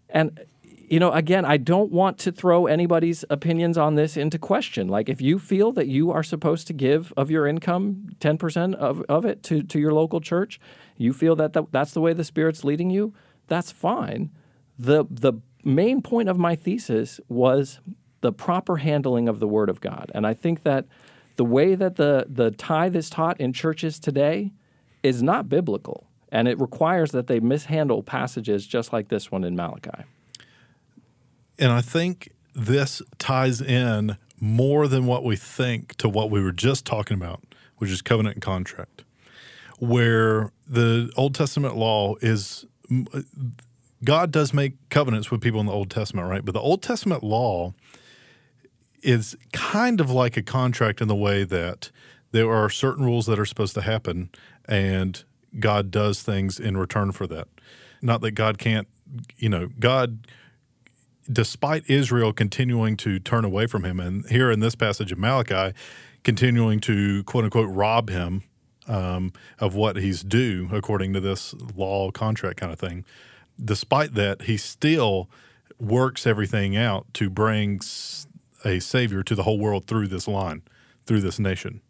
And 0.10 0.40
you 0.88 1.00
know, 1.00 1.12
again, 1.12 1.46
I 1.46 1.58
don't 1.58 1.92
want 1.92 2.18
to 2.20 2.32
throw 2.32 2.68
anybody's 2.68 3.26
opinions 3.30 3.78
on 3.78 3.96
this 3.96 4.16
into 4.18 4.38
question. 4.38 4.88
Like, 4.88 5.10
if 5.10 5.22
you 5.22 5.40
feel 5.40 5.72
that 5.74 5.88
you 5.88 6.12
are 6.12 6.24
supposed 6.24 6.68
to 6.68 6.74
give 6.74 7.12
of 7.18 7.32
your 7.32 7.48
income 7.48 8.10
10% 8.20 8.76
of, 8.76 9.02
of 9.10 9.26
it 9.26 9.42
to, 9.44 9.64
to 9.64 9.80
your 9.80 9.94
local 9.94 10.22
church, 10.22 10.60
you 10.98 11.14
feel 11.14 11.36
that 11.38 11.54
the, 11.54 11.64
that's 11.72 11.94
the 11.94 12.02
way 12.02 12.14
the 12.14 12.24
Spirit's 12.24 12.64
leading 12.64 12.90
you, 12.90 13.14
that's 13.48 13.72
fine. 13.72 14.32
The, 14.78 15.06
the 15.10 15.34
main 15.64 16.02
point 16.02 16.30
of 16.30 16.38
my 16.38 16.56
thesis 16.56 17.20
was 17.28 17.80
the 18.22 18.32
proper 18.32 18.78
handling 18.78 19.28
of 19.28 19.40
the 19.40 19.48
Word 19.48 19.70
of 19.70 19.82
God. 19.82 20.12
And 20.14 20.26
I 20.28 20.34
think 20.34 20.64
that 20.64 20.86
the 21.36 21.46
way 21.46 21.76
that 21.76 21.96
the, 21.96 22.28
the 22.30 22.52
tithe 22.52 22.96
is 22.96 23.10
taught 23.10 23.40
in 23.40 23.54
churches 23.54 24.00
today 24.00 24.52
is 25.04 25.22
not 25.22 25.50
biblical. 25.50 26.08
And 26.36 26.50
it 26.50 26.60
requires 26.60 27.12
that 27.12 27.28
they 27.28 27.40
mishandle 27.40 28.04
passages 28.04 28.68
just 28.68 28.92
like 28.92 29.08
this 29.08 29.32
one 29.32 29.46
in 29.46 29.56
Malachi. 29.56 30.04
And 31.58 31.72
I 31.72 31.80
think 31.80 32.34
this 32.54 33.02
ties 33.20 33.62
in 33.62 34.18
more 34.42 34.90
than 34.90 35.06
what 35.06 35.24
we 35.24 35.38
think 35.38 35.96
to 35.96 36.10
what 36.10 36.30
we 36.30 36.42
were 36.44 36.52
just 36.52 36.84
talking 36.84 37.16
about, 37.16 37.42
which 37.78 37.90
is 37.90 38.02
covenant 38.02 38.36
and 38.36 38.44
contract, 38.44 39.06
where 39.80 40.52
the 40.68 41.10
Old 41.16 41.36
Testament 41.36 41.78
law 41.78 42.16
is 42.20 42.66
uh, 43.14 43.22
God 44.04 44.32
does 44.32 44.54
make 44.54 44.74
covenants 44.90 45.32
with 45.32 45.40
people 45.40 45.62
in 45.62 45.68
the 45.68 45.72
Old 45.72 45.90
Testament, 45.90 46.28
right? 46.28 46.44
But 46.44 46.52
the 46.54 46.60
Old 46.60 46.84
Testament 46.84 47.24
law 47.24 47.74
is 49.02 49.38
kind 49.54 50.02
of 50.02 50.12
like 50.12 50.36
a 50.36 50.44
contract 50.44 51.00
in 51.00 51.08
the 51.08 51.16
way 51.16 51.46
that 51.46 51.92
there 52.34 52.52
are 52.52 52.70
certain 52.70 53.06
rules 53.06 53.26
that 53.28 53.40
are 53.40 53.46
supposed 53.46 53.74
to 53.76 53.82
happen 53.82 54.32
and 54.66 55.24
God 55.60 55.92
does 55.92 56.22
things 56.22 56.60
in 56.60 56.78
return 56.78 57.12
for 57.12 57.28
that. 57.28 57.48
Not 58.02 58.22
that 58.22 58.32
God 58.32 58.58
can't, 58.58 58.88
you 59.38 59.50
know, 59.50 59.70
God 59.80 60.28
despite 61.32 61.84
Israel 61.90 62.34
continuing 62.34 62.96
to 62.98 63.20
turn 63.20 63.46
away 63.46 63.68
from 63.68 63.84
him, 63.84 64.00
and 64.00 64.26
here 64.30 64.52
in 64.52 64.60
this 64.60 64.76
passage 64.76 65.12
of 65.12 65.18
Malachi, 65.18 65.76
continuing 66.24 66.80
to 66.82 67.24
quote 67.24 67.44
unquote 67.44 67.70
rob 67.70 68.10
him 68.10 68.44
um, 68.88 69.34
of 69.60 69.76
what 69.76 69.98
he's 69.98 70.24
due 70.24 70.70
according 70.72 71.14
to 71.14 71.20
this 71.20 71.54
law 71.76 72.12
contract 72.12 72.58
kind 72.58 72.72
of 72.72 72.80
thing. 72.80 73.06
Despite 73.64 74.14
that, 74.16 74.44
he 74.44 74.58
still 74.58 75.30
works 75.80 76.28
everything 76.28 76.76
out 76.76 77.06
to 77.14 77.30
bring 77.30 77.80
a 78.64 78.80
savior 78.80 79.24
to 79.24 79.36
the 79.36 79.44
whole 79.44 79.60
world 79.60 79.88
through 79.88 80.08
this 80.08 80.28
line, 80.28 80.62
through 81.06 81.22
this 81.22 81.40
nation. 81.40 81.82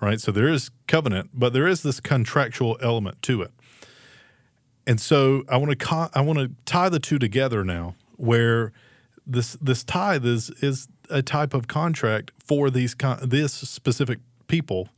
Right? 0.00 0.20
So 0.20 0.30
there 0.30 0.48
is 0.48 0.70
covenant, 0.86 1.30
but 1.34 1.52
there 1.52 1.66
is 1.66 1.82
this 1.82 1.98
contractual 1.98 2.78
element 2.80 3.20
to 3.22 3.42
it. 3.42 3.50
And 4.86 5.00
so 5.00 5.44
I 5.48 5.56
want 5.56 5.70
to 5.70 5.76
co- 5.76 6.08
I 6.14 6.20
want 6.20 6.38
to 6.38 6.50
tie 6.64 6.88
the 6.88 6.98
two 7.00 7.18
together 7.18 7.62
now 7.64 7.94
where 8.16 8.72
this 9.26 9.52
this 9.60 9.84
tithe 9.84 10.24
is 10.24 10.50
is 10.62 10.88
a 11.10 11.22
type 11.22 11.52
of 11.52 11.68
contract 11.68 12.30
for 12.38 12.70
these 12.70 12.94
con- 12.94 13.18
this 13.22 13.52
specific 13.52 14.18
people. 14.46 14.88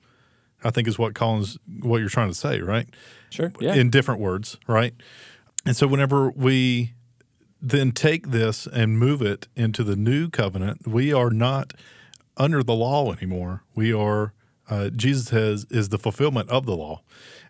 I 0.62 0.70
think 0.70 0.86
is 0.86 0.98
what 0.98 1.14
Colin's 1.14 1.58
what 1.80 1.98
you're 1.98 2.08
trying 2.08 2.28
to 2.28 2.34
say, 2.34 2.60
right? 2.60 2.88
Sure. 3.30 3.52
Yeah. 3.60 3.74
In 3.74 3.90
different 3.90 4.20
words, 4.20 4.58
right? 4.66 4.94
And 5.66 5.76
so 5.76 5.86
whenever 5.86 6.30
we 6.30 6.92
then 7.60 7.92
take 7.92 8.28
this 8.28 8.66
and 8.66 8.98
move 8.98 9.20
it 9.22 9.48
into 9.56 9.82
the 9.82 9.96
new 9.96 10.28
covenant, 10.28 10.86
we 10.86 11.12
are 11.12 11.30
not 11.30 11.74
under 12.36 12.62
the 12.62 12.74
law 12.74 13.12
anymore. 13.12 13.64
We 13.74 13.92
are 13.92 14.32
uh, 14.70 14.88
Jesus 14.90 15.30
has 15.30 15.66
is 15.70 15.90
the 15.90 15.98
fulfillment 15.98 16.48
of 16.48 16.64
the 16.64 16.76
law, 16.76 17.02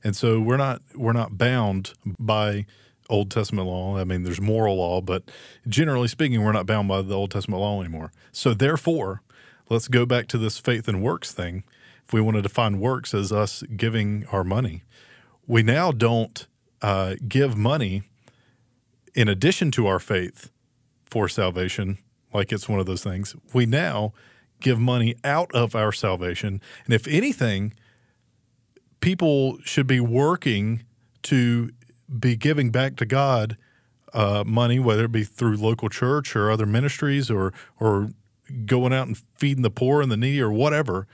and 0.03 0.17
so 0.17 0.41
we're 0.41 0.57
not 0.57 0.83
we're 0.97 1.13
not 1.13 1.39
bound 1.39 1.93
by 2.19 2.67
Old 3.11 3.31
Testament 3.31 3.67
law. 3.67 3.99
I 3.99 4.05
mean, 4.05 4.23
there's 4.23 4.41
moral 4.41 4.77
law, 4.77 5.01
but 5.01 5.31
generally 5.69 6.09
speaking, 6.09 6.43
we're 6.43 6.53
not 6.53 6.67
bound 6.67 6.89
by 6.89 7.03
the 7.03 7.15
Old 7.15 7.31
Testament 7.31 7.61
law 7.61 7.81
anymore. 7.81 8.13
So, 8.33 8.55
therefore, 8.55 9.23
let's 9.69 9.89
go 9.89 10.07
back 10.07 10.29
to 10.29 10.39
this 10.39 10.59
faith 10.59 10.89
and 10.89 11.03
works 11.03 11.33
thing. 11.33 11.65
If 12.07 12.13
we 12.15 12.21
want 12.21 12.37
to 12.37 12.43
define 12.43 12.81
works 12.81 13.13
as 13.13 13.33
us 13.33 13.63
giving 13.77 14.25
our 14.33 14.45
money, 14.45 14.83
we 15.47 15.63
now 15.63 15.93
don't 15.93 16.47
uh, 16.81 17.17
give 17.29 17.57
money 17.57 18.03
in 19.15 19.29
addition 19.29 19.71
to 19.73 19.87
our 19.87 19.99
faith 19.99 20.51
for 21.05 21.29
salvation, 21.29 21.99
like 22.33 22.53
it's 22.53 22.69
one 22.69 22.81
of 22.81 22.87
those 22.87 23.03
things. 23.03 23.35
We 23.53 23.67
now 23.67 24.13
give 24.61 24.79
money 24.79 25.15
out 25.25 25.51
of 25.55 25.75
our 25.75 25.93
salvation. 25.93 26.61
And 26.85 26.95
if 26.95 27.07
anything, 27.07 27.75
people 29.01 29.59
should 29.65 29.87
be 29.87 30.01
working 30.01 30.85
to 31.23 31.71
be 32.19 32.37
giving 32.37 32.71
back 32.71 32.97
to 32.97 33.07
God 33.07 33.57
uh, 34.13 34.43
money, 34.47 34.79
whether 34.79 35.05
it 35.05 35.13
be 35.13 35.25
through 35.25 35.57
local 35.57 35.89
church 35.89 36.35
or 36.35 36.51
other 36.51 36.67
ministries 36.67 37.31
or 37.31 37.53
or 37.79 38.11
going 38.67 38.93
out 38.93 39.07
and 39.07 39.17
feeding 39.37 39.63
the 39.63 39.71
poor 39.71 40.03
and 40.03 40.11
the 40.11 40.17
needy 40.17 40.41
or 40.41 40.51
whatever, 40.51 41.07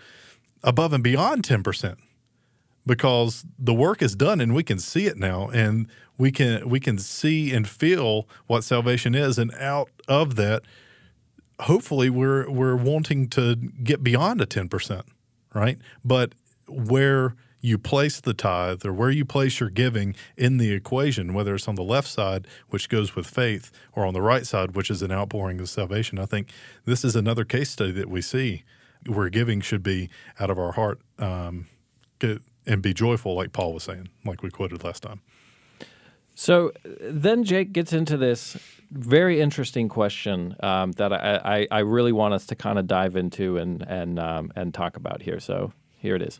above 0.62 0.92
and 0.92 1.04
beyond 1.04 1.44
ten 1.44 1.62
percent, 1.62 1.98
because 2.86 3.44
the 3.58 3.74
work 3.74 4.00
is 4.00 4.16
done 4.16 4.40
and 4.40 4.54
we 4.54 4.62
can 4.62 4.78
see 4.78 5.06
it 5.06 5.18
now, 5.18 5.48
and 5.50 5.86
we 6.16 6.32
can 6.32 6.68
we 6.68 6.80
can 6.80 6.98
see 6.98 7.52
and 7.52 7.68
feel 7.68 8.26
what 8.46 8.64
salvation 8.64 9.14
is, 9.14 9.38
and 9.38 9.52
out 9.54 9.90
of 10.08 10.36
that, 10.36 10.62
hopefully 11.60 12.10
we're 12.10 12.48
we're 12.50 12.76
wanting 12.76 13.28
to 13.30 13.56
get 13.56 14.02
beyond 14.02 14.40
a 14.40 14.46
ten 14.46 14.68
percent, 14.68 15.06
right? 15.54 15.78
But 16.04 16.34
where 16.68 17.34
you 17.60 17.78
place 17.78 18.20
the 18.20 18.34
tithe 18.34 18.84
or 18.86 18.92
where 18.92 19.10
you 19.10 19.24
place 19.24 19.58
your 19.58 19.70
giving 19.70 20.14
in 20.36 20.58
the 20.58 20.72
equation, 20.72 21.34
whether 21.34 21.54
it's 21.54 21.66
on 21.66 21.74
the 21.74 21.82
left 21.82 22.06
side, 22.06 22.46
which 22.68 22.88
goes 22.88 23.16
with 23.16 23.26
faith, 23.26 23.72
or 23.92 24.06
on 24.06 24.14
the 24.14 24.22
right 24.22 24.46
side, 24.46 24.76
which 24.76 24.90
is 24.90 25.02
an 25.02 25.10
outpouring 25.10 25.58
of 25.60 25.68
salvation. 25.68 26.18
I 26.18 26.26
think 26.26 26.50
this 26.84 27.04
is 27.04 27.16
another 27.16 27.44
case 27.44 27.70
study 27.70 27.92
that 27.92 28.08
we 28.08 28.22
see 28.22 28.62
where 29.06 29.28
giving 29.28 29.60
should 29.60 29.82
be 29.82 30.08
out 30.38 30.50
of 30.50 30.58
our 30.58 30.72
heart 30.72 31.00
um, 31.18 31.66
and 32.66 32.82
be 32.82 32.92
joyful, 32.94 33.34
like 33.34 33.52
Paul 33.52 33.72
was 33.72 33.84
saying, 33.84 34.08
like 34.24 34.42
we 34.42 34.50
quoted 34.50 34.84
last 34.84 35.02
time. 35.02 35.20
So 36.38 36.70
then 37.00 37.44
Jake 37.44 37.72
gets 37.72 37.94
into 37.94 38.18
this 38.18 38.58
very 38.90 39.40
interesting 39.40 39.88
question 39.88 40.54
um, 40.60 40.92
that 40.92 41.10
I, 41.10 41.40
I, 41.42 41.66
I, 41.70 41.78
really 41.80 42.12
want 42.12 42.34
us 42.34 42.44
to 42.48 42.54
kind 42.54 42.78
of 42.78 42.86
dive 42.86 43.16
into 43.16 43.56
and 43.56 43.82
and 43.82 44.18
um, 44.20 44.52
and 44.54 44.72
talk 44.72 44.98
about 44.98 45.22
here. 45.22 45.40
So 45.40 45.72
here 45.96 46.14
it 46.14 46.20
is. 46.20 46.38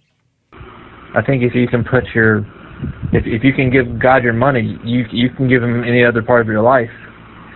I 0.52 1.22
think 1.26 1.42
if 1.42 1.54
you 1.54 1.66
can 1.66 1.82
put 1.82 2.04
your 2.14 2.40
if 3.14 3.24
if 3.24 3.42
you 3.42 3.54
can 3.54 3.70
give 3.70 3.98
God 3.98 4.22
your 4.22 4.34
money, 4.34 4.78
you 4.84 5.06
you 5.10 5.30
can 5.30 5.48
give 5.48 5.62
him 5.62 5.82
any 5.82 6.04
other 6.04 6.22
part 6.22 6.42
of 6.42 6.46
your 6.46 6.62
life. 6.62 6.92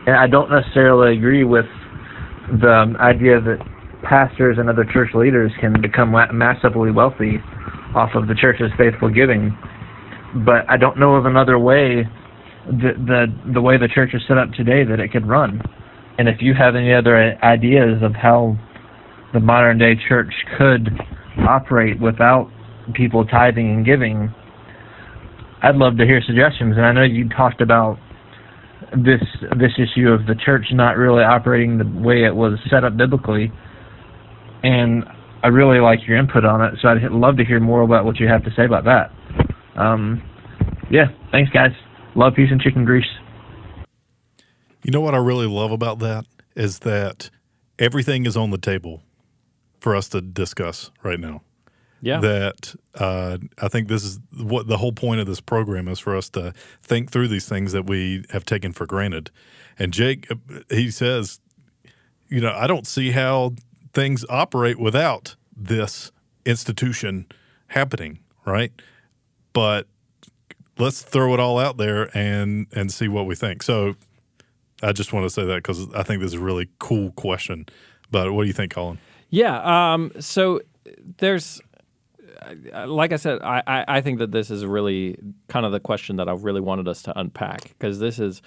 And 0.07 0.17
I 0.17 0.27
don't 0.27 0.51
necessarily 0.51 1.19
agree 1.19 1.45
with 1.45 1.67
the 2.49 2.97
idea 2.99 3.39
that 3.39 3.59
pastors 4.03 4.57
and 4.59 4.71
other 4.71 4.87
church 4.91 5.11
leaders 5.15 5.53
can 5.61 5.79
become 5.79 6.13
massively 6.33 6.91
wealthy 6.91 7.37
off 7.95 8.15
of 8.15 8.29
the 8.29 8.35
church's 8.35 8.73
faithful 8.79 9.11
giving. 9.11 9.57
But 10.47 10.65
I 10.71 10.79
don't 10.79 10.99
know 10.99 11.17
of 11.17 11.27
another 11.27 11.59
way 11.59 12.09
the 12.67 12.93
the 13.07 13.53
the 13.55 13.61
way 13.61 13.79
the 13.79 13.89
church 13.89 14.11
is 14.15 14.23
set 14.29 14.39
up 14.39 14.51
today 14.53 14.85
that 14.85 15.01
it 15.01 15.13
could 15.13 15.27
run. 15.27 15.61
And 16.19 16.29
if 16.29 16.37
you 16.41 16.55
have 16.55 16.77
any 16.77 16.93
other 16.93 17.39
ideas 17.43 18.03
of 18.03 18.15
how 18.15 18.57
the 19.33 19.41
modern 19.41 19.79
day 19.79 19.95
church 20.09 20.33
could 20.59 20.91
operate 21.49 22.01
without 22.01 22.51
people 22.95 23.25
tithing 23.25 23.71
and 23.71 23.87
giving, 23.87 24.33
I'd 25.63 25.77
love 25.77 25.97
to 25.99 26.05
hear 26.05 26.21
suggestions. 26.27 26.77
And 26.77 26.85
I 26.85 26.93
know 26.93 27.03
you 27.03 27.29
talked 27.29 27.61
about 27.61 27.99
this 28.93 29.23
this 29.59 29.73
issue 29.79 30.09
of 30.09 30.27
the 30.27 30.35
church 30.45 30.67
not 30.73 30.97
really 30.97 31.23
operating 31.23 31.79
the 31.79 31.87
way 32.01 32.25
it 32.25 32.35
was 32.35 32.59
set 32.69 32.85
up 32.85 32.97
biblically, 32.97 33.53
and 34.63 35.05
I 35.43 35.49
really 35.49 35.81
like 35.81 36.01
your 36.07 36.19
input 36.19 36.45
on 36.45 36.61
it. 36.63 36.75
So 36.83 36.89
I'd 36.89 37.03
love 37.11 37.37
to 37.39 37.45
hear 37.45 37.61
more 37.61 37.83
about 37.83 38.05
what 38.05 38.21
you 38.21 38.29
have 38.29 38.45
to 38.45 38.51
say 38.57 38.65
about 38.65 38.85
that. 38.85 39.11
Um, 39.81 40.23
yeah, 40.91 41.07
thanks, 41.31 41.51
guys. 41.53 41.71
Love, 42.15 42.35
peas 42.35 42.49
and 42.51 42.61
chicken 42.61 42.85
grease. 42.85 43.05
You 44.83 44.91
know 44.91 45.01
what 45.01 45.15
I 45.15 45.19
really 45.19 45.47
love 45.47 45.73
about 45.73 45.99
that 46.01 46.25
is 46.57 46.81
that 46.81 47.31
everything 47.79 48.27
is 48.27 48.37
on 48.37 48.51
the 48.51 48.59
table 48.59 49.03
for 49.81 49.95
us 49.95 50.09
to 50.11 50.21
discuss 50.21 50.91
right 51.03 51.21
now. 51.21 51.43
Yeah. 52.03 52.21
That 52.21 52.75
uh, 52.95 53.39
I 53.61 53.69
think 53.69 53.89
this 53.89 54.05
is 54.05 54.21
what 54.39 54.67
the 54.67 54.79
whole 54.79 54.93
point 54.93 55.21
of 55.21 55.27
this 55.27 55.41
program 55.41 55.87
is 55.87 55.99
for 55.99 56.17
us 56.17 56.31
to 56.31 56.55
think 56.83 57.11
through 57.11 57.29
these 57.29 57.47
things 57.47 57.73
that 57.73 57.87
we 57.87 58.25
have 58.31 58.47
taken 58.47 58.73
for 58.73 58.87
granted. 58.87 59.31
And 59.79 59.93
Jake, 59.93 60.31
uh, 60.31 60.37
he 60.71 60.91
says, 60.91 61.41
you 62.29 62.41
know, 62.41 62.55
I 62.57 62.67
don't 62.67 62.87
see 62.87 63.11
how 63.11 63.55
things 63.93 64.25
operate 64.31 64.79
without 64.79 65.37
this 65.55 66.11
institution 66.47 67.27
happening, 67.69 68.21
right? 68.47 68.73
But 69.53 69.87
let's 70.81 71.03
throw 71.03 71.35
it 71.35 71.41
all 71.41 71.59
out 71.59 71.77
there 71.77 72.17
and 72.17 72.67
and 72.73 72.91
see 72.93 73.09
what 73.09 73.27
we 73.27 73.35
think. 73.35 73.63
So 73.63 73.95
I 74.83 74.93
just 74.93 75.13
want 75.13 75.25
to 75.27 75.31
say 75.31 75.45
that 75.45 75.57
because 75.57 75.93
I 75.95 76.03
think 76.03 76.21
this 76.21 76.33
is 76.33 76.41
a 76.41 76.41
really 76.41 76.69
cool 76.79 77.13
question. 77.13 77.67
But 78.11 78.33
what 78.33 78.43
do 78.43 78.47
you 78.49 78.53
think, 78.53 78.73
Colin? 78.73 78.99
Yeah. 79.29 79.93
Um, 79.93 80.11
so 80.19 80.61
there's, 81.19 81.61
like 82.75 83.13
I 83.13 83.17
said, 83.17 83.41
I, 83.43 83.63
I, 83.67 83.85
I 83.87 84.01
think 84.01 84.19
that 84.19 84.33
this 84.33 84.51
is 84.51 84.65
really 84.65 85.17
kind 85.49 85.65
of 85.65 85.73
the 85.73 85.81
question 85.81 86.17
that 86.17 86.29
I 86.29 86.33
really 86.33 86.61
wanted 86.61 86.89
us 86.89 87.03
to 87.03 87.19
unpack 87.19 87.63
because 87.63 88.01
this 88.01 88.19
is 88.19 88.43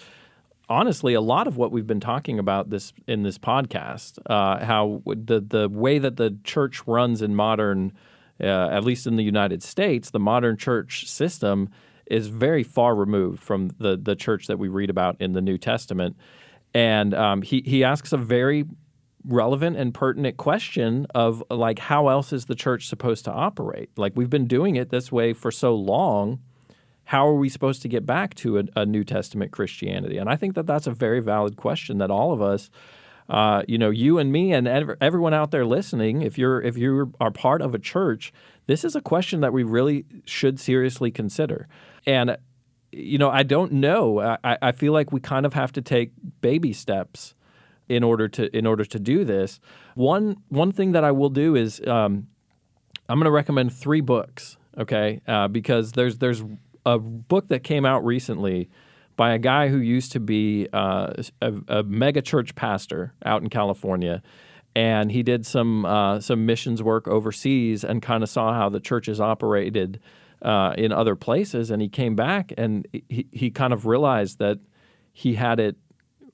honestly 0.67 1.13
a 1.13 1.22
lot 1.22 1.48
of 1.48 1.56
what 1.56 1.72
we've 1.72 1.88
been 1.88 2.00
talking 2.00 2.39
about 2.39 2.69
this 2.69 2.91
in 3.08 3.24
this 3.24 3.38
podcast. 3.38 4.19
Uh, 4.26 4.63
how 4.65 5.02
the 5.06 5.39
the 5.39 5.69
way 5.69 6.00
that 6.00 6.17
the 6.17 6.38
church 6.43 6.86
runs 6.88 7.22
in 7.22 7.36
modern, 7.36 7.93
uh, 8.41 8.69
at 8.69 8.84
least 8.84 9.08
in 9.08 9.15
the 9.15 9.24
United 9.24 9.63
States, 9.63 10.10
the 10.10 10.19
modern 10.19 10.58
church 10.58 11.10
system 11.10 11.69
is 12.06 12.28
very 12.28 12.63
far 12.63 12.96
removed 12.96 13.42
from 13.42 13.70
the 13.80 13.98
the 13.98 14.16
church 14.16 14.48
that 14.48 14.60
we 14.60 14.68
read 14.68 14.89
about 14.89 15.16
in 15.20 15.34
the 15.34 15.42
New 15.42 15.58
Testament. 15.58 16.16
And 16.74 17.13
um, 17.13 17.42
he 17.42 17.62
he 17.66 17.84
asks 17.84 18.12
a 18.13 18.18
very 18.18 18.66
relevant 19.26 19.78
and 19.78 19.94
pertinent 19.94 20.38
question 20.38 21.08
of 21.16 21.44
like 21.50 21.80
how 21.80 22.10
else 22.10 22.34
is 22.34 22.46
the 22.46 22.56
church 22.56 22.88
supposed 22.88 23.26
to 23.26 23.32
operate? 23.32 23.89
Like 23.98 24.13
we've 24.16 24.30
been 24.30 24.48
doing 24.48 24.76
it 24.76 24.89
this 24.89 25.12
way 25.12 25.34
for 25.34 25.52
so 25.52 25.76
long. 25.76 26.39
How 27.06 27.28
are 27.28 27.36
we 27.36 27.50
supposed 27.50 27.82
to 27.82 27.89
get 27.89 28.06
back 28.06 28.34
to 28.36 28.60
a, 28.60 28.63
a 28.78 28.86
New 28.86 29.04
Testament 29.04 29.52
Christianity? 29.52 30.18
And 30.18 30.30
I 30.30 30.36
think 30.36 30.56
that 30.56 30.66
that's 30.66 30.88
a 30.88 30.92
very 30.92 31.20
valid 31.20 31.58
question 31.58 31.98
that 31.98 32.10
all 32.10 32.32
of 32.32 32.42
us, 32.42 32.70
uh, 33.30 33.63
you 33.68 33.78
know, 33.78 33.89
you 33.89 34.20
and 34.20 34.32
me 34.32 34.54
and 34.54 34.68
ev- 34.68 34.98
everyone 35.02 35.34
out 35.34 35.52
there 35.52 35.66
listening, 35.66 36.22
if 36.22 36.38
you're 36.38 36.62
if 36.62 36.78
you 36.78 37.13
are 37.20 37.32
part 37.32 37.62
of 37.62 37.74
a 37.76 37.80
church, 37.80 38.34
this 38.67 38.84
is 38.84 38.95
a 38.95 39.02
question 39.02 39.41
that 39.41 39.54
we 39.54 39.63
really 39.63 40.06
should 40.26 40.60
seriously 40.60 41.12
consider. 41.12 41.67
And 42.06 42.38
you 42.91 43.17
know, 43.17 43.30
I 43.30 43.43
don't 43.43 43.71
know. 43.73 44.19
I, 44.43 44.58
I 44.62 44.71
feel 44.71 44.93
like 44.93 45.12
we 45.12 45.19
kind 45.19 45.45
of 45.45 45.54
have 45.54 45.71
to 45.73 45.82
take 45.82 46.12
baby 46.41 46.73
steps 46.73 47.34
in 47.89 48.04
order 48.04 48.28
to 48.30 48.56
in 48.56 48.65
order 48.65 48.86
to 48.86 48.99
do 48.99 49.26
this. 49.26 49.60
One 49.95 50.38
one 50.49 50.71
thing 50.71 50.91
that 50.93 51.04
I 51.04 51.12
will 51.12 51.30
do 51.30 51.56
is 51.56 51.82
um, 51.88 52.28
I'm 53.10 53.17
going 53.17 53.26
to 53.26 53.32
recommend 53.32 53.73
three 53.73 54.02
books. 54.02 54.58
Okay, 54.78 55.21
uh, 55.28 55.47
because 55.47 55.91
there's 55.91 56.17
there's 56.17 56.43
a 56.86 56.99
book 56.99 57.47
that 57.49 57.63
came 57.63 57.86
out 57.86 58.06
recently 58.06 58.69
by 59.15 59.34
a 59.34 59.39
guy 59.39 59.67
who 59.69 59.78
used 59.78 60.12
to 60.13 60.19
be 60.19 60.67
uh, 60.73 61.13
a, 61.41 61.54
a 61.67 61.84
mega 61.84 62.21
church 62.21 62.56
pastor 62.56 63.13
out 63.26 63.43
in 63.43 63.49
California 63.49 64.21
and 64.75 65.12
he 65.12 65.23
did 65.23 65.45
some 65.45 65.86
uh, 65.86 66.19
some 66.19 66.45
missions 66.45 66.81
work 66.81 67.07
overseas 67.07 67.83
and 67.83 68.01
kind 68.01 68.23
of 68.23 68.29
saw 68.29 68.53
how 68.53 68.69
the 68.69 68.79
churches 68.79 69.21
operated 69.21 69.99
uh, 70.41 70.73
in 70.77 70.91
other 70.91 71.15
places. 71.15 71.71
And 71.71 71.81
he 71.81 71.89
came 71.89 72.15
back 72.15 72.53
and 72.57 72.88
he, 73.09 73.27
he 73.31 73.51
kind 73.51 73.73
of 73.73 73.86
realized 73.86 74.39
that 74.39 74.59
he 75.12 75.36
had 75.36 75.59
it 75.59 75.77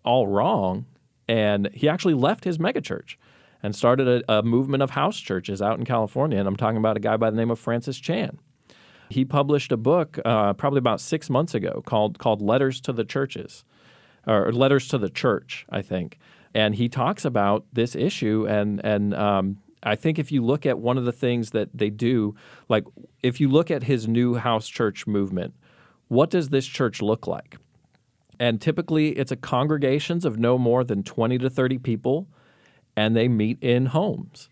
all 0.04 0.28
wrong. 0.28 0.86
And 1.28 1.70
he 1.74 1.88
actually 1.88 2.16
left 2.16 2.44
his 2.44 2.58
megachurch 2.58 3.16
and 3.62 3.76
started 3.76 4.08
a, 4.08 4.40
a 4.40 4.44
movement 4.44 4.82
of 4.82 4.92
house 4.92 5.20
churches 5.20 5.62
out 5.62 5.78
in 5.78 5.86
California. 5.86 6.40
And 6.40 6.48
I'm 6.48 6.56
talking 6.56 6.78
about 6.78 6.98
a 6.98 7.02
guy 7.02 7.18
by 7.18 7.30
the 7.30 7.38
name 7.38 7.52
of 7.52 7.60
Francis 7.60 7.98
Chan. 7.98 8.40
He 9.10 9.26
published 9.26 9.72
a 9.72 9.78
book 9.78 10.20
uh, 10.24 10.54
probably 10.54 10.78
about 10.78 11.02
six 11.02 11.30
months 11.30 11.54
ago 11.54 11.84
called 11.86 12.20
called 12.20 12.42
Letters 12.42 12.80
to 12.82 12.94
the 12.94 13.04
Churches, 13.04 13.64
or 14.28 14.52
Letters 14.52 14.88
to 14.90 14.98
the 14.98 15.10
Church, 15.10 15.66
I 15.70 15.82
think. 15.82 16.20
And 16.54 16.76
he 16.76 16.90
talks 16.90 17.26
about 17.26 17.66
this 17.74 17.96
issue 17.96 18.46
and 18.48 18.84
and 18.84 19.14
um, 19.14 19.58
I 19.84 19.96
think 19.96 20.20
if 20.20 20.32
you 20.32 20.44
look 20.44 20.66
at 20.66 20.80
one 20.80 20.98
of 20.98 21.06
the 21.06 21.12
things 21.12 21.52
that 21.52 21.70
they 21.74 21.90
do, 21.90 22.36
like 22.68 22.86
if 23.24 23.40
you 23.40 23.48
look 23.48 23.72
at 23.72 23.84
his 23.84 24.08
new 24.08 24.36
house 24.36 24.68
church 24.68 25.08
movement, 25.08 25.54
what 26.08 26.30
does 26.30 26.50
this 26.50 26.66
church 26.66 27.02
look 27.02 27.28
like? 27.28 27.58
And 28.40 28.62
typically 28.62 29.10
it's 29.10 29.32
a 29.32 29.36
congregations 29.36 30.26
of 30.26 30.38
no 30.38 30.58
more 30.58 30.84
than 30.84 31.04
20 31.04 31.38
to 31.40 31.50
30 31.50 31.78
people, 31.78 32.28
and 32.96 33.16
they 33.16 33.28
meet 33.28 33.62
in 33.62 33.88
homes. 33.88 34.50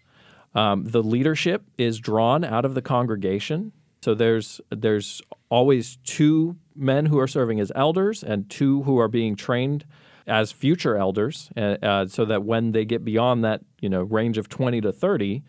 Um, 0.56 0.86
the 0.86 1.04
leadership 1.04 1.64
is 1.78 2.00
drawn 2.00 2.44
out 2.44 2.66
of 2.66 2.74
the 2.74 2.82
congregation. 2.82 3.72
So 4.02 4.14
there's 4.14 4.62
there's 4.70 5.22
always 5.50 5.98
two 6.04 6.56
men 6.76 7.08
who 7.08 7.20
are 7.20 7.28
serving 7.28 7.60
as 7.60 7.72
elders 7.76 8.24
and 8.24 8.50
two 8.50 8.84
who 8.84 8.98
are 9.00 9.08
being 9.08 9.36
trained 9.36 9.86
as 10.28 10.52
future 10.52 10.98
elders, 10.98 11.50
uh, 11.56 11.78
uh, 11.82 12.08
so 12.08 12.26
that 12.26 12.44
when 12.44 12.72
they 12.72 12.86
get 12.86 13.06
beyond 13.06 13.44
that 13.44 13.62
you 13.82 13.90
know 13.90 14.04
range 14.04 14.38
of 14.38 14.50
20 14.50 14.82
to 14.82 14.92
30, 14.92 15.44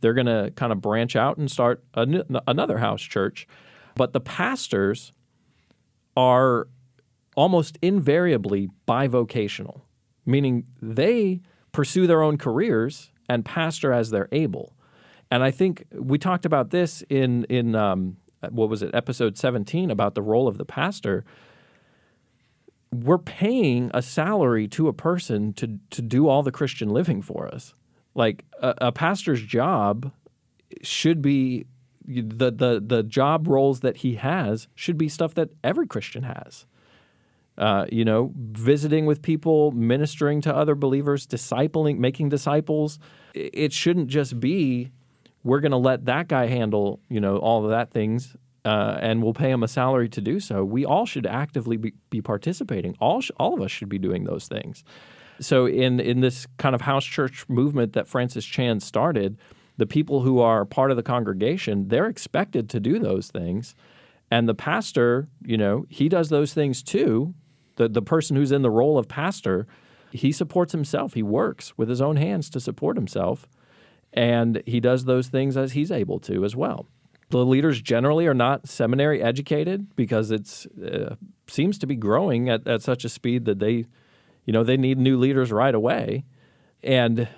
they're 0.00 0.14
going 0.14 0.26
to 0.26 0.52
kind 0.56 0.72
of 0.72 0.80
branch 0.80 1.16
out 1.16 1.36
and 1.36 1.50
start 1.50 1.84
an, 1.94 2.22
another 2.46 2.78
house 2.78 3.02
church. 3.02 3.46
But 3.96 4.12
the 4.12 4.20
pastors 4.20 5.12
are 6.16 6.68
almost 7.36 7.78
invariably 7.82 8.68
bivocational, 8.86 9.82
meaning 10.26 10.64
they 10.80 11.40
pursue 11.72 12.06
their 12.06 12.22
own 12.22 12.38
careers 12.38 13.10
and 13.28 13.44
pastor 13.44 13.92
as 13.92 14.10
they're 14.10 14.28
able. 14.32 14.74
And 15.30 15.42
I 15.42 15.50
think 15.50 15.84
we 15.92 16.18
talked 16.18 16.44
about 16.44 16.70
this 16.70 17.02
in 17.08 17.44
in 17.44 17.74
um, 17.74 18.16
what 18.48 18.68
was 18.68 18.82
it, 18.82 18.94
episode 18.94 19.36
17, 19.36 19.90
about 19.90 20.14
the 20.14 20.22
role 20.22 20.48
of 20.48 20.58
the 20.58 20.64
pastor 20.64 21.24
we're 22.92 23.18
paying 23.18 23.90
a 23.94 24.02
salary 24.02 24.66
to 24.68 24.88
a 24.88 24.92
person 24.92 25.52
to 25.54 25.78
to 25.90 26.02
do 26.02 26.28
all 26.28 26.42
the 26.42 26.52
Christian 26.52 26.88
living 26.88 27.22
for 27.22 27.48
us. 27.48 27.74
Like 28.14 28.44
a, 28.60 28.74
a 28.78 28.92
pastor's 28.92 29.42
job 29.42 30.12
should 30.82 31.22
be 31.22 31.66
the 32.06 32.50
the 32.50 32.82
the 32.84 33.02
job 33.02 33.46
roles 33.46 33.80
that 33.80 33.98
he 33.98 34.16
has 34.16 34.68
should 34.74 34.98
be 34.98 35.08
stuff 35.08 35.34
that 35.34 35.50
every 35.62 35.86
Christian 35.86 36.24
has. 36.24 36.66
Uh, 37.58 37.84
you 37.92 38.06
know, 38.06 38.32
visiting 38.34 39.04
with 39.04 39.20
people, 39.20 39.70
ministering 39.72 40.40
to 40.40 40.54
other 40.54 40.74
believers, 40.74 41.26
discipling, 41.26 41.98
making 41.98 42.30
disciples. 42.30 42.98
It 43.34 43.74
shouldn't 43.74 44.08
just 44.08 44.40
be 44.40 44.92
we're 45.44 45.60
going 45.60 45.72
to 45.72 45.78
let 45.78 46.06
that 46.06 46.28
guy 46.28 46.46
handle, 46.46 47.00
you 47.08 47.20
know, 47.20 47.36
all 47.36 47.64
of 47.64 47.70
that 47.70 47.90
things, 47.90 48.36
uh, 48.64 48.98
and 49.00 49.22
we'll 49.22 49.34
pay 49.34 49.50
them 49.50 49.62
a 49.62 49.68
salary 49.68 50.08
to 50.08 50.20
do 50.20 50.40
so. 50.40 50.64
We 50.64 50.84
all 50.84 51.06
should 51.06 51.26
actively 51.26 51.76
be, 51.76 51.94
be 52.10 52.20
participating. 52.20 52.96
All 53.00 53.20
sh- 53.20 53.30
all 53.38 53.54
of 53.54 53.62
us 53.62 53.70
should 53.70 53.88
be 53.88 53.98
doing 53.98 54.24
those 54.24 54.48
things. 54.48 54.84
So 55.40 55.66
in 55.66 56.00
in 56.00 56.20
this 56.20 56.46
kind 56.58 56.74
of 56.74 56.82
house 56.82 57.04
church 57.04 57.48
movement 57.48 57.94
that 57.94 58.06
Francis 58.06 58.44
Chan 58.44 58.80
started, 58.80 59.38
the 59.78 59.86
people 59.86 60.20
who 60.20 60.40
are 60.40 60.64
part 60.64 60.90
of 60.90 60.96
the 60.96 61.02
congregation 61.02 61.88
they're 61.88 62.06
expected 62.06 62.68
to 62.70 62.80
do 62.80 62.98
those 62.98 63.28
things, 63.28 63.74
and 64.30 64.48
the 64.48 64.54
pastor, 64.54 65.28
you 65.42 65.56
know, 65.56 65.86
he 65.88 66.08
does 66.08 66.28
those 66.28 66.52
things 66.52 66.82
too. 66.82 67.34
The 67.76 67.88
the 67.88 68.02
person 68.02 68.36
who's 68.36 68.52
in 68.52 68.60
the 68.62 68.70
role 68.70 68.98
of 68.98 69.08
pastor, 69.08 69.66
he 70.12 70.32
supports 70.32 70.72
himself. 70.72 71.14
He 71.14 71.22
works 71.22 71.78
with 71.78 71.88
his 71.88 72.02
own 72.02 72.16
hands 72.16 72.50
to 72.50 72.60
support 72.60 72.96
himself 72.96 73.48
and 74.12 74.62
he 74.66 74.80
does 74.80 75.04
those 75.04 75.28
things 75.28 75.56
as 75.56 75.72
he's 75.72 75.90
able 75.90 76.18
to 76.20 76.44
as 76.44 76.56
well. 76.56 76.86
The 77.30 77.44
leaders 77.44 77.80
generally 77.80 78.26
are 78.26 78.34
not 78.34 78.68
seminary 78.68 79.22
educated 79.22 79.94
because 79.96 80.30
it's 80.30 80.66
uh, 80.66 81.14
seems 81.46 81.78
to 81.78 81.86
be 81.86 81.96
growing 81.96 82.48
at, 82.48 82.66
at 82.66 82.82
such 82.82 83.04
a 83.04 83.08
speed 83.08 83.44
that 83.44 83.58
they, 83.58 83.86
you 84.44 84.52
know, 84.52 84.64
they 84.64 84.76
need 84.76 84.98
new 84.98 85.16
leaders 85.16 85.52
right 85.52 85.74
away. 85.74 86.24
And 86.82 87.28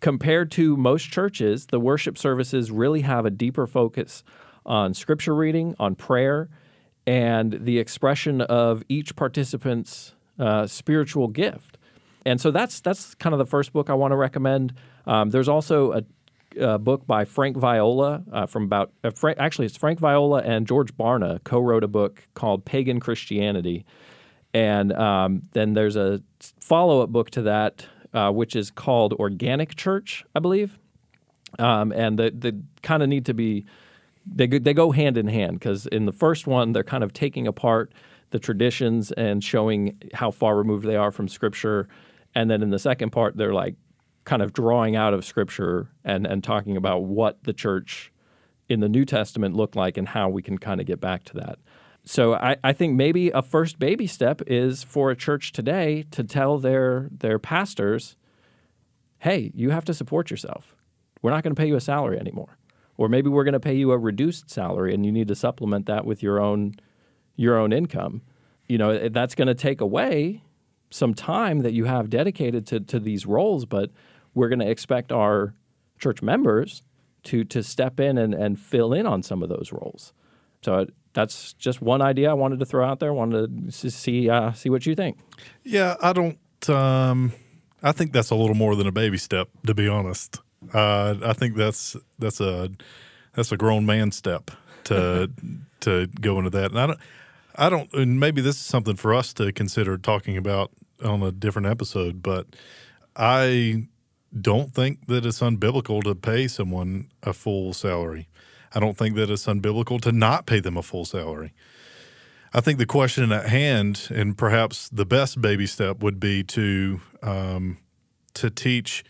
compared 0.00 0.50
to 0.52 0.76
most 0.76 1.10
churches, 1.10 1.66
the 1.66 1.80
worship 1.80 2.18
services 2.18 2.70
really 2.70 3.02
have 3.02 3.26
a 3.26 3.30
deeper 3.30 3.66
focus 3.66 4.22
on 4.66 4.94
scripture 4.94 5.34
reading, 5.34 5.74
on 5.78 5.94
prayer, 5.94 6.48
and 7.06 7.58
the 7.60 7.78
expression 7.78 8.40
of 8.40 8.82
each 8.88 9.14
participant's 9.14 10.14
uh, 10.38 10.66
spiritual 10.66 11.28
gift. 11.28 11.78
And 12.24 12.40
so 12.40 12.50
that's 12.50 12.80
that's 12.80 13.14
kind 13.14 13.34
of 13.34 13.38
the 13.38 13.46
first 13.46 13.72
book 13.72 13.90
I 13.90 13.94
want 13.94 14.12
to 14.12 14.16
recommend. 14.16 14.72
Um, 15.06 15.30
there's 15.30 15.48
also 15.48 15.92
a, 15.92 16.02
a, 16.58 16.78
book 16.78 17.06
by 17.06 17.24
Frank 17.24 17.56
Viola 17.56 18.22
uh, 18.32 18.46
from 18.46 18.64
about 18.64 18.92
uh, 19.02 19.10
actually 19.38 19.66
it's 19.66 19.76
Frank 19.76 19.98
Viola 19.98 20.42
and 20.42 20.66
George 20.66 20.96
Barna 20.96 21.42
co-wrote 21.44 21.84
a 21.84 21.88
book 21.88 22.26
called 22.34 22.64
Pagan 22.64 23.00
Christianity, 23.00 23.84
and 24.52 24.92
um, 24.92 25.42
then 25.52 25.74
there's 25.74 25.96
a 25.96 26.20
follow-up 26.60 27.10
book 27.10 27.30
to 27.30 27.42
that 27.42 27.86
uh, 28.12 28.30
which 28.30 28.54
is 28.56 28.70
called 28.70 29.12
Organic 29.14 29.74
Church, 29.74 30.24
I 30.34 30.40
believe, 30.40 30.78
um, 31.58 31.92
and 31.92 32.18
the 32.18 32.30
the 32.30 32.60
kind 32.82 33.02
of 33.02 33.08
need 33.08 33.26
to 33.26 33.34
be 33.34 33.64
they 34.26 34.46
go, 34.46 34.58
they 34.58 34.74
go 34.74 34.90
hand 34.90 35.18
in 35.18 35.26
hand 35.28 35.58
because 35.58 35.86
in 35.86 36.06
the 36.06 36.12
first 36.12 36.46
one 36.46 36.72
they're 36.72 36.84
kind 36.84 37.04
of 37.04 37.12
taking 37.12 37.46
apart 37.46 37.92
the 38.30 38.38
traditions 38.38 39.12
and 39.12 39.44
showing 39.44 39.96
how 40.12 40.30
far 40.30 40.56
removed 40.56 40.86
they 40.86 40.96
are 40.96 41.12
from 41.12 41.28
Scripture. 41.28 41.88
And 42.34 42.50
then 42.50 42.62
in 42.62 42.70
the 42.70 42.80
second 42.80 43.10
part, 43.10 43.36
they're 43.36 43.54
like 43.54 43.76
kind 44.24 44.42
of 44.42 44.52
drawing 44.52 44.96
out 44.96 45.14
of 45.14 45.24
scripture 45.24 45.90
and, 46.04 46.26
and 46.26 46.42
talking 46.42 46.76
about 46.76 47.04
what 47.04 47.44
the 47.44 47.52
church 47.52 48.12
in 48.68 48.80
the 48.80 48.88
New 48.88 49.04
Testament 49.04 49.54
looked 49.54 49.76
like 49.76 49.96
and 49.96 50.08
how 50.08 50.28
we 50.28 50.42
can 50.42 50.58
kind 50.58 50.80
of 50.80 50.86
get 50.86 51.00
back 51.00 51.24
to 51.24 51.34
that. 51.34 51.58
So 52.04 52.34
I, 52.34 52.56
I 52.62 52.72
think 52.72 52.94
maybe 52.94 53.30
a 53.30 53.42
first 53.42 53.78
baby 53.78 54.06
step 54.06 54.42
is 54.46 54.82
for 54.82 55.10
a 55.10 55.16
church 55.16 55.52
today 55.52 56.04
to 56.10 56.22
tell 56.22 56.58
their 56.58 57.08
their 57.10 57.38
pastors, 57.38 58.16
hey, 59.18 59.50
you 59.54 59.70
have 59.70 59.84
to 59.86 59.94
support 59.94 60.30
yourself. 60.30 60.74
We're 61.22 61.30
not 61.30 61.42
going 61.42 61.54
to 61.54 61.60
pay 61.60 61.66
you 61.66 61.76
a 61.76 61.80
salary 61.80 62.18
anymore. 62.18 62.58
Or 62.96 63.08
maybe 63.08 63.28
we're 63.28 63.44
going 63.44 63.54
to 63.54 63.60
pay 63.60 63.74
you 63.74 63.90
a 63.92 63.98
reduced 63.98 64.50
salary 64.50 64.94
and 64.94 65.04
you 65.04 65.12
need 65.12 65.28
to 65.28 65.34
supplement 65.34 65.86
that 65.86 66.04
with 66.04 66.22
your 66.22 66.40
own 66.40 66.74
your 67.36 67.58
own 67.58 67.72
income. 67.72 68.22
You 68.68 68.78
know, 68.78 69.08
that's 69.08 69.34
going 69.34 69.48
to 69.48 69.54
take 69.54 69.80
away 69.80 70.42
some 70.90 71.14
time 71.14 71.60
that 71.60 71.72
you 71.72 71.86
have 71.86 72.08
dedicated 72.08 72.66
to, 72.68 72.80
to 72.80 73.00
these 73.00 73.26
roles, 73.26 73.64
but 73.64 73.90
we're 74.34 74.48
going 74.48 74.60
to 74.60 74.68
expect 74.68 75.12
our 75.12 75.54
church 75.98 76.22
members 76.22 76.82
to 77.24 77.44
to 77.44 77.62
step 77.62 77.98
in 78.00 78.18
and, 78.18 78.34
and 78.34 78.58
fill 78.58 78.92
in 78.92 79.06
on 79.06 79.22
some 79.22 79.42
of 79.42 79.48
those 79.48 79.72
roles. 79.72 80.12
So 80.62 80.86
that's 81.12 81.52
just 81.54 81.80
one 81.80 82.02
idea 82.02 82.30
I 82.30 82.34
wanted 82.34 82.58
to 82.60 82.66
throw 82.66 82.86
out 82.86 83.00
there. 83.00 83.12
Wanted 83.12 83.72
to 83.72 83.90
see 83.90 84.28
uh, 84.28 84.52
see 84.52 84.68
what 84.68 84.86
you 84.86 84.94
think. 84.94 85.18
Yeah, 85.62 85.96
I 86.00 86.12
don't. 86.12 86.38
Um, 86.68 87.32
I 87.82 87.92
think 87.92 88.12
that's 88.12 88.30
a 88.30 88.34
little 88.34 88.54
more 88.54 88.74
than 88.76 88.86
a 88.86 88.92
baby 88.92 89.18
step, 89.18 89.48
to 89.66 89.74
be 89.74 89.88
honest. 89.88 90.40
Uh, 90.72 91.16
I 91.22 91.32
think 91.34 91.56
that's 91.56 91.96
that's 92.18 92.40
a 92.40 92.70
that's 93.34 93.52
a 93.52 93.56
grown 93.56 93.86
man 93.86 94.10
step 94.10 94.50
to 94.84 95.30
to 95.80 96.06
go 96.20 96.38
into 96.38 96.50
that. 96.50 96.70
And 96.70 96.80
I 96.80 96.86
don't. 96.86 97.00
I 97.56 97.68
don't. 97.68 97.92
And 97.94 98.18
maybe 98.18 98.40
this 98.40 98.56
is 98.56 98.62
something 98.62 98.96
for 98.96 99.14
us 99.14 99.32
to 99.34 99.52
consider 99.52 99.96
talking 99.96 100.36
about 100.36 100.72
on 101.04 101.22
a 101.22 101.30
different 101.30 101.68
episode, 101.68 102.22
but 102.22 102.46
I 103.16 103.86
don't 104.38 104.74
think 104.74 105.06
that 105.06 105.24
it's 105.24 105.40
unbiblical 105.40 106.02
to 106.02 106.14
pay 106.14 106.48
someone 106.48 107.08
a 107.22 107.32
full 107.32 107.72
salary. 107.72 108.28
I 108.74 108.80
don't 108.80 108.96
think 108.96 109.14
that 109.16 109.30
it's 109.30 109.46
unbiblical 109.46 110.00
to 110.02 110.12
not 110.12 110.46
pay 110.46 110.60
them 110.60 110.76
a 110.76 110.82
full 110.82 111.04
salary. 111.04 111.52
I 112.52 112.60
think 112.60 112.78
the 112.78 112.86
question 112.86 113.32
at 113.32 113.48
hand, 113.48 114.08
and 114.14 114.36
perhaps 114.36 114.88
the 114.88 115.06
best 115.06 115.40
baby 115.40 115.66
step, 115.66 116.02
would 116.02 116.20
be 116.20 116.42
to 116.44 117.00
um, 117.22 117.78
to 118.34 118.50
teach 118.50 119.04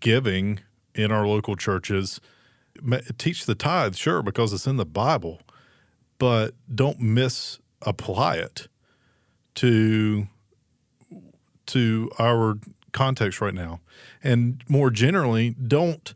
giving 0.00 0.60
in 0.94 1.12
our 1.12 1.26
local 1.26 1.56
churches. 1.56 2.20
Teach 3.18 3.46
the 3.46 3.54
tithe, 3.54 3.94
sure, 3.94 4.22
because 4.22 4.52
it's 4.52 4.66
in 4.66 4.76
the 4.76 4.86
Bible, 4.86 5.42
but 6.18 6.54
don't 6.74 7.00
misapply 7.00 8.36
it 8.36 8.68
to 9.56 10.26
to 11.66 12.10
our 12.18 12.58
context 12.92 13.40
right 13.40 13.54
now. 13.54 13.80
And 14.22 14.62
more 14.68 14.90
generally, 14.90 15.50
don't 15.50 16.14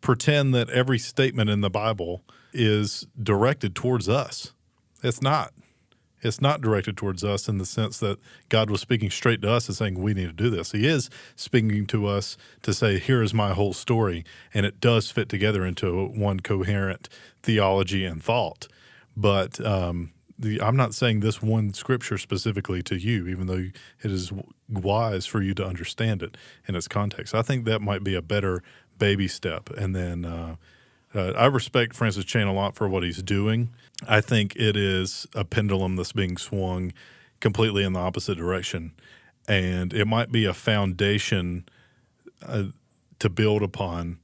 pretend 0.00 0.54
that 0.54 0.70
every 0.70 0.98
statement 0.98 1.50
in 1.50 1.60
the 1.60 1.70
Bible 1.70 2.22
is 2.52 3.06
directed 3.22 3.74
towards 3.74 4.08
us. 4.08 4.52
It's 5.02 5.22
not. 5.22 5.52
It's 6.22 6.40
not 6.40 6.60
directed 6.60 6.96
towards 6.98 7.24
us 7.24 7.48
in 7.48 7.56
the 7.56 7.64
sense 7.64 7.98
that 8.00 8.18
God 8.50 8.68
was 8.68 8.80
speaking 8.80 9.10
straight 9.10 9.40
to 9.42 9.50
us 9.50 9.68
and 9.68 9.76
saying, 9.76 9.98
we 9.98 10.12
need 10.12 10.26
to 10.26 10.32
do 10.32 10.50
this. 10.50 10.72
He 10.72 10.86
is 10.86 11.08
speaking 11.34 11.86
to 11.86 12.06
us 12.06 12.36
to 12.62 12.74
say, 12.74 12.98
here 12.98 13.22
is 13.22 13.32
my 13.32 13.54
whole 13.54 13.72
story. 13.72 14.24
And 14.52 14.66
it 14.66 14.80
does 14.80 15.10
fit 15.10 15.30
together 15.30 15.64
into 15.64 16.08
one 16.08 16.40
coherent 16.40 17.08
theology 17.42 18.04
and 18.04 18.22
thought. 18.22 18.68
But 19.16 19.64
um, 19.64 20.12
the, 20.40 20.60
I'm 20.62 20.76
not 20.76 20.94
saying 20.94 21.20
this 21.20 21.42
one 21.42 21.74
scripture 21.74 22.16
specifically 22.16 22.82
to 22.84 22.96
you, 22.96 23.28
even 23.28 23.46
though 23.46 23.66
it 24.02 24.10
is 24.10 24.32
wise 24.68 25.26
for 25.26 25.42
you 25.42 25.54
to 25.54 25.64
understand 25.64 26.22
it 26.22 26.36
in 26.66 26.74
its 26.74 26.88
context. 26.88 27.34
I 27.34 27.42
think 27.42 27.66
that 27.66 27.80
might 27.80 28.02
be 28.02 28.14
a 28.14 28.22
better 28.22 28.62
baby 28.98 29.28
step. 29.28 29.68
And 29.70 29.94
then 29.94 30.24
uh, 30.24 30.56
uh, 31.14 31.32
I 31.36 31.46
respect 31.46 31.94
Francis 31.94 32.24
Chan 32.24 32.46
a 32.46 32.52
lot 32.52 32.74
for 32.74 32.88
what 32.88 33.02
he's 33.02 33.22
doing. 33.22 33.70
I 34.08 34.20
think 34.20 34.56
it 34.56 34.76
is 34.76 35.26
a 35.34 35.44
pendulum 35.44 35.96
that's 35.96 36.12
being 36.12 36.38
swung 36.38 36.92
completely 37.40 37.84
in 37.84 37.92
the 37.92 38.00
opposite 38.00 38.38
direction. 38.38 38.92
And 39.46 39.92
it 39.92 40.06
might 40.06 40.32
be 40.32 40.46
a 40.46 40.54
foundation 40.54 41.68
uh, 42.46 42.64
to 43.18 43.28
build 43.28 43.62
upon 43.62 44.18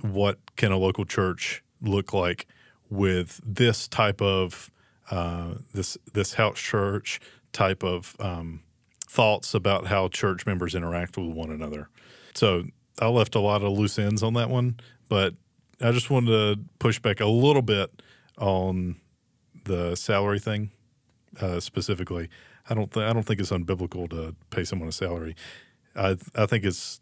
what 0.00 0.38
can 0.56 0.72
a 0.72 0.76
local 0.76 1.04
church 1.04 1.62
look 1.80 2.12
like 2.12 2.46
with 2.90 3.40
this 3.44 3.88
type 3.88 4.20
of 4.20 4.70
uh, 5.10 5.54
this 5.72 5.96
this 6.12 6.34
house 6.34 6.58
church 6.58 7.20
type 7.52 7.82
of 7.82 8.16
um, 8.20 8.62
thoughts 9.06 9.54
about 9.54 9.86
how 9.86 10.08
church 10.08 10.46
members 10.46 10.74
interact 10.74 11.16
with 11.16 11.30
one 11.30 11.50
another. 11.50 11.88
So 12.34 12.64
I 13.00 13.08
left 13.08 13.34
a 13.34 13.40
lot 13.40 13.62
of 13.62 13.72
loose 13.72 13.98
ends 13.98 14.22
on 14.22 14.34
that 14.34 14.50
one, 14.50 14.78
but 15.08 15.34
I 15.80 15.92
just 15.92 16.10
wanted 16.10 16.30
to 16.30 16.60
push 16.78 16.98
back 16.98 17.20
a 17.20 17.26
little 17.26 17.62
bit 17.62 18.02
on 18.36 18.96
the 19.64 19.94
salary 19.94 20.38
thing 20.38 20.70
uh, 21.40 21.60
specifically. 21.60 22.28
I 22.68 22.74
don't 22.74 22.92
th- 22.92 23.04
I 23.04 23.12
don't 23.12 23.22
think 23.22 23.40
it's 23.40 23.50
unbiblical 23.50 24.10
to 24.10 24.34
pay 24.50 24.64
someone 24.64 24.88
a 24.88 24.92
salary. 24.92 25.36
I 25.96 26.16
I 26.34 26.46
think 26.46 26.64
it's 26.64 27.00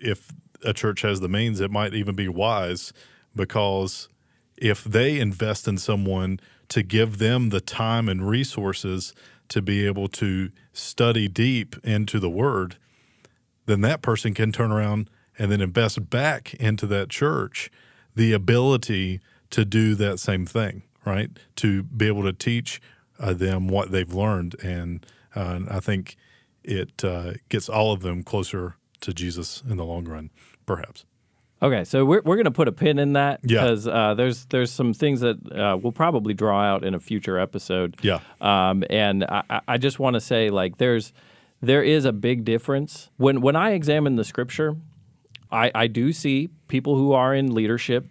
if 0.00 0.32
a 0.64 0.72
church 0.72 1.02
has 1.02 1.20
the 1.20 1.28
means, 1.28 1.60
it 1.60 1.70
might 1.70 1.94
even 1.94 2.14
be 2.14 2.28
wise 2.28 2.92
because 3.34 4.08
if 4.56 4.84
they 4.84 5.18
invest 5.18 5.68
in 5.68 5.78
someone 5.78 6.40
to 6.68 6.82
give 6.82 7.18
them 7.18 7.50
the 7.50 7.60
time 7.60 8.08
and 8.08 8.28
resources 8.28 9.14
to 9.48 9.62
be 9.62 9.86
able 9.86 10.08
to 10.08 10.50
study 10.72 11.28
deep 11.28 11.76
into 11.84 12.18
the 12.18 12.30
word, 12.30 12.76
then 13.66 13.80
that 13.82 14.02
person 14.02 14.34
can 14.34 14.52
turn 14.52 14.72
around 14.72 15.08
and 15.38 15.52
then 15.52 15.60
invest 15.60 16.10
back 16.10 16.54
into 16.54 16.86
that 16.86 17.08
church 17.08 17.70
the 18.14 18.32
ability 18.32 19.20
to 19.50 19.64
do 19.64 19.94
that 19.94 20.18
same 20.18 20.46
thing, 20.46 20.82
right? 21.04 21.30
To 21.56 21.82
be 21.82 22.06
able 22.06 22.22
to 22.22 22.32
teach 22.32 22.80
uh, 23.18 23.34
them 23.34 23.68
what 23.68 23.90
they've 23.90 24.12
learned. 24.12 24.56
And 24.62 25.06
uh, 25.34 25.60
I 25.70 25.80
think 25.80 26.16
it 26.64 27.04
uh, 27.04 27.34
gets 27.48 27.68
all 27.68 27.92
of 27.92 28.00
them 28.00 28.22
closer 28.22 28.76
to 29.02 29.12
Jesus 29.12 29.62
in 29.68 29.76
the 29.76 29.84
long 29.84 30.06
run, 30.06 30.30
perhaps. 30.64 31.04
Okay, 31.62 31.84
so 31.84 32.04
we're 32.04 32.20
we're 32.22 32.36
gonna 32.36 32.50
put 32.50 32.68
a 32.68 32.72
pin 32.72 32.98
in 32.98 33.14
that 33.14 33.40
because 33.40 33.86
yeah. 33.86 33.92
uh, 33.92 34.14
there's 34.14 34.44
there's 34.46 34.70
some 34.70 34.92
things 34.92 35.20
that 35.20 35.36
uh, 35.52 35.78
we'll 35.80 35.92
probably 35.92 36.34
draw 36.34 36.60
out 36.60 36.84
in 36.84 36.94
a 36.94 37.00
future 37.00 37.38
episode. 37.38 37.96
Yeah, 38.02 38.20
um, 38.42 38.84
and 38.90 39.24
I, 39.24 39.62
I 39.66 39.78
just 39.78 39.98
want 39.98 40.14
to 40.14 40.20
say 40.20 40.50
like 40.50 40.76
there's 40.76 41.14
there 41.62 41.82
is 41.82 42.04
a 42.04 42.12
big 42.12 42.44
difference 42.44 43.08
when 43.16 43.40
when 43.40 43.56
I 43.56 43.70
examine 43.70 44.16
the 44.16 44.24
scripture, 44.24 44.76
I 45.50 45.70
I 45.74 45.86
do 45.86 46.12
see 46.12 46.50
people 46.68 46.96
who 46.96 47.12
are 47.12 47.34
in 47.34 47.54
leadership 47.54 48.04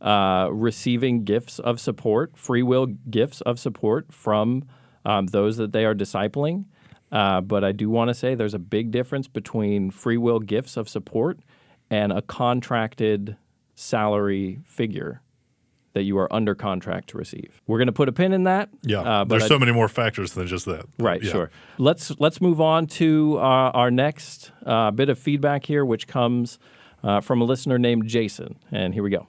uh, 0.00 0.48
receiving 0.52 1.24
gifts 1.24 1.58
of 1.58 1.80
support, 1.80 2.36
free 2.36 2.62
will 2.62 2.86
gifts 2.86 3.40
of 3.40 3.58
support 3.58 4.12
from 4.12 4.68
um, 5.04 5.26
those 5.26 5.56
that 5.56 5.72
they 5.72 5.84
are 5.84 5.96
discipling. 5.96 6.66
Uh, 7.10 7.40
but 7.40 7.64
I 7.64 7.72
do 7.72 7.90
want 7.90 8.08
to 8.08 8.14
say 8.14 8.34
there's 8.36 8.54
a 8.54 8.58
big 8.58 8.92
difference 8.92 9.26
between 9.26 9.90
free 9.90 10.16
will 10.16 10.40
gifts 10.40 10.76
of 10.76 10.88
support 10.88 11.40
and 11.94 12.12
a 12.12 12.22
contracted 12.22 13.36
salary 13.76 14.58
figure 14.64 15.20
that 15.92 16.02
you 16.02 16.18
are 16.18 16.32
under 16.32 16.52
contract 16.56 17.10
to 17.10 17.16
receive. 17.18 17.62
We're 17.68 17.78
going 17.78 17.86
to 17.86 17.92
put 17.92 18.08
a 18.08 18.12
pin 18.12 18.32
in 18.32 18.42
that. 18.44 18.68
Yeah, 18.82 19.00
uh, 19.02 19.24
there's 19.24 19.44
I- 19.44 19.48
so 19.48 19.60
many 19.60 19.70
more 19.70 19.86
factors 19.88 20.32
than 20.32 20.48
just 20.48 20.66
that. 20.66 20.86
Right, 20.98 21.22
Yeah. 21.22 21.30
sure. 21.30 21.50
Let's 21.78 22.18
let's 22.18 22.40
move 22.40 22.60
on 22.60 22.86
to 22.98 23.36
uh, 23.38 23.70
our 23.80 23.92
next 23.92 24.50
uh, 24.66 24.90
bit 24.90 25.08
of 25.08 25.18
feedback 25.20 25.64
here, 25.66 25.84
which 25.84 26.08
comes 26.08 26.58
uh, 27.04 27.20
from 27.20 27.40
a 27.40 27.44
listener 27.44 27.78
named 27.78 28.08
Jason. 28.08 28.56
And 28.72 28.92
here 28.92 29.04
we 29.04 29.10
go. 29.10 29.28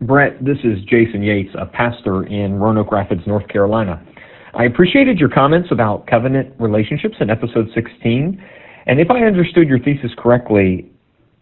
Brett, 0.00 0.44
this 0.44 0.58
is 0.62 0.78
Jason 0.84 1.24
Yates, 1.24 1.50
a 1.58 1.66
pastor 1.66 2.24
in 2.24 2.54
Roanoke 2.60 2.92
Rapids, 2.92 3.22
North 3.26 3.48
Carolina. 3.48 4.00
I 4.54 4.62
appreciated 4.64 5.18
your 5.18 5.28
comments 5.28 5.70
about 5.72 6.06
covenant 6.06 6.54
relationships 6.60 7.16
in 7.20 7.30
episode 7.30 7.68
16. 7.74 8.40
And 8.88 9.00
if 9.00 9.10
I 9.10 9.24
understood 9.24 9.68
your 9.68 9.78
thesis 9.78 10.10
correctly, 10.16 10.90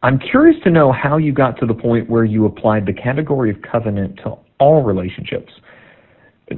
I'm 0.03 0.19
curious 0.19 0.61
to 0.65 0.71
know 0.71 0.93
how 0.93 1.17
you 1.17 1.33
got 1.33 1.59
to 1.61 1.67
the 1.67 1.75
point 1.75 2.11
where 2.11 2.25
you 2.25 2.45
applied 2.45 2.87
the 2.87 2.93
category 2.93 3.51
of 3.51 3.57
covenant 3.63 4.19
to 4.25 4.35
all 4.59 4.83
relationships. 4.83 5.53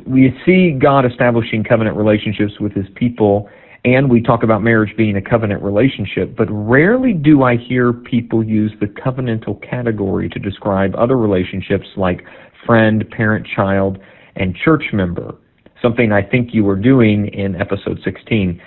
We 0.07 0.35
see 0.45 0.73
God 0.81 1.05
establishing 1.05 1.63
covenant 1.63 1.97
relationships 1.97 2.55
with 2.59 2.73
his 2.73 2.87
people, 2.95 3.49
and 3.85 4.11
we 4.11 4.23
talk 4.23 4.43
about 4.43 4.63
marriage 4.63 4.97
being 4.97 5.17
a 5.17 5.23
covenant 5.23 5.63
relationship, 5.63 6.35
but 6.37 6.49
rarely 6.51 7.13
do 7.13 7.43
I 7.43 7.57
hear 7.57 7.93
people 7.93 8.43
use 8.43 8.73
the 8.81 8.87
covenantal 8.87 9.63
category 9.69 10.29
to 10.31 10.39
describe 10.39 10.95
other 10.97 11.17
relationships 11.19 11.87
like 11.97 12.25
friend, 12.67 13.05
parent, 13.11 13.47
child, 13.55 13.99
and 14.37 14.57
church 14.57 14.85
member, 14.93 15.35
something 15.83 16.13
I 16.13 16.23
think 16.23 16.51
you 16.53 16.65
were 16.65 16.77
doing 16.77 17.29
in 17.29 17.57
episode 17.57 18.01
16. 18.05 18.61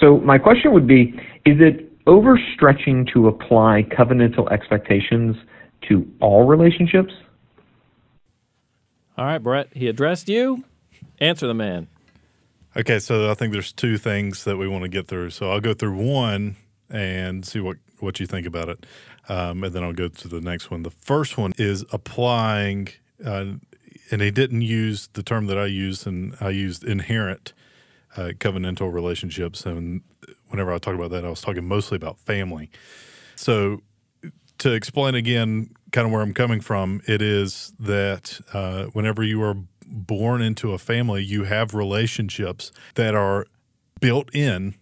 So, 0.00 0.18
my 0.18 0.36
question 0.36 0.72
would 0.72 0.86
be 0.86 1.18
is 1.46 1.60
it 1.60 2.04
overstretching 2.06 3.10
to 3.12 3.28
apply 3.28 3.86
covenantal 3.90 4.50
expectations 4.50 5.36
to 5.88 6.06
all 6.20 6.44
relationships? 6.44 7.14
All 9.16 9.24
right, 9.24 9.38
Brett. 9.38 9.68
He 9.72 9.86
addressed 9.86 10.28
you. 10.28 10.64
Answer 11.20 11.46
the 11.46 11.54
man. 11.54 11.86
Okay, 12.76 12.98
so 12.98 13.30
I 13.30 13.34
think 13.34 13.52
there's 13.52 13.72
two 13.72 13.96
things 13.96 14.44
that 14.44 14.58
we 14.58 14.68
want 14.68 14.82
to 14.82 14.88
get 14.88 15.06
through. 15.06 15.30
So 15.30 15.50
I'll 15.50 15.60
go 15.60 15.72
through 15.72 15.96
one 15.96 16.56
and 16.90 17.46
see 17.46 17.60
what 17.60 17.78
what 18.00 18.20
you 18.20 18.26
think 18.26 18.46
about 18.46 18.68
it, 18.68 18.84
um, 19.30 19.64
and 19.64 19.72
then 19.72 19.82
I'll 19.82 19.94
go 19.94 20.08
to 20.08 20.28
the 20.28 20.40
next 20.42 20.70
one. 20.70 20.82
The 20.82 20.90
first 20.90 21.38
one 21.38 21.54
is 21.56 21.82
applying, 21.90 22.88
uh, 23.24 23.52
and 24.10 24.20
he 24.20 24.30
didn't 24.30 24.60
use 24.60 25.08
the 25.14 25.22
term 25.22 25.46
that 25.46 25.56
I 25.56 25.64
used, 25.64 26.06
and 26.06 26.36
I 26.38 26.50
used 26.50 26.84
inherent 26.84 27.54
uh, 28.18 28.32
covenantal 28.38 28.92
relationships. 28.92 29.64
And 29.64 30.02
whenever 30.48 30.72
I 30.72 30.78
talk 30.78 30.94
about 30.94 31.10
that, 31.10 31.24
I 31.24 31.30
was 31.30 31.40
talking 31.40 31.66
mostly 31.66 31.96
about 31.96 32.18
family. 32.20 32.70
So 33.36 33.82
to 34.58 34.72
explain 34.72 35.14
again, 35.14 35.70
kind 35.92 36.06
of 36.06 36.12
where 36.12 36.22
I'm 36.22 36.34
coming 36.34 36.60
from, 36.60 37.02
it 37.06 37.22
is 37.22 37.72
that 37.78 38.40
uh, 38.52 38.84
whenever 38.86 39.22
you 39.22 39.42
are 39.42 39.56
born 39.86 40.42
into 40.42 40.72
a 40.72 40.78
family, 40.78 41.22
you 41.22 41.44
have 41.44 41.74
relationships 41.74 42.72
that 42.94 43.14
are 43.14 43.46
built 44.00 44.34
in 44.34 44.74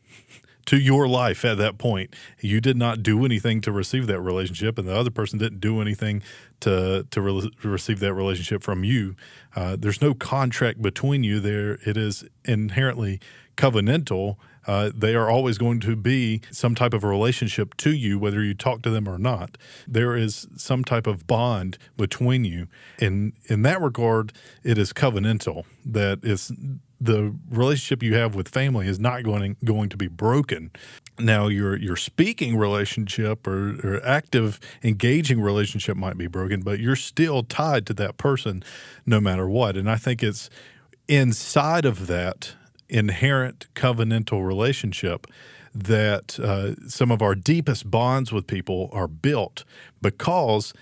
to 0.67 0.79
your 0.79 1.07
life 1.07 1.45
at 1.45 1.59
that 1.59 1.79
point. 1.79 2.15
You 2.41 2.61
did 2.61 2.77
not 2.77 3.03
do 3.03 3.25
anything 3.25 3.61
to 3.63 3.73
receive 3.73 4.07
that 4.07 4.21
relationship, 4.21 4.79
and 4.79 4.89
the 4.89 4.97
other 4.97 5.11
person 5.11 5.39
didn't 5.39 5.61
do 5.61 5.81
anything 5.81 6.23
to 6.61 7.07
to 7.11 7.21
re- 7.21 7.51
receive 7.63 8.01
that 8.01 8.15
relationship 8.15 8.63
from 8.63 8.85
you. 8.85 9.15
Uh, 9.55 9.77
there's 9.79 10.01
no 10.01 10.15
contract 10.15 10.81
between 10.81 11.23
you. 11.23 11.41
There, 11.41 11.79
it 11.85 11.97
is 11.97 12.25
inherently 12.45 13.21
covenantal. 13.57 14.37
Uh, 14.67 14.91
they 14.95 15.15
are 15.15 15.31
always 15.31 15.59
going 15.59 15.81
to 15.81 15.97
be 15.97 16.41
some 16.51 16.75
type 16.75 16.95
of 16.95 17.05
a 17.05 17.09
relationship 17.09 17.77
to 17.79 17.93
you, 17.93 18.19
whether 18.19 18.43
you 18.43 18.55
talk 18.55 18.83
to 18.83 18.91
them 18.91 19.09
or 19.09 19.19
not. 19.19 19.59
There 19.87 20.17
is 20.17 20.47
some 20.57 20.85
type 20.85 21.07
of 21.07 21.27
bond 21.27 21.79
between 21.97 22.45
you. 22.45 22.69
In 22.99 23.33
in 23.47 23.63
that 23.63 23.81
regard, 23.81 24.33
it 24.63 24.79
is 24.79 24.93
covenantal. 24.93 25.65
That 25.85 26.25
is 26.25 26.53
the 27.01 27.35
relationship 27.51 28.03
you 28.03 28.15
have 28.15 28.35
with 28.35 28.49
family 28.49 28.87
is 28.87 28.99
not 28.99 29.23
going 29.23 29.57
going 29.65 29.89
to 29.91 29.97
be 29.97 30.09
broken. 30.09 30.71
Now 31.19 31.49
your 31.49 31.77
your 31.77 31.97
speaking 31.97 32.57
relationship 32.57 33.47
or, 33.47 33.77
or 33.85 34.05
active 34.05 34.59
engaging 34.83 35.41
relationship 35.41 35.97
might 35.97 36.17
be 36.17 36.27
broken, 36.27 36.61
but 36.61 36.81
you're 36.81 36.97
still 36.97 37.43
tied 37.43 37.87
to 37.87 37.95
that 37.95 38.17
person 38.17 38.65
no 39.05 39.21
matter 39.21 39.49
what. 39.49 39.77
And 39.77 39.91
I 39.91 39.97
think 39.97 40.23
it's 40.23 40.49
inside 41.07 41.85
of 41.85 42.07
that 42.07 42.55
inherent 42.95 43.67
covenantal 43.75 44.47
relationship 44.47 45.27
that 45.75 46.39
uh, 46.39 46.77
some 46.89 47.11
of 47.11 47.21
our 47.21 47.35
deepest 47.35 47.91
bonds 47.91 48.33
with 48.33 48.47
people 48.47 48.89
are 48.93 49.09
built 49.09 49.65
because 50.01 50.73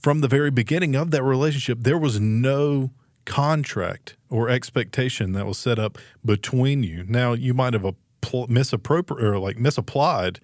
from 0.00 0.20
the 0.20 0.28
very 0.28 0.50
beginning 0.50 0.96
of 0.96 1.12
that 1.12 1.22
relationship, 1.22 1.78
there 1.82 1.96
was 1.96 2.18
no 2.18 2.90
contract 3.24 4.16
or 4.28 4.48
expectation 4.48 5.32
that 5.32 5.46
was 5.46 5.56
set 5.56 5.78
up 5.78 5.96
between 6.24 6.82
you. 6.82 7.04
Now, 7.06 7.34
you 7.34 7.54
might 7.54 7.72
have 7.74 7.94
misappropriate 8.48 9.24
or 9.24 9.38
like 9.38 9.58
misapplied 9.58 10.40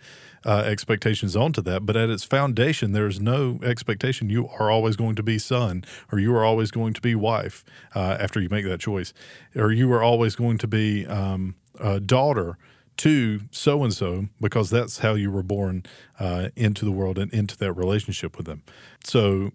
uh, 0.49 0.63
expectations 0.63 1.37
onto 1.37 1.61
that, 1.61 1.85
but 1.85 1.95
at 1.95 2.09
its 2.09 2.25
foundation, 2.25 2.93
there's 2.93 3.21
no 3.21 3.61
expectation 3.63 4.31
you 4.31 4.49
are 4.59 4.71
always 4.71 4.97
going 4.97 5.15
to 5.15 5.23
be 5.23 5.39
son 5.39 5.85
or 6.11 6.19
you 6.19 6.35
are 6.35 6.43
always 6.43 6.71
going 6.71 6.95
to 6.95 7.03
be 7.03 7.15
wife 7.15 7.67
uh, 7.95 8.17
after 8.19 8.41
you 8.41 8.49
make 8.49 8.65
that 8.65 8.81
choice, 8.81 9.13
or 9.55 9.71
you 9.71 9.93
are 9.93 10.03
always 10.03 10.35
going 10.35 10.57
to 10.57 10.67
be 10.67 11.07
um, 11.07 11.55
a 11.79 12.01
daughter 12.01 12.57
to 12.97 13.43
so 13.51 13.85
and 13.85 13.93
so 13.93 14.29
because 14.41 14.71
that's 14.71 15.01
how 15.01 15.13
you 15.13 15.31
were 15.31 15.43
born 15.43 15.83
uh, 16.19 16.49
into 16.57 16.87
the 16.87 16.93
world 16.93 17.19
and 17.19 17.31
into 17.35 17.55
that 17.59 17.75
relationship 17.75 18.39
with 18.39 18.47
them. 18.47 18.63
So, 19.05 19.51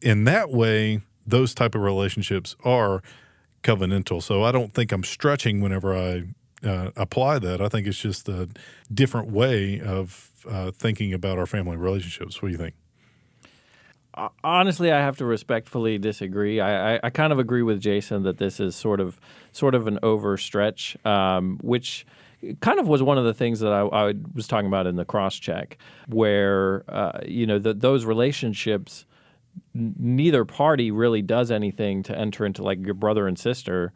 in 0.00 0.24
that 0.24 0.50
way, 0.50 1.02
those 1.24 1.54
type 1.54 1.76
of 1.76 1.80
relationships 1.80 2.56
are 2.64 3.02
covenantal. 3.62 4.20
So 4.20 4.42
I 4.42 4.50
don't 4.50 4.74
think 4.74 4.90
I'm 4.90 5.04
stretching 5.04 5.60
whenever 5.60 5.96
I 5.96 6.24
uh, 6.64 6.90
apply 6.96 7.38
that. 7.40 7.60
I 7.60 7.68
think 7.68 7.86
it's 7.86 7.98
just 7.98 8.28
a 8.28 8.48
different 8.92 9.30
way 9.30 9.80
of 9.80 10.30
uh, 10.48 10.70
thinking 10.70 11.12
about 11.12 11.38
our 11.38 11.46
family 11.46 11.76
relationships. 11.76 12.40
What 12.40 12.48
do 12.48 12.52
you 12.52 12.58
think? 12.58 12.74
honestly, 14.44 14.92
I 14.92 15.00
have 15.00 15.16
to 15.18 15.24
respectfully 15.24 15.98
disagree. 15.98 16.60
I, 16.60 16.96
I, 16.96 17.00
I, 17.04 17.10
kind 17.10 17.32
of 17.32 17.38
agree 17.38 17.62
with 17.62 17.80
Jason 17.80 18.24
that 18.24 18.38
this 18.38 18.60
is 18.60 18.76
sort 18.76 19.00
of 19.00 19.18
sort 19.52 19.74
of 19.74 19.86
an 19.86 19.98
overstretch, 20.02 21.04
um, 21.06 21.58
which 21.62 22.06
kind 22.60 22.78
of 22.78 22.88
was 22.88 23.02
one 23.02 23.18
of 23.18 23.24
the 23.24 23.32
things 23.32 23.60
that 23.60 23.72
I, 23.72 23.80
I 23.86 24.14
was 24.34 24.46
talking 24.46 24.66
about 24.66 24.86
in 24.86 24.96
the 24.96 25.04
cross 25.04 25.36
check, 25.36 25.78
where 26.08 26.84
uh, 26.88 27.20
you 27.26 27.46
know 27.46 27.58
the, 27.58 27.72
those 27.72 28.04
relationships, 28.04 29.06
n- 29.74 29.94
neither 29.98 30.44
party 30.44 30.90
really 30.90 31.22
does 31.22 31.50
anything 31.50 32.02
to 32.04 32.18
enter 32.18 32.44
into 32.44 32.62
like 32.62 32.84
your 32.84 32.94
brother 32.94 33.26
and 33.26 33.38
sister 33.38 33.92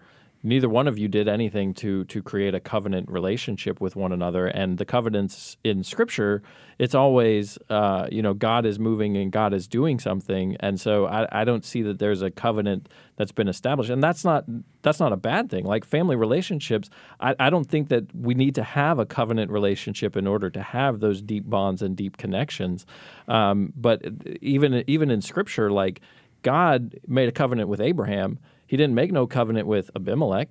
neither 0.47 0.69
one 0.69 0.87
of 0.87 0.97
you 0.97 1.09
did 1.09 1.29
anything 1.29 1.75
to 1.75 2.05
to 2.05 2.23
create 2.23 2.55
a 2.55 2.61
covenant 2.61 3.11
relationship 3.11 3.81
with 3.81 3.97
one 3.97 4.13
another. 4.13 4.47
And 4.47 4.79
the 4.79 4.85
covenants 4.85 5.57
in 5.65 5.83
scripture 5.83 6.43
it's 6.79 6.95
always 6.95 7.59
uh, 7.71 8.07
you 8.13 8.23
know 8.23 8.35
god 8.35 8.65
is 8.65 8.79
moving 8.79 9.17
and 9.17 9.33
god 9.33 9.53
is 9.53 9.67
doing 9.67 9.99
something. 9.99 10.57
And 10.61 10.81
so 10.81 11.07
I, 11.07 11.41
I 11.41 11.45
don't 11.45 11.65
see 11.65 11.83
that 11.83 11.99
there's 11.99 12.23
a 12.23 12.31
covenant 12.31 12.89
that's 13.17 13.33
been 13.33 13.49
established. 13.49 13.91
And 13.91 14.03
that's 14.03 14.25
not 14.25 14.45
that's 14.83 15.01
not 15.01 15.13
a 15.13 15.17
bad 15.17 15.51
thing. 15.51 15.65
Like 15.65 15.85
family 15.85 16.17
relationships 16.17 16.89
I, 17.21 17.35
I 17.41 17.51
don't 17.51 17.69
think 17.69 17.89
that 17.89 18.15
we 18.15 18.35
need 18.35 18.55
to 18.55 18.63
have 18.63 18.99
a 19.01 19.07
covenant 19.07 19.51
relationship 19.51 20.17
in 20.17 20.27
order 20.27 20.49
to 20.51 20.63
have 20.63 21.01
those 21.01 21.21
deep 21.21 21.51
bonds 21.51 21.83
and 21.83 21.97
deep 21.97 22.17
connections. 22.17 22.87
Um, 23.27 23.73
but 23.77 24.03
even 24.41 24.85
even 24.87 25.11
in 25.11 25.21
scripture 25.21 25.71
like 25.71 26.01
god 26.43 26.95
made 27.09 27.29
a 27.29 27.33
covenant 27.33 27.69
with 27.69 27.81
abraham 27.81 28.39
he 28.67 28.77
didn't 28.77 28.95
make 28.95 29.13
no 29.13 29.27
covenant 29.27 29.67
with 29.67 29.91
Abimelech. 29.95 30.49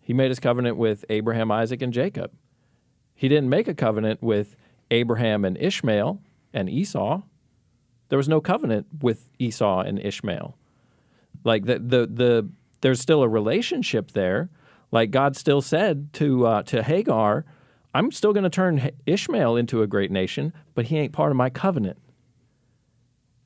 He 0.00 0.12
made 0.12 0.30
his 0.30 0.40
covenant 0.40 0.76
with 0.76 1.04
Abraham, 1.08 1.50
Isaac, 1.50 1.82
and 1.82 1.92
Jacob. 1.92 2.32
He 3.14 3.28
didn't 3.28 3.50
make 3.50 3.68
a 3.68 3.74
covenant 3.74 4.22
with 4.22 4.56
Abraham 4.90 5.44
and 5.44 5.56
Ishmael 5.58 6.20
and 6.52 6.70
Esau. 6.70 7.22
There 8.08 8.16
was 8.16 8.28
no 8.28 8.40
covenant 8.40 8.86
with 9.02 9.28
Esau 9.38 9.80
and 9.80 9.98
Ishmael. 9.98 10.56
Like 11.44 11.66
the 11.66 11.78
the, 11.78 12.06
the 12.06 12.48
there's 12.80 13.00
still 13.00 13.22
a 13.22 13.28
relationship 13.28 14.12
there. 14.12 14.50
Like 14.90 15.10
God 15.10 15.36
still 15.36 15.60
said 15.60 16.12
to 16.14 16.46
uh, 16.46 16.62
to 16.64 16.82
Hagar, 16.82 17.44
I'm 17.94 18.10
still 18.10 18.32
going 18.32 18.44
to 18.44 18.50
turn 18.50 18.90
Ishmael 19.06 19.56
into 19.56 19.82
a 19.82 19.86
great 19.86 20.10
nation, 20.10 20.52
but 20.74 20.86
he 20.86 20.98
ain't 20.98 21.12
part 21.12 21.30
of 21.30 21.36
my 21.36 21.50
covenant. 21.50 21.98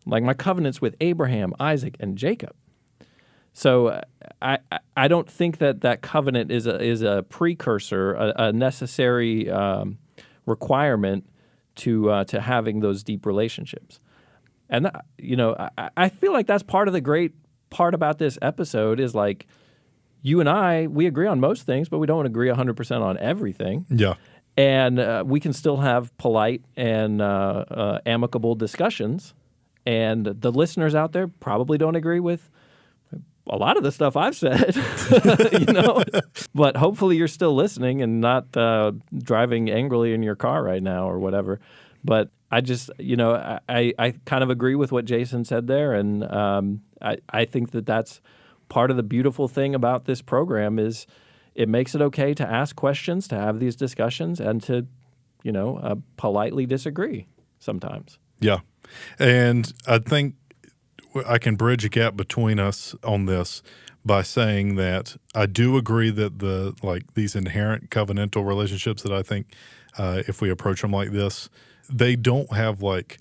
Like 0.07 0.23
my 0.23 0.35
covenant's 0.35 0.81
with 0.81 0.97
Abraham, 1.01 1.55
Isaac, 1.59 1.97
and 1.99 2.17
Jacob. 2.17 2.55
So 3.55 3.87
uh, 3.87 4.01
I 4.43 4.59
I 4.97 5.09
don't 5.09 5.31
think 5.31 5.59
that 5.59 5.81
that 5.81 6.03
covenant 6.03 6.51
is 6.51 6.67
a 6.67 6.83
is 6.83 7.03
a 7.03 7.25
precursor, 7.29 8.15
a, 8.15 8.33
a 8.37 8.53
necessary 8.53 9.49
um, 9.49 9.99
requirement 10.45 11.25
to 11.77 12.11
uh, 12.11 12.25
to 12.25 12.41
having 12.41 12.81
those 12.81 13.03
deep 13.03 13.25
relationships. 13.25 14.01
and 14.69 14.87
that, 14.87 15.05
you 15.19 15.37
know, 15.37 15.57
I, 15.79 15.91
I 15.97 16.09
feel 16.09 16.33
like 16.33 16.47
that's 16.47 16.63
part 16.63 16.89
of 16.89 16.95
the 16.95 17.01
great 17.01 17.33
part 17.71 17.95
about 17.95 18.19
this 18.19 18.39
episode 18.43 19.01
is 19.01 19.15
like 19.15 19.47
you 20.23 20.41
and 20.41 20.49
I, 20.49 20.87
we 20.87 21.07
agree 21.07 21.27
on 21.27 21.39
most 21.39 21.65
things, 21.67 21.89
but 21.89 21.99
we 21.99 22.07
don't 22.07 22.25
agree 22.25 22.49
100% 22.49 23.03
on 23.03 23.19
everything. 23.19 23.85
Yeah. 23.91 24.15
And 24.57 24.99
uh, 24.99 25.23
we 25.27 25.39
can 25.39 25.53
still 25.53 25.79
have 25.79 26.17
polite 26.17 26.65
and 26.77 27.21
uh, 27.21 27.65
uh, 27.71 27.99
amicable 28.07 28.55
discussions. 28.55 29.35
And 29.85 30.25
the 30.25 30.51
listeners 30.51 30.95
out 30.95 31.13
there 31.13 31.29
probably 31.29 31.77
don't 31.77 31.97
agree 31.97 32.21
with 32.21 32.49
a 33.49 33.57
lot 33.57 33.77
of 33.77 33.83
the 33.83 33.93
stuff 33.93 34.17
I've 34.17 34.37
said, 34.37 34.75
you 35.53 35.73
know. 35.73 36.03
but 36.55 36.77
hopefully 36.77 37.17
you're 37.17 37.29
still 37.29 37.55
listening 37.55 38.03
and 38.03 38.21
not 38.21 38.57
uh, 38.57 38.93
driving 39.17 39.71
angrily 39.71 40.15
in 40.15 40.23
your 40.23 40.37
car 40.37 40.63
right 40.63 40.83
now 40.83 41.09
or 41.09 41.19
whatever. 41.19 41.61
But 42.03 42.31
I 42.51 42.61
just, 42.61 42.91
you 42.99 43.17
know, 43.17 43.35
I, 43.69 43.93
I 43.99 44.15
kind 44.27 44.43
of 44.43 44.51
agree 44.51 44.75
with 44.75 44.93
what 44.93 45.05
Jason 45.05 45.45
said 45.45 45.67
there, 45.67 45.95
and 45.95 46.25
um, 46.25 46.83
I, 47.01 47.19
I 47.31 47.45
think 47.45 47.73
that 47.73 47.87
that's 47.87 48.21
part 48.69 48.91
of 48.91 48.97
the 48.97 49.03
beautiful 49.03 49.49
thing 49.49 49.75
about 49.75 50.05
this 50.05 50.23
program 50.23 50.79
is 50.79 51.07
it 51.55 51.69
makes 51.69 51.95
it 51.95 52.03
okay 52.03 52.35
to 52.35 52.49
ask 52.49 52.77
questions, 52.77 53.29
to 53.29 53.37
have 53.37 53.61
these 53.61 53.77
discussions, 53.77 54.41
and 54.41 54.63
to, 54.65 54.87
you 55.43 55.53
know, 55.53 55.79
uh, 55.79 55.97
politely 56.17 56.67
disagree 56.67 57.27
sometimes. 57.59 58.19
Yeah. 58.41 58.61
And 59.19 59.73
I 59.87 59.99
think 59.99 60.35
I 61.27 61.39
can 61.39 61.57
bridge 61.57 61.85
a 61.85 61.89
gap 61.89 62.17
between 62.17 62.59
us 62.59 62.95
on 63.05 63.27
this 63.27 63.63
by 64.05 64.23
saying 64.23 64.77
that 64.77 65.17
I 65.35 65.47
do 65.47 65.77
agree 65.77 66.11
that 66.11 66.39
the 66.41 66.75
like 66.83 67.15
these 67.15 67.35
inherent 67.35 67.91
covenantal 67.91 68.47
relationships 68.47 69.03
that 69.03 69.13
I 69.13 69.23
think 69.23 69.47
uh, 69.97 70.23
if 70.29 70.41
we 70.41 70.51
approach 70.51 70.83
them 70.83 70.93
like 70.93 71.13
this, 71.13 71.49
they 71.89 72.17
don't 72.17 72.53
have 72.53 72.83
like 72.83 73.19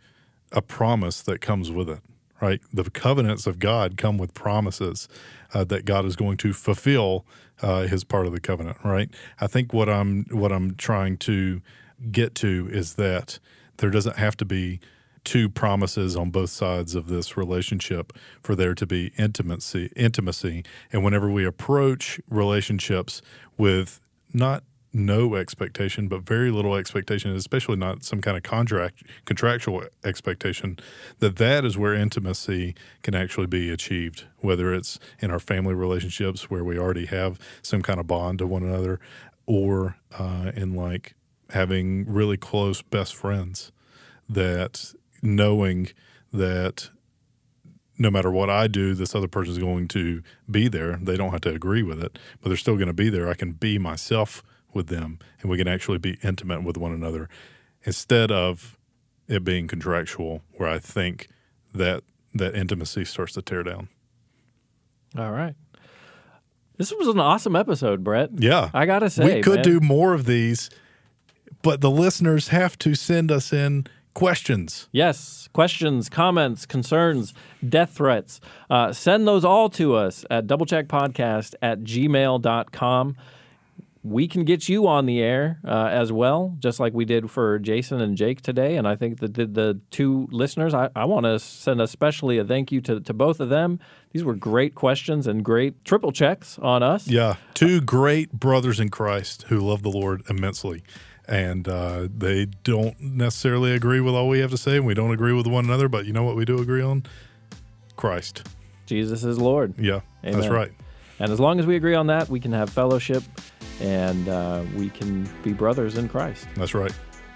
a 0.51 0.61
promise 0.61 1.21
that 1.21 1.41
comes 1.41 1.71
with 1.71 1.89
it. 1.89 1.99
Right, 2.41 2.59
the 2.73 2.83
covenants 2.89 3.47
of 3.47 3.57
God 3.57 3.95
come 3.95 4.17
with 4.17 4.33
promises 4.33 5.07
uh, 5.53 5.63
that 5.65 5.85
God 5.85 6.03
is 6.03 6.17
going 6.17 6.35
to 6.37 6.51
fulfill 6.51 7.25
uh, 7.61 7.83
His 7.83 8.03
part 8.03 8.25
of 8.25 8.33
the 8.33 8.41
covenant. 8.41 8.77
Right. 8.83 9.09
I 9.39 9.47
think 9.47 9.71
what 9.71 9.87
I'm 9.87 10.25
what 10.25 10.51
I'm 10.51 10.75
trying 10.75 11.17
to 11.19 11.61
get 12.11 12.35
to 12.35 12.67
is 12.69 12.95
that 12.95 13.39
there 13.77 13.89
doesn't 13.89 14.17
have 14.17 14.35
to 14.37 14.45
be 14.45 14.81
two 15.23 15.49
promises 15.49 16.15
on 16.15 16.29
both 16.29 16.49
sides 16.49 16.95
of 16.95 17.07
this 17.07 17.37
relationship 17.37 18.13
for 18.41 18.55
there 18.55 18.75
to 18.75 18.85
be 18.85 19.11
intimacy 19.17 19.91
intimacy. 19.95 20.63
And 20.91 21.03
whenever 21.03 21.29
we 21.29 21.45
approach 21.45 22.19
relationships 22.29 23.21
with 23.57 23.99
not 24.33 24.63
no 24.95 25.33
expectation 25.35 26.07
but 26.07 26.21
very 26.21 26.51
little 26.51 26.75
expectation 26.75 27.35
especially 27.35 27.75
not 27.75 28.03
some 28.03 28.21
kind 28.21 28.37
of 28.37 28.43
contract 28.43 29.01
contractual 29.25 29.83
expectation 30.03 30.77
that 31.17 31.37
that 31.37 31.65
is 31.65 31.75
where 31.75 31.95
intimacy 31.95 32.75
can 33.01 33.15
actually 33.15 33.47
be 33.47 33.71
achieved 33.71 34.25
whether 34.41 34.71
it's 34.71 34.99
in 35.19 35.31
our 35.31 35.39
family 35.39 35.73
relationships 35.73 36.49
where 36.51 36.63
we 36.63 36.77
already 36.77 37.07
have 37.07 37.39
some 37.63 37.81
kind 37.81 37.99
of 37.99 38.05
bond 38.05 38.37
to 38.37 38.45
one 38.45 38.61
another 38.61 38.99
or 39.47 39.97
uh, 40.19 40.51
in 40.55 40.75
like 40.75 41.15
having 41.49 42.05
really 42.07 42.37
close 42.37 42.83
best 42.83 43.15
friends 43.15 43.71
that 44.29 44.93
knowing 45.23 45.89
that 46.31 46.89
no 47.97 48.11
matter 48.11 48.31
what 48.31 48.49
I 48.49 48.67
do, 48.67 48.93
this 48.93 49.15
other 49.15 49.27
person 49.27 49.53
is 49.53 49.59
going 49.59 49.87
to 49.89 50.21
be 50.49 50.67
there. 50.67 50.97
They 51.01 51.15
don't 51.15 51.31
have 51.31 51.41
to 51.41 51.53
agree 51.53 51.83
with 51.83 52.03
it, 52.03 52.19
but 52.41 52.49
they're 52.49 52.57
still 52.57 52.75
going 52.75 52.87
to 52.87 52.93
be 52.93 53.09
there. 53.09 53.29
I 53.29 53.33
can 53.35 53.53
be 53.53 53.77
myself 53.77 54.43
with 54.73 54.87
them, 54.87 55.19
and 55.41 55.49
we 55.49 55.57
can 55.57 55.67
actually 55.67 55.99
be 55.99 56.17
intimate 56.23 56.63
with 56.63 56.77
one 56.77 56.91
another 56.91 57.29
instead 57.83 58.31
of 58.31 58.77
it 59.27 59.43
being 59.43 59.67
contractual, 59.67 60.41
where 60.57 60.67
I 60.67 60.79
think 60.79 61.27
that 61.73 62.03
that 62.33 62.55
intimacy 62.55 63.05
starts 63.05 63.33
to 63.33 63.41
tear 63.41 63.63
down. 63.63 63.89
All 65.17 65.31
right. 65.31 65.55
This 66.77 66.91
was 66.91 67.07
an 67.07 67.19
awesome 67.19 67.55
episode, 67.55 68.03
Brett. 68.03 68.31
Yeah. 68.35 68.71
I 68.73 68.85
got 68.85 68.99
to 68.99 69.09
say. 69.09 69.35
We 69.35 69.41
could 69.41 69.57
man. 69.57 69.63
do 69.63 69.79
more 69.79 70.13
of 70.13 70.25
these, 70.25 70.71
but 71.61 71.81
the 71.81 71.91
listeners 71.91 72.47
have 72.47 72.77
to 72.79 72.95
send 72.95 73.31
us 73.31 73.53
in 73.53 73.85
questions. 74.13 74.87
Yes, 74.91 75.49
questions, 75.53 76.09
comments, 76.09 76.65
concerns, 76.65 77.33
death 77.67 77.91
threats. 77.91 78.39
Uh, 78.69 78.93
send 78.93 79.27
those 79.27 79.45
all 79.45 79.69
to 79.71 79.95
us 79.95 80.25
at 80.29 80.47
doublecheckpodcast 80.47 81.55
at 81.61 81.81
gmail.com. 81.81 83.15
We 84.05 84.27
can 84.27 84.43
get 84.43 84.67
you 84.67 84.85
on 84.85 85.05
the 85.05 85.21
air 85.21 85.61
uh, 85.65 85.87
as 85.89 86.11
well, 86.11 86.57
just 86.59 86.77
like 86.77 86.93
we 86.93 87.05
did 87.05 87.31
for 87.31 87.57
Jason 87.57 88.01
and 88.01 88.17
Jake 88.17 88.41
today. 88.41 88.75
And 88.75 88.85
I 88.85 88.97
think 88.97 89.19
that 89.21 89.33
the, 89.33 89.45
the 89.45 89.79
two 89.91 90.27
listeners, 90.29 90.73
I, 90.73 90.89
I 90.93 91.05
want 91.05 91.25
to 91.25 91.39
send 91.39 91.79
especially 91.79 92.37
a 92.37 92.43
thank 92.43 92.69
you 92.69 92.81
to, 92.81 92.99
to 92.99 93.13
both 93.13 93.39
of 93.39 93.47
them. 93.47 93.79
These 94.11 94.25
were 94.25 94.35
great 94.35 94.75
questions 94.75 95.25
and 95.25 95.43
great 95.43 95.85
triple 95.85 96.11
checks 96.11 96.59
on 96.59 96.83
us. 96.83 97.07
Yeah, 97.07 97.37
two 97.53 97.79
great 97.79 98.33
brothers 98.33 98.77
in 98.77 98.89
Christ 98.89 99.43
who 99.43 99.59
love 99.59 99.83
the 99.83 99.89
Lord 99.89 100.21
immensely 100.29 100.83
and 101.27 101.67
uh, 101.67 102.07
they 102.15 102.45
don't 102.63 102.99
necessarily 102.99 103.73
agree 103.73 103.99
with 103.99 104.13
all 104.13 104.27
we 104.27 104.39
have 104.39 104.51
to 104.51 104.57
say, 104.57 104.77
and 104.77 104.85
we 104.85 104.93
don't 104.93 105.11
agree 105.11 105.33
with 105.33 105.47
one 105.47 105.65
another. 105.65 105.87
But 105.87 106.05
you 106.05 106.13
know 106.13 106.23
what 106.23 106.35
we 106.35 106.45
do 106.45 106.59
agree 106.59 106.81
on? 106.81 107.03
Christ. 107.95 108.47
Jesus 108.85 109.23
is 109.23 109.37
Lord. 109.37 109.73
Yeah, 109.77 110.01
Amen. 110.23 110.39
that's 110.39 110.51
right. 110.51 110.71
And 111.19 111.31
as 111.31 111.39
long 111.39 111.59
as 111.59 111.65
we 111.65 111.75
agree 111.75 111.95
on 111.95 112.07
that, 112.07 112.27
we 112.29 112.39
can 112.39 112.51
have 112.51 112.69
fellowship 112.69 113.23
and 113.79 114.27
uh, 114.27 114.63
we 114.75 114.89
can 114.89 115.29
be 115.43 115.53
brothers 115.53 115.97
in 115.97 116.09
Christ. 116.09 116.47
That's 116.55 116.73
right. 116.73 116.91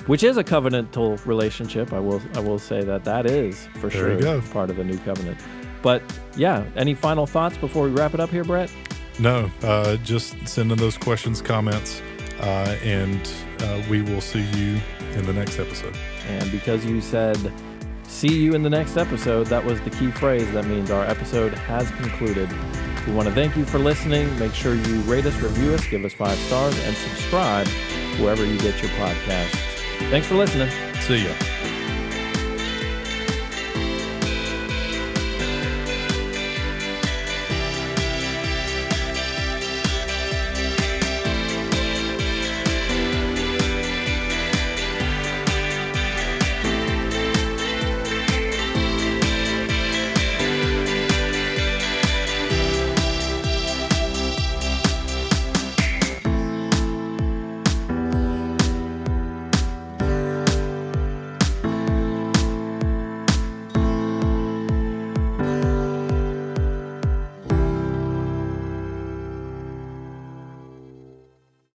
Which 0.08 0.24
is 0.24 0.38
a 0.38 0.44
covenantal 0.44 1.24
relationship. 1.26 1.94
I 1.94 2.00
will 2.00 2.22
I 2.36 2.40
will 2.40 2.60
say 2.60 2.84
that 2.84 3.04
that 3.06 3.26
is 3.26 3.68
for 3.76 3.90
there 3.90 4.22
sure 4.22 4.42
part 4.54 4.70
of 4.70 4.78
the 4.78 4.84
new 4.84 4.98
covenant. 5.00 5.40
But 5.82 6.02
yeah, 6.36 6.66
any 6.76 6.94
final 6.94 7.26
thoughts 7.26 7.58
before 7.58 7.84
we 7.84 7.92
wrap 7.92 8.14
it 8.14 8.20
up 8.20 8.30
here, 8.30 8.44
Brett? 8.44 8.72
No, 9.20 9.50
uh, 9.64 9.98
just 9.98 10.36
send 10.48 10.72
in 10.72 10.78
those 10.78 10.98
questions, 10.98 11.42
comments, 11.42 12.02
uh, 12.40 12.76
and 12.84 13.32
uh, 13.60 13.82
we 13.90 14.02
will 14.02 14.22
see 14.22 14.42
you 14.42 14.80
in 15.14 15.26
the 15.26 15.34
next 15.34 15.60
episode. 15.60 15.96
And 16.28 16.52
because 16.52 16.86
you 16.86 17.02
said 17.02 17.38
see 18.04 18.42
you 18.42 18.54
in 18.56 18.64
the 18.64 18.70
next 18.70 18.98
episode, 18.98 19.48
that 19.48 19.64
was 19.64 19.80
the 19.82 19.90
key 19.92 20.12
phrase. 20.12 20.52
That 20.54 20.66
means 20.66 20.92
our 20.92 21.06
episode 21.06 21.54
has 21.54 21.90
concluded. 21.92 22.50
We 23.06 23.14
want 23.14 23.28
to 23.28 23.34
thank 23.34 23.56
you 23.56 23.66
for 23.66 23.80
listening. 23.80 24.38
Make 24.40 24.54
sure 24.54 24.76
you 24.76 25.02
rate 25.02 25.26
us, 25.26 25.36
review 25.36 25.74
us, 25.74 25.86
give 25.88 26.04
us 26.04 26.14
five 26.14 26.38
stars, 26.40 26.78
and 26.84 26.96
subscribe 26.96 27.68
wherever 28.20 28.46
you 28.46 28.58
get 28.60 28.82
your 28.82 28.92
podcasts. 28.92 29.56
Thanks 30.10 30.28
for 30.28 30.36
listening. 30.36 30.70
See 31.02 31.26
ya. 31.26 31.57